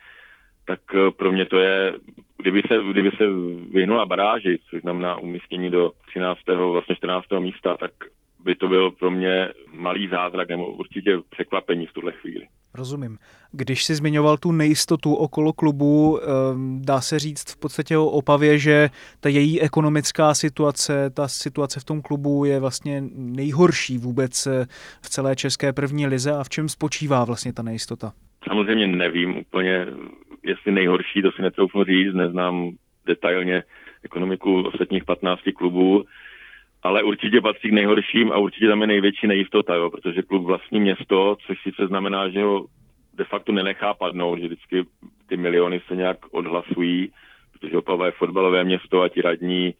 [0.66, 1.94] tak eh, pro mě to je,
[2.38, 3.24] kdyby se, kdyby se
[3.70, 6.40] vyhnula baráži, což znamená umístění do 13.
[6.48, 7.26] vlastně 14.
[7.38, 7.92] místa, tak
[8.44, 12.46] by to byl pro mě malý zázrak nebo určitě překvapení v tuhle chvíli.
[12.74, 13.18] Rozumím.
[13.52, 18.58] Když jsi zmiňoval tu nejistotu okolo klubu, ehm, dá se říct v podstatě o Opavě,
[18.58, 18.90] že
[19.20, 24.66] ta její ekonomická situace, ta situace v tom klubu je vlastně nejhorší vůbec eh,
[25.02, 28.12] v celé české první lize a v čem spočívá vlastně ta nejistota?
[28.48, 29.86] Samozřejmě nevím úplně,
[30.44, 32.70] jestli nejhorší, to si netroufnu říct, neznám
[33.06, 33.62] detailně
[34.04, 36.04] ekonomiku ostatních 15 klubů,
[36.82, 40.80] ale určitě patří k nejhorším a určitě tam je největší nejistota, jo, protože klub vlastní
[40.80, 42.66] město, což sice znamená, že ho
[43.14, 44.84] de facto nenechá padnout, že vždycky
[45.26, 47.12] ty miliony se nějak odhlasují,
[47.52, 49.74] protože Opava je fotbalové město a ti radní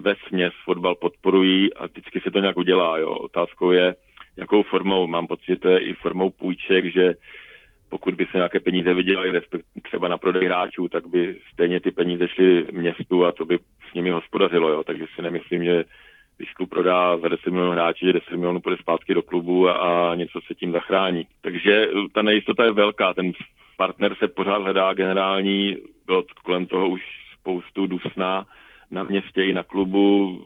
[0.00, 2.98] ve směs fotbal podporují a vždycky se to nějak udělá.
[2.98, 3.10] Jo.
[3.10, 3.94] Otázkou je,
[4.36, 5.06] jakou formou.
[5.06, 7.14] Mám pocit, že to je i formou půjček, že
[7.88, 9.40] pokud by se nějaké peníze vydělaly
[9.82, 13.58] třeba na prodej hráčů, tak by stejně ty peníze šly městu a to by
[13.90, 14.68] s nimi hospodařilo.
[14.68, 14.84] Jo.
[14.84, 15.84] Takže si nemyslím, že
[16.42, 20.14] když klub prodá za 10 milionů hráči, že 10 milionů půjde zpátky do klubu a,
[20.14, 21.26] něco se tím zachrání.
[21.40, 23.32] Takže ta nejistota je velká, ten
[23.76, 25.76] partner se pořád hledá generální,
[26.06, 27.02] bylo kolem toho už
[27.40, 28.46] spoustu dusna
[28.90, 30.40] na městě i na klubu,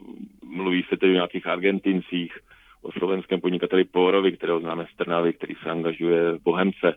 [0.45, 2.39] mluví se tedy o nějakých Argentincích,
[2.83, 6.95] o slovenském podnikateli Pórovi, kterého známe z Trnavy, který se angažuje v Bohemce.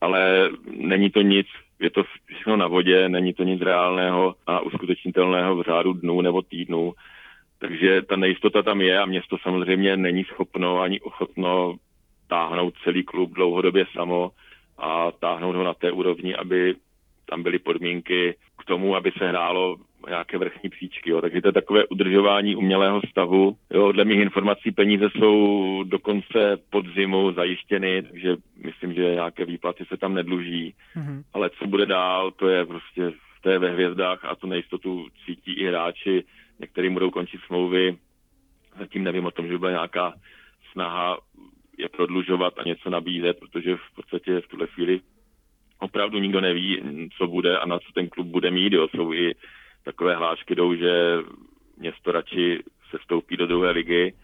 [0.00, 1.46] Ale není to nic,
[1.80, 6.42] je to všechno na vodě, není to nic reálného a uskutečnitelného v řádu dnů nebo
[6.42, 6.94] týdnů
[7.58, 11.76] Takže ta nejistota tam je a město samozřejmě není schopno ani ochotno
[12.28, 14.30] táhnout celý klub dlouhodobě samo
[14.78, 16.74] a táhnout ho na té úrovni, aby
[17.30, 19.76] tam byly podmínky k tomu, aby se hrálo
[20.08, 21.10] nějaké vrchní příčky.
[21.10, 21.20] Jo.
[21.20, 23.56] Takže to je takové udržování umělého stavu.
[23.70, 23.92] Jo.
[23.92, 29.96] Dle mých informací peníze jsou do konce podzimu zajištěny, takže myslím, že nějaké výplaty se
[29.96, 30.74] tam nedluží.
[30.96, 31.22] Mm-hmm.
[31.32, 35.52] Ale co bude dál, to je prostě to je ve hvězdách a tu nejistotu cítí
[35.52, 36.24] i hráči.
[36.58, 37.98] Některým budou končit smlouvy.
[38.78, 40.14] Zatím nevím o tom, že bude nějaká
[40.72, 41.18] snaha
[41.78, 45.00] je prodlužovat a něco nabízet, protože v podstatě v tuhle chvíli
[45.78, 46.82] opravdu nikdo neví,
[47.18, 48.72] co bude a na co ten klub bude mít.
[48.72, 48.88] Jo.
[48.88, 49.34] Jsou i
[49.84, 51.18] takové hlášky jdou, že
[51.76, 54.14] město radši se stoupí do druhé ligy,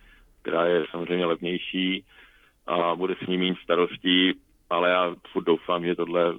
[0.42, 2.04] která je samozřejmě levnější
[2.66, 4.32] a bude s ním mít starostí,
[4.70, 6.34] ale já furt doufám, že tohle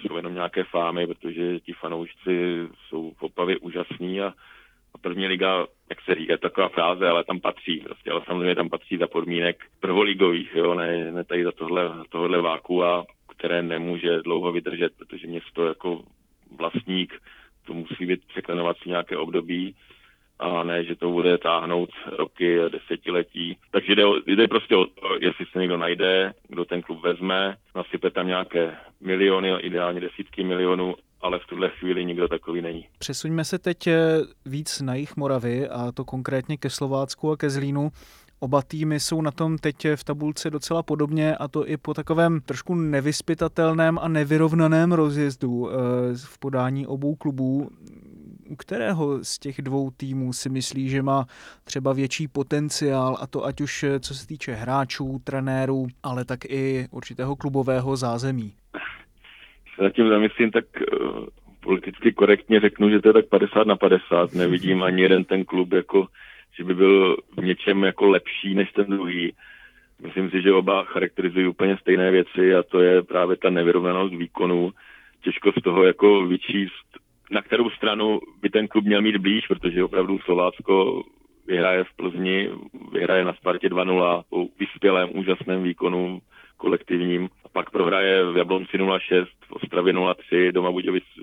[0.00, 4.32] jsou jenom nějaké fámy, protože ti fanoušci jsou v Opavě úžasní a
[4.96, 8.96] první liga, jak se říká, taková fráze, ale tam patří prostě, ale samozřejmě tam patří
[8.96, 13.04] za podmínek prvoligových, jo, ne, ne tady za tohle, tohle váku a
[13.36, 16.02] které nemůže dlouho vydržet, protože město jako
[16.56, 17.14] vlastník
[17.66, 19.74] to musí být překlenovací nějaké období
[20.38, 23.58] a ne, že to bude táhnout roky, desetiletí.
[23.70, 28.10] Takže jde, jde prostě o to, jestli se někdo najde, kdo ten klub vezme, nasype
[28.10, 30.94] tam nějaké miliony, ideálně desítky milionů,
[31.26, 32.88] ale v tuhle chvíli nikdo takový není.
[32.98, 33.96] Přesuňme se teď eh,
[34.46, 37.92] víc na jich Moravy a to konkrétně ke Slovácku a ke Zlínu.
[38.40, 42.40] Oba týmy jsou na tom teď v tabulce docela podobně a to i po takovém
[42.40, 45.74] trošku nevyspytatelném a nevyrovnaném rozjezdu eh,
[46.16, 47.70] v podání obou klubů.
[48.48, 51.26] U kterého z těch dvou týmů si myslí, že má
[51.64, 56.44] třeba větší potenciál a to ať už eh, co se týče hráčů, trenérů, ale tak
[56.44, 58.52] i určitého klubového zázemí?
[59.76, 61.26] Se zatím zamyslím, tak uh,
[61.60, 64.34] politicky korektně řeknu, že to je tak 50 na 50.
[64.34, 66.06] Nevidím ani jeden ten klub jako
[66.58, 69.32] že by byl v něčem jako lepší než ten druhý.
[70.02, 74.72] Myslím si, že oba charakterizují úplně stejné věci a to je právě ta nevyrovnanost výkonu.
[75.22, 76.86] Těžko z toho jako vyčíst,
[77.30, 81.02] na kterou stranu by ten klub měl mít blíž, protože opravdu Slovácko
[81.46, 82.50] vyhraje v Plzni,
[82.92, 86.20] vyhraje na Spartě 2-0 po vyspělém úžasném výkonu
[86.56, 87.28] kolektivním.
[87.56, 90.70] Pak prohraje v Jablonci 0-6, v Ostravě 0-3, doma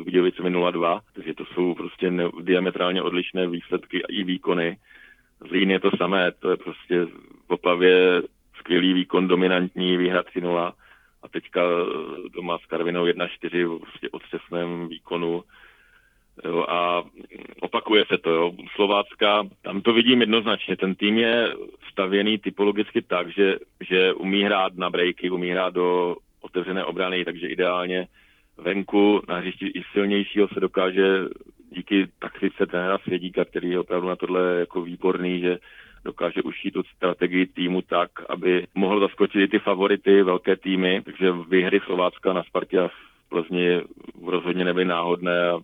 [0.03, 0.99] Budějovicemi 0-2.
[1.13, 4.77] Takže to jsou prostě ne- diametrálně odlišné výsledky a i výkony.
[5.49, 7.05] Zlín je to samé, to je prostě
[7.47, 8.21] v Opavě
[8.59, 10.73] skvělý výkon, dominantní, výhra 3-0
[11.23, 11.61] a teďka
[12.33, 15.43] doma s Karvinou 1-4 prostě otřesném výkonu.
[16.45, 17.03] Jo, a
[17.61, 18.51] opakuje se to, jo.
[18.75, 21.53] Slovácka, tam to vidím jednoznačně, ten tým je
[21.91, 23.57] stavěný typologicky tak, že,
[23.89, 28.07] že umí hrát na breaky, umí hrát do otevřené obrany, takže ideálně
[28.57, 31.19] venku na hřišti i silnějšího se dokáže
[31.71, 35.57] díky taktice trenéra Svědíka, který je opravdu na tohle jako výborný, že
[36.05, 41.31] dokáže ušít tu strategii týmu tak, aby mohl zaskočit i ty favority, velké týmy, takže
[41.49, 43.81] výhry Slovácka na Spartě a v Plzni
[44.25, 45.59] rozhodně nebyly náhodné a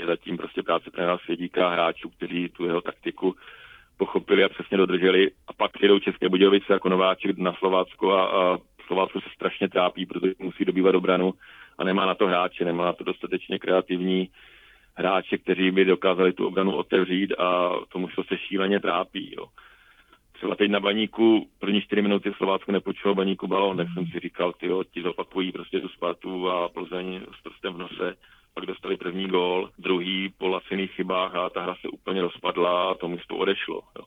[0.00, 3.36] je zatím prostě práce trenéra Svědíka hráčů, kteří tu jeho taktiku
[3.96, 5.30] pochopili a přesně dodrželi.
[5.46, 10.06] A pak přijdou České Budějovice jako nováček na Slovácko a, a Slovácko se strašně trápí,
[10.06, 11.34] protože musí dobývat obranu
[11.78, 14.28] a nemá na to hráče, nemá na to dostatečně kreativní
[14.94, 19.34] hráče, kteří by dokázali tu obranu otevřít a tomu se šíleně trápí.
[19.36, 19.46] Jo.
[20.32, 24.52] Třeba teď na baníku první čtyři minuty Slovácko nepočulo baníku balón, tak jsem si říkal,
[24.52, 28.16] ty ti zopakují prostě tu Spartu a Plzeň s prstem v nose.
[28.54, 32.94] Pak dostali první gól, druhý po laciných chybách a ta hra se úplně rozpadla a
[32.94, 33.80] to to odešlo.
[33.98, 34.04] Jo.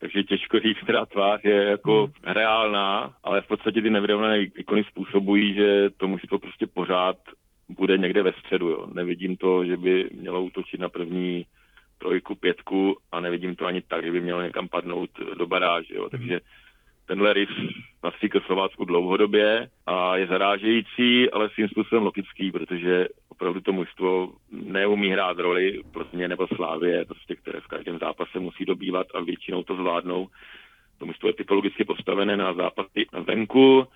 [0.00, 2.34] Takže těžko říct, která tvář je jako hmm.
[2.34, 7.16] reálná, ale v podstatě ty nevyrovnané výkony způsobují, že to to prostě pořád
[7.68, 8.68] bude někde ve středu.
[8.68, 8.86] Jo.
[8.92, 11.46] Nevidím to, že by mělo útočit na první
[11.98, 15.94] trojku, pětku a nevidím to ani tak, že by mělo někam padnout do baráže.
[15.94, 16.10] Jo.
[16.10, 16.40] Takže
[17.06, 17.48] tenhle rys
[18.00, 23.06] patří ke Slovácku dlouhodobě a je zarážející, ale svým způsobem logický, protože
[23.38, 28.64] opravdu to mužstvo neumí hrát roli Plzně nebo Slávě, prostě, které v každém zápase musí
[28.64, 30.26] dobývat a většinou to zvládnou.
[30.98, 33.86] To mužstvo je typologicky postavené na zápasy venku,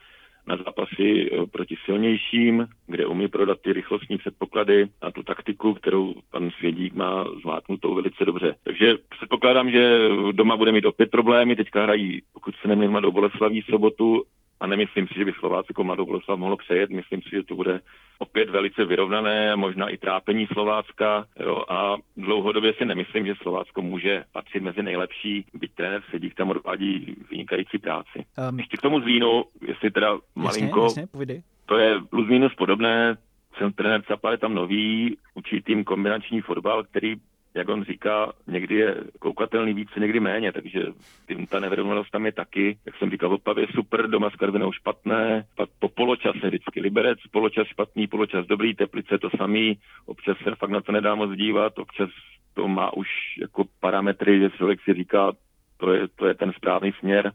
[0.46, 6.14] na zápasy eh, proti silnějším, kde umí prodat ty rychlostní předpoklady a tu taktiku, kterou
[6.30, 8.54] pan Svědík má zvládnutou velice dobře.
[8.64, 11.56] Takže předpokládám, že doma bude mít opět problémy.
[11.56, 14.22] Teďka hrají, pokud se nemýlím, do Boleslaví sobotu
[14.62, 16.90] a nemyslím si, že by Slovácko Mladou Boleslav mohlo přejet.
[16.90, 17.80] Myslím si, že to bude
[18.18, 21.24] opět velice vyrovnané, možná i trápení Slovácka.
[21.40, 26.50] Jo, a dlouhodobě si nemyslím, že Slovácko může patřit mezi nejlepší, byť trenér Sedík tam
[26.50, 28.24] odvádí vynikající práci.
[28.48, 33.16] Um, Ještě k tomu Zlínu, jestli teda malinko, jasně, jasně, to je plus minus podobné,
[33.58, 37.16] jsem trenér Capa je tam nový, učí tým kombinační fotbal, který
[37.54, 40.86] jak on říká, někdy je koukatelný více, někdy méně, takže
[41.28, 45.44] tím ta nevědomost tam je taky, jak jsem říkal, Opavě super, doma s Karvinou špatné,
[45.56, 50.70] pak po poločase vždycky Liberec, poločas špatný, poločas dobrý, Teplice to samý, občas se fakt
[50.70, 52.10] na to nedá moc dívat, občas
[52.54, 53.08] to má už
[53.40, 55.32] jako parametry, že člověk si říká,
[55.76, 57.32] to je, to je ten správný směr,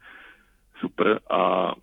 [0.80, 1.74] super a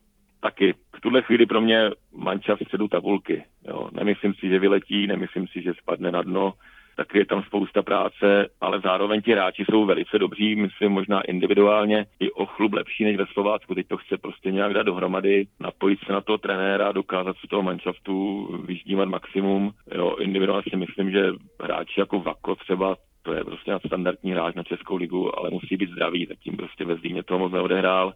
[0.40, 3.44] taky v tuhle chvíli pro mě manča v středu tabulky.
[3.68, 3.88] Jo.
[3.92, 6.52] Nemyslím si, že vyletí, nemyslím si, že spadne na dno,
[6.96, 12.06] tak je tam spousta práce, ale zároveň ti hráči jsou velice dobří, myslím možná individuálně
[12.20, 13.74] i o chlub lepší než ve Slovácku.
[13.74, 17.62] Teď to chce prostě nějak dát dohromady, napojit se na toho trenéra, dokázat z toho
[17.62, 19.70] manšaftu vyždímat maximum.
[19.94, 24.62] Jo, individuálně si myslím, že hráči jako Vako třeba to je prostě standardní hráč na
[24.62, 28.12] Českou ligu, ale musí být zdravý, zatím prostě ve Zlíně toho moc neodehrál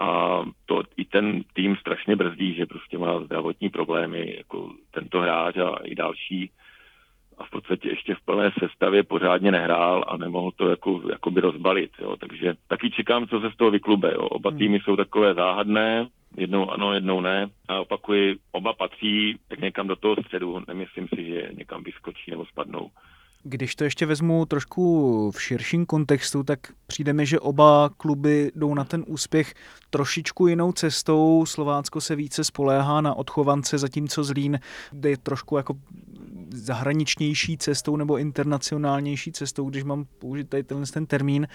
[0.00, 5.56] a to i ten tým strašně brzdí, že prostě má zdravotní problémy, jako tento hráč
[5.56, 6.50] a i další
[7.38, 11.90] a v podstatě ještě v plné sestavě pořádně nehrál a nemohl to jako, jakoby rozbalit.
[11.98, 12.16] Jo.
[12.16, 14.12] Takže taky čekám, co se z toho vyklube.
[14.14, 14.22] Jo.
[14.22, 14.58] Oba hmm.
[14.58, 17.48] týmy jsou takové záhadné, jednou ano, jednou ne.
[17.68, 20.62] A opakuji, oba patří tak někam do toho středu.
[20.68, 22.90] Nemyslím si, že někam vyskočí nebo spadnou.
[23.42, 28.74] Když to ještě vezmu trošku v širším kontextu, tak přijde mi, že oba kluby jdou
[28.74, 29.54] na ten úspěch
[29.90, 31.46] trošičku jinou cestou.
[31.46, 34.58] Slovácko se více spoléhá na odchovance, zatímco Zlín
[34.92, 35.74] jde trošku jako
[36.50, 41.46] zahraničnější cestou nebo internacionálnější cestou, když mám použít tady ten, ten termín.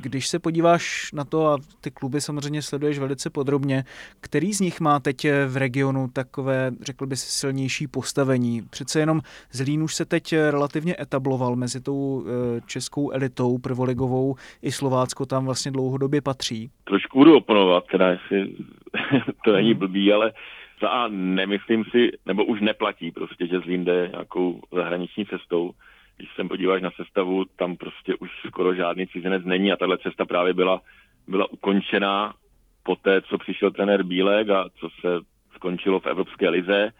[0.00, 3.84] Když se podíváš na to, a ty kluby samozřejmě sleduješ velice podrobně,
[4.20, 8.62] který z nich má teď v regionu takové, řekl bys, silnější postavení?
[8.70, 9.20] Přece jenom
[9.52, 15.44] Zlín už se teď relativně etabloval mezi tou eh, českou elitou prvoligovou, i Slovácko tam
[15.44, 16.70] vlastně dlouhodobě patří.
[16.84, 18.54] Trošku budu oponovat, teda jestli
[19.44, 19.78] to není hmm.
[19.78, 20.32] blbý, ale
[20.80, 25.70] za A nemyslím si, nebo už neplatí prostě, že Zlín jde nějakou zahraniční cestou.
[26.16, 30.24] Když se podíváš na sestavu, tam prostě už skoro žádný cizinec není a tahle cesta
[30.24, 30.80] právě byla,
[31.28, 32.34] byla ukončená
[32.82, 35.08] po té, co přišel trenér Bílek a co se
[35.54, 36.92] skončilo v Evropské lize.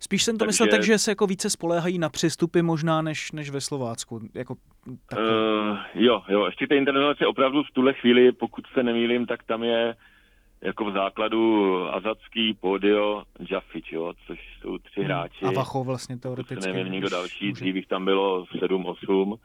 [0.00, 3.32] Spíš jsem to Takže, myslel tak, že se jako více spoléhají na přestupy možná než,
[3.32, 4.20] než ve Slovácku.
[4.34, 4.54] Jako,
[4.86, 9.62] uh, jo, jo, ještě ta internalizace opravdu v tuhle chvíli, pokud se nemýlím, tak tam
[9.62, 9.94] je
[10.64, 15.04] jako v základu Azacký, Podio, Jaffič, jo, což jsou tři hmm.
[15.04, 15.44] hráči.
[15.44, 16.72] A Vacho vlastně teoreticky.
[16.72, 19.36] Nevím, někdo další, dřív jich tam bylo 7-8.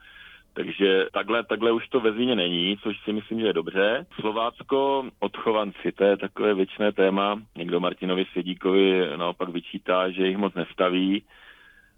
[0.52, 4.06] Takže takhle, takhle už to ve Zvíně není, což si myslím, že je dobře.
[4.20, 7.42] Slovácko, odchovanci, to je takové věčné téma.
[7.56, 11.22] Někdo Martinovi Svědíkovi naopak vyčítá, že jich moc nestaví,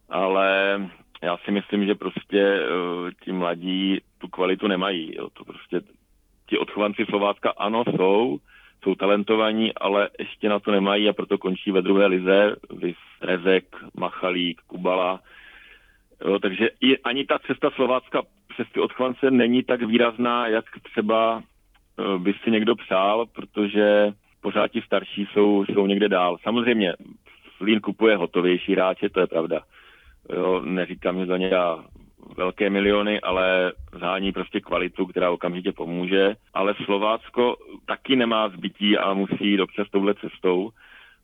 [0.09, 0.81] ale
[1.23, 5.17] já si myslím, že prostě uh, ti mladí tu kvalitu nemají.
[5.17, 5.29] Jo.
[5.33, 5.81] To prostě
[6.47, 8.39] ti odchovanci Slovácka ano jsou,
[8.83, 12.57] jsou talentovaní, ale ještě na to nemají a proto končí ve druhé lize.
[12.71, 13.65] Vys Rezek,
[13.97, 15.21] Machalík, Kubala.
[16.25, 21.43] Jo, takže i, ani ta cesta Slovácka přes ty odchvance není tak výrazná, jak třeba
[21.43, 26.39] eh, by si někdo přál, protože pořád ti starší jsou, jsou někde dál.
[26.43, 26.95] Samozřejmě
[27.61, 29.61] Lín kupuje hotovější hráče, to je pravda.
[30.37, 31.85] Jo, neříkám, že za ně dá
[32.37, 36.35] velké miliony, ale zhání prostě kvalitu, která okamžitě pomůže.
[36.55, 37.57] Ale Slovácko
[37.87, 40.71] taky nemá zbytí a musí jít občas touhle cestou,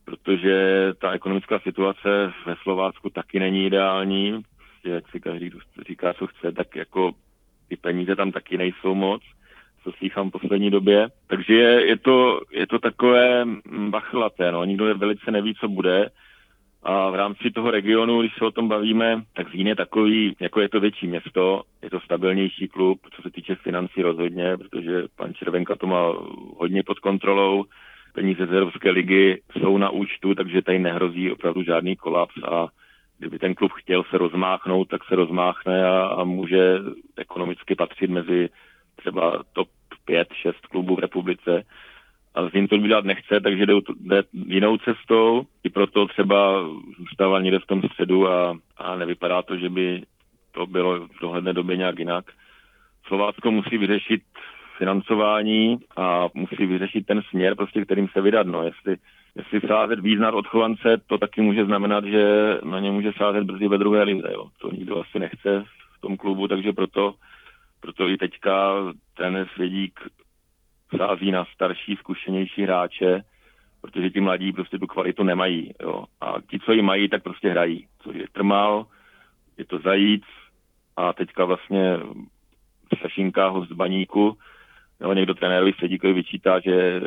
[0.04, 4.42] protože ta ekonomická situace ve Slovácku taky není ideální.
[4.56, 5.50] Prostě, jak si každý
[5.88, 7.12] říká, co chce, tak jako
[7.68, 9.22] ty peníze tam taky nejsou moc
[9.84, 11.08] co slýchám v poslední době.
[11.26, 13.44] Takže je, je, to, je to takové
[13.90, 14.64] bachlaté, no.
[14.64, 16.10] Nikdo velice neví, co bude.
[16.82, 20.60] A v rámci toho regionu, když se o tom bavíme, tak Zlín je takový, jako
[20.60, 25.34] je to větší město, je to stabilnější klub, co se týče financí rozhodně, protože pan
[25.34, 26.12] Červenka to má
[26.56, 27.64] hodně pod kontrolou,
[28.12, 32.68] peníze z Evropské ligy jsou na účtu, takže tady nehrozí opravdu žádný kolaps a
[33.18, 36.78] kdyby ten klub chtěl se rozmáchnout, tak se rozmáchne a, a může
[37.16, 38.48] ekonomicky patřit mezi
[38.96, 39.68] třeba top
[40.08, 41.64] 5-6 klubů v republice
[42.38, 45.42] a Zlín to dělat nechce, takže jde, jde jinou cestou.
[45.64, 46.68] I proto třeba
[46.98, 50.02] zůstává někde v tom středu a, a nevypadá to, že by
[50.52, 52.24] to bylo v dohledné době nějak jinak.
[53.06, 54.22] Slovácko musí vyřešit
[54.78, 58.46] financování a musí vyřešit ten směr, prostě, kterým se vydat.
[58.46, 58.96] No, jestli,
[59.36, 63.68] jestli sázet víc na odchovance, to taky může znamenat, že na ně může sázet brzy
[63.68, 64.28] ve druhé lize.
[64.32, 64.44] Jo.
[64.60, 65.64] To nikdo asi nechce
[65.98, 67.14] v tom klubu, takže proto,
[67.80, 68.74] proto i teďka
[69.16, 70.00] ten Svědík
[70.96, 73.22] sází na starší, zkušenější hráče,
[73.80, 75.72] protože ti mladí prostě tu kvalitu nemají.
[75.82, 76.04] Jo.
[76.20, 77.86] A ti, co ji mají, tak prostě hrají.
[78.02, 78.86] Což je Trmal,
[79.58, 80.24] je to Zajíc
[80.96, 81.96] a teďka vlastně
[83.00, 84.38] Sašinka ho z Baníku.
[85.00, 87.00] Jo, někdo trenérovi Sedíkovi vyčítá, že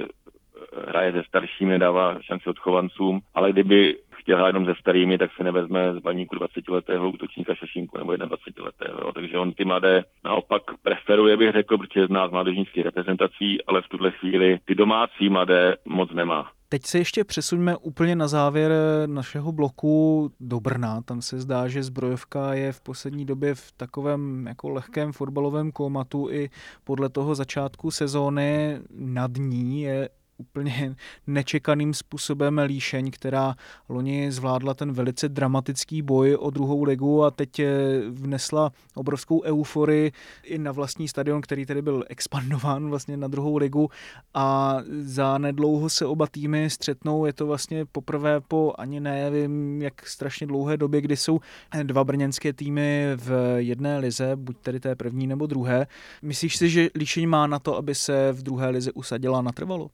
[0.87, 5.43] hraje se staršími, nedává šanci odchovancům, ale kdyby chtěl hrát jenom se starými, tak se
[5.43, 9.11] nevezme z baníku 20-letého útočníka Šašinku nebo 21-letého.
[9.11, 13.87] Takže on ty mladé naopak preferuje, bych řekl, protože zná z mládežnických reprezentací, ale v
[13.87, 16.51] tuhle chvíli ty domácí mladé moc nemá.
[16.69, 18.71] Teď se ještě přesuňme úplně na závěr
[19.05, 21.01] našeho bloku do Brna.
[21.01, 26.27] Tam se zdá, že zbrojovka je v poslední době v takovém jako lehkém fotbalovém komatu
[26.31, 26.49] i
[26.83, 30.09] podle toho začátku sezóny nad ní je
[30.41, 30.95] úplně
[31.27, 33.55] nečekaným způsobem Líšeň, která
[33.89, 37.67] loni zvládla ten velice dramatický boj o druhou ligu a teď eh,
[38.09, 40.11] vnesla obrovskou euforii
[40.43, 43.89] i na vlastní stadion, který tedy byl expandován vlastně na druhou ligu
[44.33, 47.25] a za nedlouho se oba týmy střetnou.
[47.25, 51.39] Je to vlastně poprvé po ani nevím jak strašně dlouhé době, kdy jsou
[51.83, 55.87] dva brněnské týmy v jedné lize, buď tedy té první nebo druhé.
[56.21, 59.89] Myslíš si, že Líšeň má na to, aby se v druhé lize usadila natrvalo?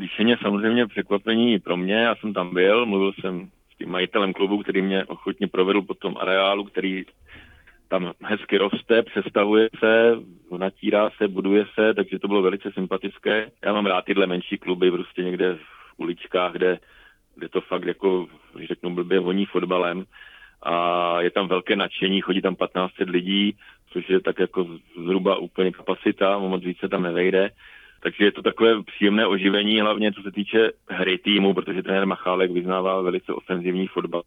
[0.00, 4.58] Líšeně samozřejmě překvapení pro mě, já jsem tam byl, mluvil jsem s tím majitelem klubu,
[4.58, 7.04] který mě ochotně provedl po tom areálu, který
[7.88, 10.16] tam hezky roste, přestavuje se,
[10.58, 13.50] natírá se, buduje se, takže to bylo velice sympatické.
[13.64, 15.60] Já mám rád tyhle menší kluby, prostě někde v
[15.96, 16.78] uličkách, kde,
[17.34, 20.04] kde to fakt jako, když řeknu blbě, voní fotbalem
[20.62, 20.74] a
[21.20, 23.56] je tam velké nadšení, chodí tam 1500 lidí,
[23.92, 24.66] což je tak jako
[25.04, 27.50] zhruba úplně kapacita, moc více tam nevejde.
[28.02, 32.50] Takže je to takové příjemné oživení, hlavně co se týče hry týmu, protože trenér Machálek
[32.50, 34.22] vyznává velice ofenzivní fotbal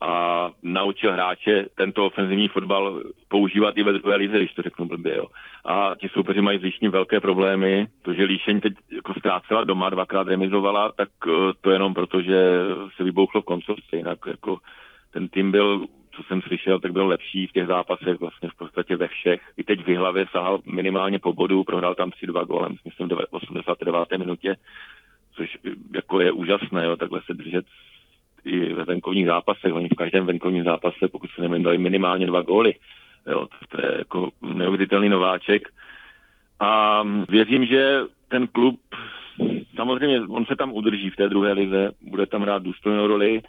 [0.00, 5.16] a naučil hráče tento ofenzivní fotbal používat i ve druhé lize, když to řeknu blbě.
[5.16, 5.26] Jo.
[5.64, 7.86] A ti soupeři mají s velké problémy.
[8.02, 11.30] To, že Líšeň teď jako ztrácela doma, dvakrát remizovala, tak eh,
[11.60, 12.50] to jenom proto, že
[12.96, 13.96] se vybouchlo v koncovce.
[13.96, 14.58] Jinak jako
[15.10, 15.86] ten tým byl
[16.18, 19.40] co jsem slyšel, tak byl lepší v těch zápasech vlastně v podstatě ve všech.
[19.56, 24.18] I teď v hlavě sahal minimálně po bodu, prohrál tam 3-2 gólem, myslím, v 89.
[24.18, 24.56] minutě,
[25.34, 25.58] což
[25.94, 27.66] jako je úžasné, jo, takhle se držet
[28.44, 29.74] i ve venkovních zápasech.
[29.74, 32.74] Oni v každém venkovním zápase, pokud se nemůžu, dali minimálně dva góly.
[33.26, 35.68] Jo, to je jako neuvěřitelný nováček.
[36.60, 38.80] A věřím, že ten klub,
[39.76, 43.42] samozřejmě on se tam udrží v té druhé lize, bude tam hrát důstojnou roli,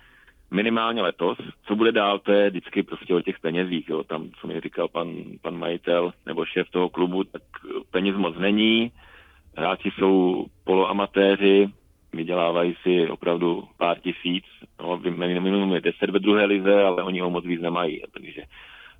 [0.51, 1.38] minimálně letos.
[1.65, 3.89] Co bude dál, to je vždycky prostě o těch penězích.
[3.89, 4.03] Jo.
[4.03, 7.41] Tam, co mi říkal pan, pan majitel nebo šéf toho klubu, tak
[7.91, 8.91] peněz moc není.
[9.57, 11.69] Hráči jsou poloamatéři,
[12.13, 14.45] vydělávají si opravdu pár tisíc.
[14.80, 18.01] No, minimum je 10 ve druhé lize, ale oni ho moc víc nemají.
[18.13, 18.41] Takže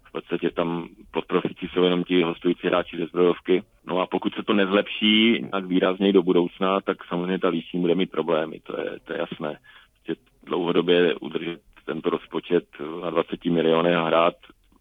[0.04, 3.64] v podstatě tam pod profici jsou jenom ti hostující hráči ze zbrojovky.
[3.88, 7.96] No a pokud se to nezlepší tak výrazněji do budoucna, tak samozřejmě ta líční bude
[7.96, 9.60] mít problémy, to je, to je jasné
[10.44, 12.64] dlouhodobě udržet tento rozpočet
[13.02, 14.36] na 20 miliony a hrát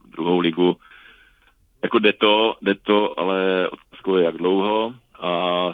[0.05, 0.77] druhou ligu.
[1.83, 5.31] Jako jde to, jde to, ale otázkou je jak dlouho a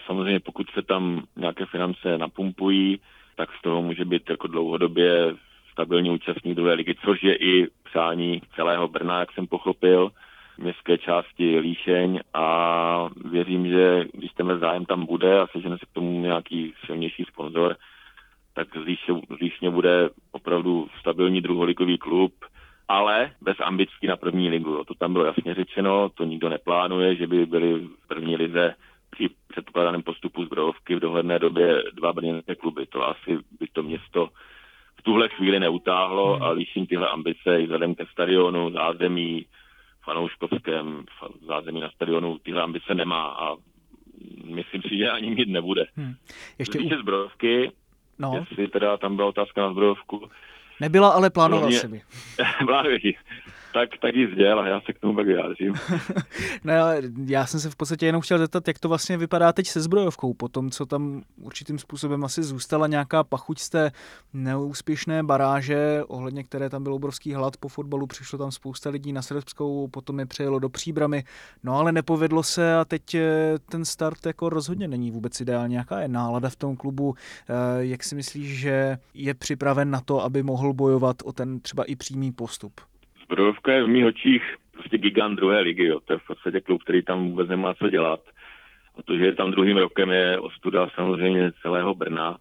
[0.06, 3.00] samozřejmě pokud se tam nějaké finance napumpují,
[3.36, 5.34] tak z toho může být jako dlouhodobě
[5.72, 10.10] stabilní účastník druhé ligy, což je i přání celého Brna, jak jsem pochopil,
[10.58, 15.92] městské části Líšeň a věřím, že když tenhle zájem tam bude a sežene se k
[15.92, 17.76] tomu nějaký silnější sponzor,
[18.54, 18.84] tak z
[19.40, 22.32] Líšně bude opravdu stabilní druholigový klub,
[22.88, 24.84] ale bez ambicí na první ligu.
[24.84, 28.74] To tam bylo jasně řečeno, to nikdo neplánuje, že by byli v první lize
[29.10, 32.86] při předpokládaném postupu zbrojovky v dohledné době dva brněnské kluby.
[32.86, 34.28] To asi by to město
[34.96, 39.46] v tuhle chvíli neutáhlo a Líšín tyhle ambice i vzhledem ke stadionu, zázemí,
[40.04, 41.04] fanouškovském
[41.46, 43.56] zázemí na stadionu tyhle ambice nemá a
[44.44, 45.84] myslím si, že ani mít nebude.
[45.96, 46.14] Hmm.
[46.58, 46.88] Ještě u...
[47.00, 47.70] zbrojovky,
[48.18, 48.32] No.
[48.34, 50.30] Jestli teda tam byla otázka na zbrojovku.
[50.80, 52.02] Nebyla, ale plánoval no, jsem ji.
[53.74, 55.74] Tak, tak ji a já se k tomu pak vyjádřím.
[56.64, 56.72] no,
[57.26, 60.34] já jsem se v podstatě jenom chtěl zeptat, jak to vlastně vypadá teď se zbrojovkou,
[60.34, 63.92] po tom, co tam určitým způsobem asi zůstala nějaká pachuť z té
[64.32, 69.22] neúspěšné baráže, ohledně které tam byl obrovský hlad po fotbalu, přišlo tam spousta lidí na
[69.22, 71.24] Srbskou, potom je přejelo do příbramy,
[71.64, 75.74] no ale nepovedlo se a teď eh, ten start jako rozhodně není vůbec ideální.
[75.74, 77.14] Jaká je nálada v tom klubu?
[77.14, 81.84] Eh, jak si myslíš, že je připraven na to, aby mohl bojovat o ten třeba
[81.84, 82.80] i přímý postup?
[83.34, 84.42] Zbrojovka je v mých očích
[84.72, 85.86] prostě gigant druhé ligy.
[85.86, 86.00] Jo.
[86.00, 88.20] To je v podstatě klub, který tam vůbec nemá co dělat.
[88.98, 92.36] A to, že je tam druhým rokem, je ostuda samozřejmě celého Brna.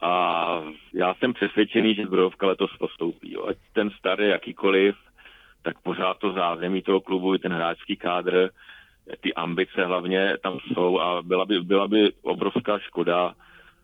[0.00, 0.62] A
[0.94, 3.32] já jsem přesvědčený, že Zbrojovka letos postoupí.
[3.32, 3.46] Jo.
[3.46, 4.96] Ať ten starý jakýkoliv,
[5.62, 8.50] tak pořád to zázemí toho klubu, i ten hráčský kádr,
[9.20, 13.34] ty ambice hlavně tam jsou a byla by, byla by obrovská škoda,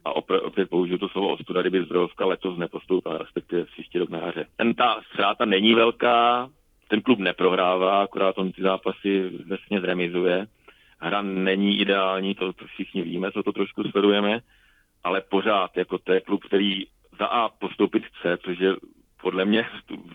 [0.04, 4.18] a opět, opět použiju to slovo ostuda, kdyby Zdrojovka letos nepostoupila, respektive příští rok na
[4.18, 4.46] jaře.
[4.56, 6.50] Ten ta ztráta není velká,
[6.88, 10.46] ten klub neprohrává, akorát on ty zápasy vesně zremizuje.
[10.98, 14.40] Hra není ideální, to, to všichni víme, co to trošku sledujeme,
[15.04, 16.84] ale pořád, jako to je klub, který
[17.18, 18.72] za A postoupit chce, protože
[19.22, 19.66] podle mě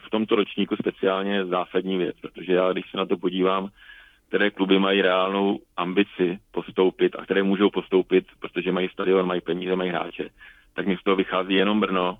[0.05, 3.69] v tomto ročníku speciálně zásadní věc, protože já, když se na to podívám,
[4.29, 9.75] které kluby mají reálnou ambici postoupit a které můžou postoupit, protože mají stadion, mají peníze,
[9.75, 10.29] mají hráče,
[10.73, 12.17] tak mi z toho vychází jenom Brno,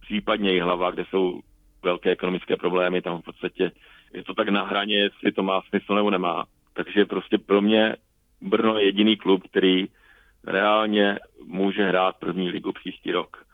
[0.00, 1.40] případně i hlava, kde jsou
[1.82, 3.70] velké ekonomické problémy, tam v podstatě
[4.14, 6.44] je to tak na hraně, jestli to má smysl nebo nemá.
[6.74, 7.96] Takže prostě pro mě
[8.40, 9.86] Brno je jediný klub, který
[10.46, 13.44] reálně může hrát první ligu příští rok.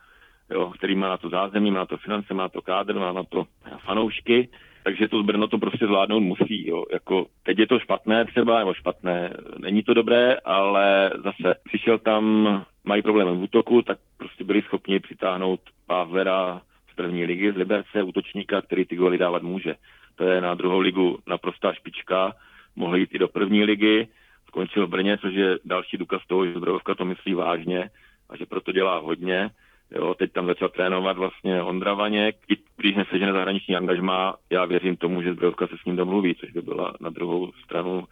[0.49, 3.23] Jo, který má na to zázemí, má na to finance, má to kádr, má na
[3.23, 3.45] to
[3.85, 4.49] fanoušky,
[4.85, 6.67] takže to Brno to prostě zvládnout musí.
[6.67, 6.83] Jo.
[6.93, 12.65] Jako, teď je to špatné třeba, nebo špatné, není to dobré, ale zase přišel tam,
[12.83, 18.03] mají problém v útoku, tak prostě byli schopni přitáhnout Pavera z první ligy z Liberce,
[18.03, 19.75] útočníka, který ty goly dávat může.
[20.15, 22.33] To je na druhou ligu naprostá špička,
[22.75, 24.07] mohl jít i do první ligy,
[24.47, 27.89] skončil v Brně, což je další důkaz toho, že Zbrojovka to myslí vážně
[28.29, 29.49] a že proto dělá hodně.
[29.91, 34.97] Jo, teď tam začal trénovat vlastně Ondra Vaněk, i když nesežene zahraniční angažma, já věřím
[34.97, 38.03] tomu, že Zbrojovka se s ním domluví, což by byla na druhou stranu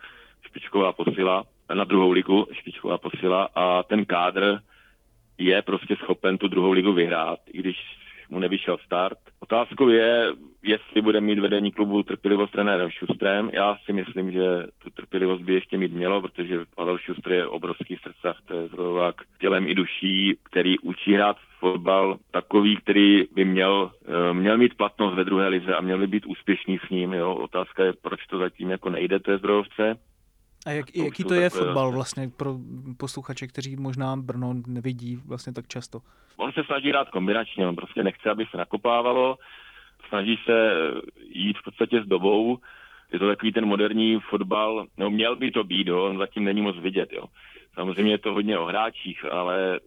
[0.47, 1.43] špičková posila,
[1.73, 3.49] na druhou ligu špičková posila.
[3.55, 4.59] A ten kádr
[5.37, 7.77] je prostě schopen tu druhou ligu vyhrát, i když
[8.33, 9.17] mu nevyšel start.
[9.39, 10.27] Otázkou je,
[10.63, 13.49] jestli bude mít vedení klubu trpělivost trenérem Šustrem.
[13.53, 17.97] Já si myslím, že tu trpělivost by ještě mít mělo, protože Pavel Šustr je obrovský
[18.03, 23.91] srdcař, to je zrovna tělem i duší, který učí hrát fotbal takový, který by měl,
[24.05, 27.13] eh, měl mít platnost ve druhé lize a měl by být úspěšný s ním.
[27.13, 27.35] Jo.
[27.35, 29.95] Otázka je, proč to zatím jako nejde té zdrojovce.
[30.65, 32.57] A jak, to jaký to je fotbal vlastně pro
[32.97, 36.01] posluchače, kteří možná Brno nevidí vlastně tak často?
[36.37, 39.37] On se snaží hrát kombinačně, on prostě nechce, aby se nakopávalo,
[40.09, 40.71] snaží se
[41.29, 42.57] jít v podstatě s dobou,
[43.13, 46.61] je to takový ten moderní fotbal, no měl by to být, jo, on zatím není
[46.61, 47.25] moc vidět, jo.
[47.73, 49.79] Samozřejmě je to hodně o hráčích, ale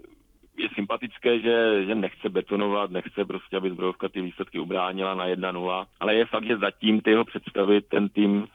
[0.58, 5.86] je sympatické, že, že nechce betonovat, nechce prostě, aby zbrojovka ty výsledky ubránila na 1-0,
[6.00, 8.46] ale je fakt, že zatím ty jeho představy ten tým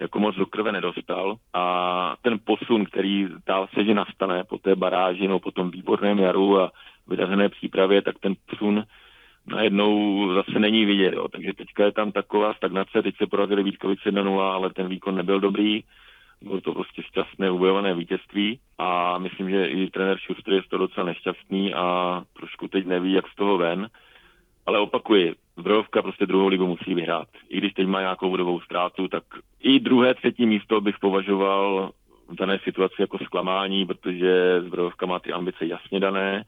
[0.00, 4.76] jako moc do krve nedostal a ten posun, který dál se, že nastane po té
[4.76, 6.72] baráži, no po tom výborném jaru a
[7.06, 8.84] vydařené přípravě, tak ten posun
[9.46, 11.14] najednou zase není vidět.
[11.14, 11.28] Jo.
[11.28, 15.40] Takže teďka je tam taková stagnace, teď se porazili Vítkovice 1-0, ale ten výkon nebyl
[15.40, 15.82] dobrý.
[16.42, 20.86] Bylo to prostě šťastné ubojované vítězství a myslím, že i trenér Šustr je z toho
[20.86, 21.84] docela nešťastný a
[22.32, 23.88] trošku teď neví, jak z toho ven.
[24.66, 27.28] Ale opakuji, Zbrojovka prostě druhou ligu musí vyhrát.
[27.48, 29.24] I když teď má nějakou bodovou ztrátu, tak
[29.60, 31.92] i druhé, třetí místo bych považoval
[32.28, 36.44] v dané situaci jako zklamání, protože Zbrojovka má ty ambice jasně dané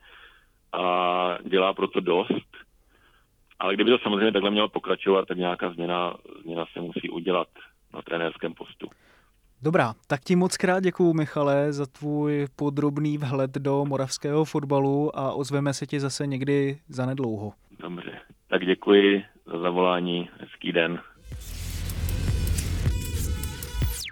[0.73, 2.49] a dělá proto dost.
[3.59, 7.49] Ale kdyby to samozřejmě takhle mělo pokračovat, tak nějaká změna, změna se musí udělat
[7.95, 8.89] na trenérském postu.
[9.63, 15.33] Dobrá, tak ti moc krát děkuju, Michale, za tvůj podrobný vhled do moravského fotbalu a
[15.33, 17.53] ozveme se ti zase někdy za nedlouho.
[17.79, 18.21] Dobře,
[18.53, 19.23] tak děkuji
[19.53, 20.99] za zavolání, hezký den.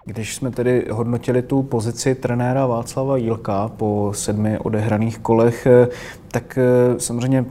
[0.07, 5.67] Když jsme tedy hodnotili tu pozici trenéra Václava Jílka po sedmi odehraných kolech,
[6.33, 7.45] tak eh, samozřejmě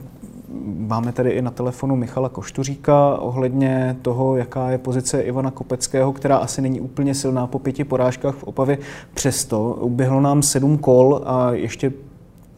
[0.76, 6.36] Máme tady i na telefonu Michala Koštuříka ohledně toho, jaká je pozice Ivana Kopeckého, která
[6.36, 8.78] asi není úplně silná po pěti porážkách v Opavě.
[9.14, 11.92] Přesto uběhlo nám sedm kol a ještě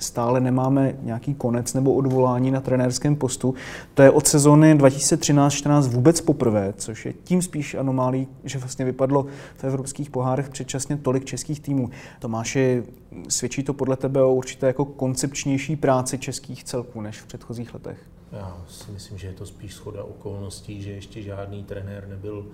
[0.03, 3.55] stále nemáme nějaký konec nebo odvolání na trenérském postu.
[3.95, 9.27] To je od sezóny 2013-14 vůbec poprvé, což je tím spíš anomálí, že vlastně vypadlo
[9.57, 11.91] v evropských pohárech předčasně tolik českých týmů.
[12.19, 12.83] Tomáši,
[13.29, 17.99] svědčí to podle tebe o určité jako koncepčnější práci českých celků než v předchozích letech?
[18.33, 22.47] Já si myslím, že je to spíš schoda okolností, že ještě žádný trenér nebyl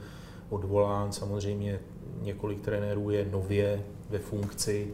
[0.50, 1.12] odvolán.
[1.12, 1.80] Samozřejmě
[2.22, 4.86] několik trenérů je nově ve funkci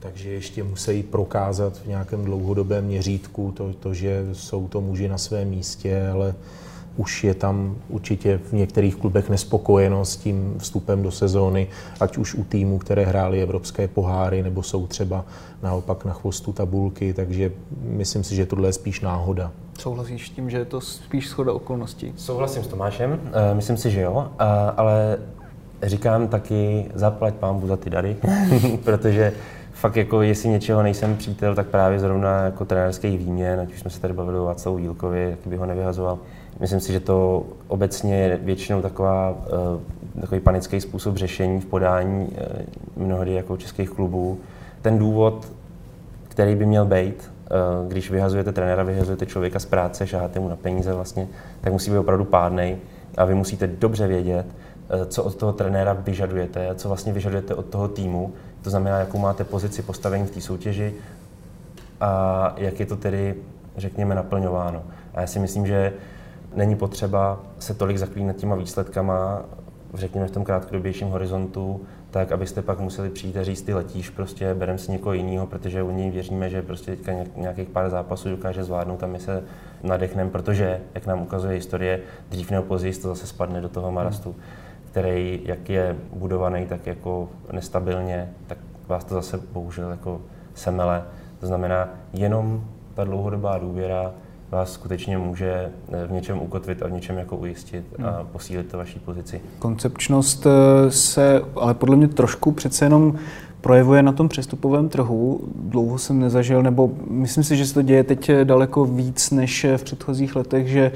[0.00, 5.18] takže ještě musí prokázat v nějakém dlouhodobém měřítku to, to, že jsou to muži na
[5.18, 6.34] svém místě, ale
[6.96, 11.68] už je tam určitě v některých klubech nespokojenost s tím vstupem do sezóny,
[12.00, 15.24] ať už u týmů, které hrály evropské poháry, nebo jsou třeba
[15.62, 17.52] naopak na chvostu tabulky, takže
[17.82, 19.52] myslím si, že tohle je spíš náhoda.
[19.78, 22.12] Souhlasíš s tím, že je to spíš schoda okolností?
[22.16, 24.28] Souhlasím s Tomášem, eh, myslím si, že jo,
[24.76, 25.18] ale
[25.82, 28.16] říkám taky zaplať pámbu za ty dary,
[28.84, 29.32] protože
[29.80, 33.90] fakt jako, jestli něčeho nejsem přítel, tak právě zrovna jako trenérský výměn, ať už jsme
[33.90, 36.18] se tady bavili o Václavu Jílkovi, jaký by ho nevyhazoval.
[36.60, 42.26] Myslím si, že to obecně je většinou taková, uh, takový panický způsob řešení v podání
[42.26, 44.38] uh, mnohdy jako českých klubů.
[44.82, 45.52] Ten důvod,
[46.28, 47.30] který by měl být,
[47.82, 51.28] uh, když vyhazujete trenéra, vyhazujete člověka z práce, šáháte mu na peníze vlastně,
[51.60, 52.76] tak musí být opravdu pádnej
[53.16, 54.46] a vy musíte dobře vědět,
[55.08, 58.32] co od toho trenéra vyžadujete, co vlastně vyžadujete od toho týmu,
[58.62, 60.94] to znamená, jakou máte pozici postavení v té soutěži
[62.00, 63.34] a jak je to tedy
[63.76, 64.82] řekněme, naplňováno.
[65.14, 65.92] A já si myslím, že
[66.54, 69.42] není potřeba se tolik zaklínat těma výsledkama,
[69.94, 71.80] řekněme v tom krátkodobějším horizontu,
[72.10, 75.82] tak abyste pak museli přijít a říct, ty letíš, prostě berem si někoho jiného, protože
[75.82, 79.44] u něj věříme, že prostě teďka nějakých pár zápasů dokáže zvládnout a my se
[79.82, 84.36] nadechneme, protože, jak nám ukazuje historie, dřív nebo později to zase spadne do toho marastu,
[84.90, 88.58] který, jak je budovaný, tak jako nestabilně, tak
[88.88, 90.20] vás to zase bohužel jako
[90.54, 91.02] semele.
[91.40, 92.64] To znamená, jenom
[92.94, 94.12] ta dlouhodobá důvěra
[94.50, 98.26] vás skutečně může eh, v něčem ukotvit a v něčem jako ujistit a Hmm.
[98.32, 99.40] posílit to vaší pozici.
[99.58, 103.14] Koncepčnost eh, se ale podle mě trošku přece jenom
[103.60, 105.40] projevuje na tom přestupovém trhu.
[105.54, 109.84] Dlouho jsem nezažil, nebo myslím si, že se to děje teď daleko víc než v
[109.84, 110.92] předchozích letech, že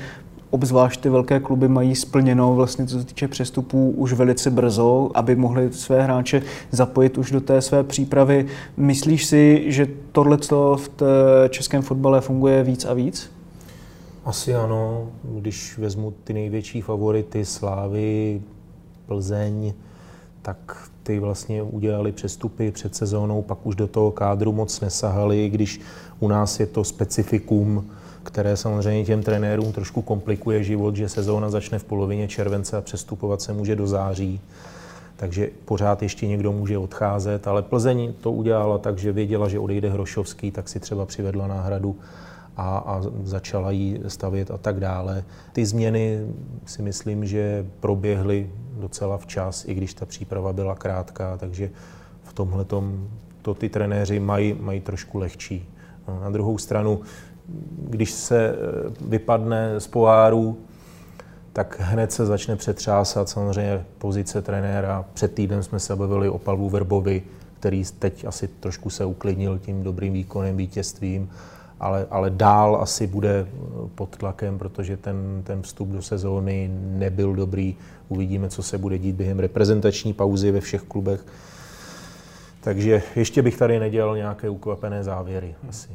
[0.55, 5.37] obzvlášť ty velké kluby mají splněno vlastně co se týče přestupů už velice brzo, aby
[5.37, 8.47] mohli své hráče zapojit už do té své přípravy.
[8.77, 10.39] Myslíš si, že tohle
[10.77, 10.89] v
[11.49, 13.31] českém fotbale funguje víc a víc?
[14.25, 18.43] Asi ano, když vezmu ty největší favority Slávy,
[19.07, 19.73] Plzeň,
[20.43, 25.81] tak ty vlastně udělali přestupy před sezónou, pak už do toho kádru moc nesahali, když
[26.21, 27.91] u nás je to specifikum,
[28.25, 33.43] které samozřejmě těm trenérům trošku komplikuje život, že sezóna začne v polovině července a přestupovat
[33.43, 34.41] se může do září.
[35.17, 39.91] Takže pořád ještě někdo může odcházet, ale Plzeň to udělala tak, že věděla, že odejde
[39.91, 41.97] Hrošovský, tak si třeba přivedla náhradu
[42.57, 45.25] a, a začala ji stavět a tak dále.
[45.53, 46.27] Ty změny
[46.67, 51.71] si myslím, že proběhly docela včas, i když ta příprava byla krátká, takže
[52.23, 52.65] v tomhle
[53.43, 55.69] to ty trenéři mají, mají trošku lehčí.
[56.09, 57.01] No, na druhou stranu,
[57.89, 58.55] když se eh,
[59.01, 60.59] vypadne z poháru,
[61.53, 65.05] tak hned se začne přetřásat samozřejmě pozice trenéra.
[65.15, 67.23] Před týdnem jsme se bavili o Pavlu Verbovi,
[67.59, 71.31] který teď asi trošku se uklidnil tím dobrým výkonem, vítězstvím,
[71.81, 73.47] ale, ale dál asi bude
[73.95, 77.77] pod tlakem, protože ten, ten vstup do sezóny nebyl dobrý.
[78.09, 81.27] Uvidíme, co se bude dít během reprezentační pauzy ve všech klubech.
[82.61, 85.89] Takže ještě bych tady nedělal nějaké ukvapené závěry asi.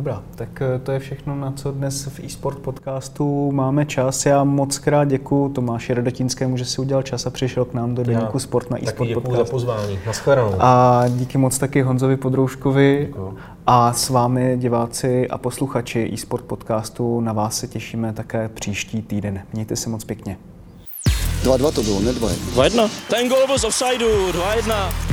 [0.00, 4.26] Dobrá, tak eh, to je všechno, na co dnes v eSport podcastu máme čas.
[4.26, 8.02] Já moc krát děkuji Tomáši Radotínskému, že si udělal čas a přišel k nám do
[8.04, 9.36] Deníku Sport na eSport Taky podcast.
[9.38, 9.98] za pozvání.
[10.06, 10.54] Naschledanou.
[10.58, 13.38] A díky moc taky Honzovi Podrouškovi Děkuju.
[13.66, 19.42] a s vámi diváci a posluchači eSport podcastu na vás se těšíme také příští týden.
[19.52, 20.36] Mějte se moc pěkně.
[21.42, 22.90] 2-2 to bylo, ne 2 2-1.
[23.10, 25.10] Ten gol byl z offsideu, 2-1.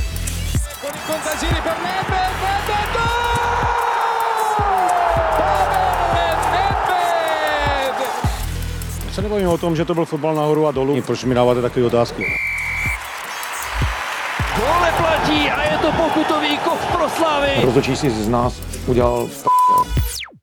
[9.17, 11.01] Se nebavíme o tom, že to byl fotbal nahoru a dolů.
[11.01, 12.23] Proč mi dáváte takové otázky?
[14.59, 17.51] Gol neplatí a je to pokutový kov pro Slavy.
[17.61, 19.27] Rozhodčí si z nás udělal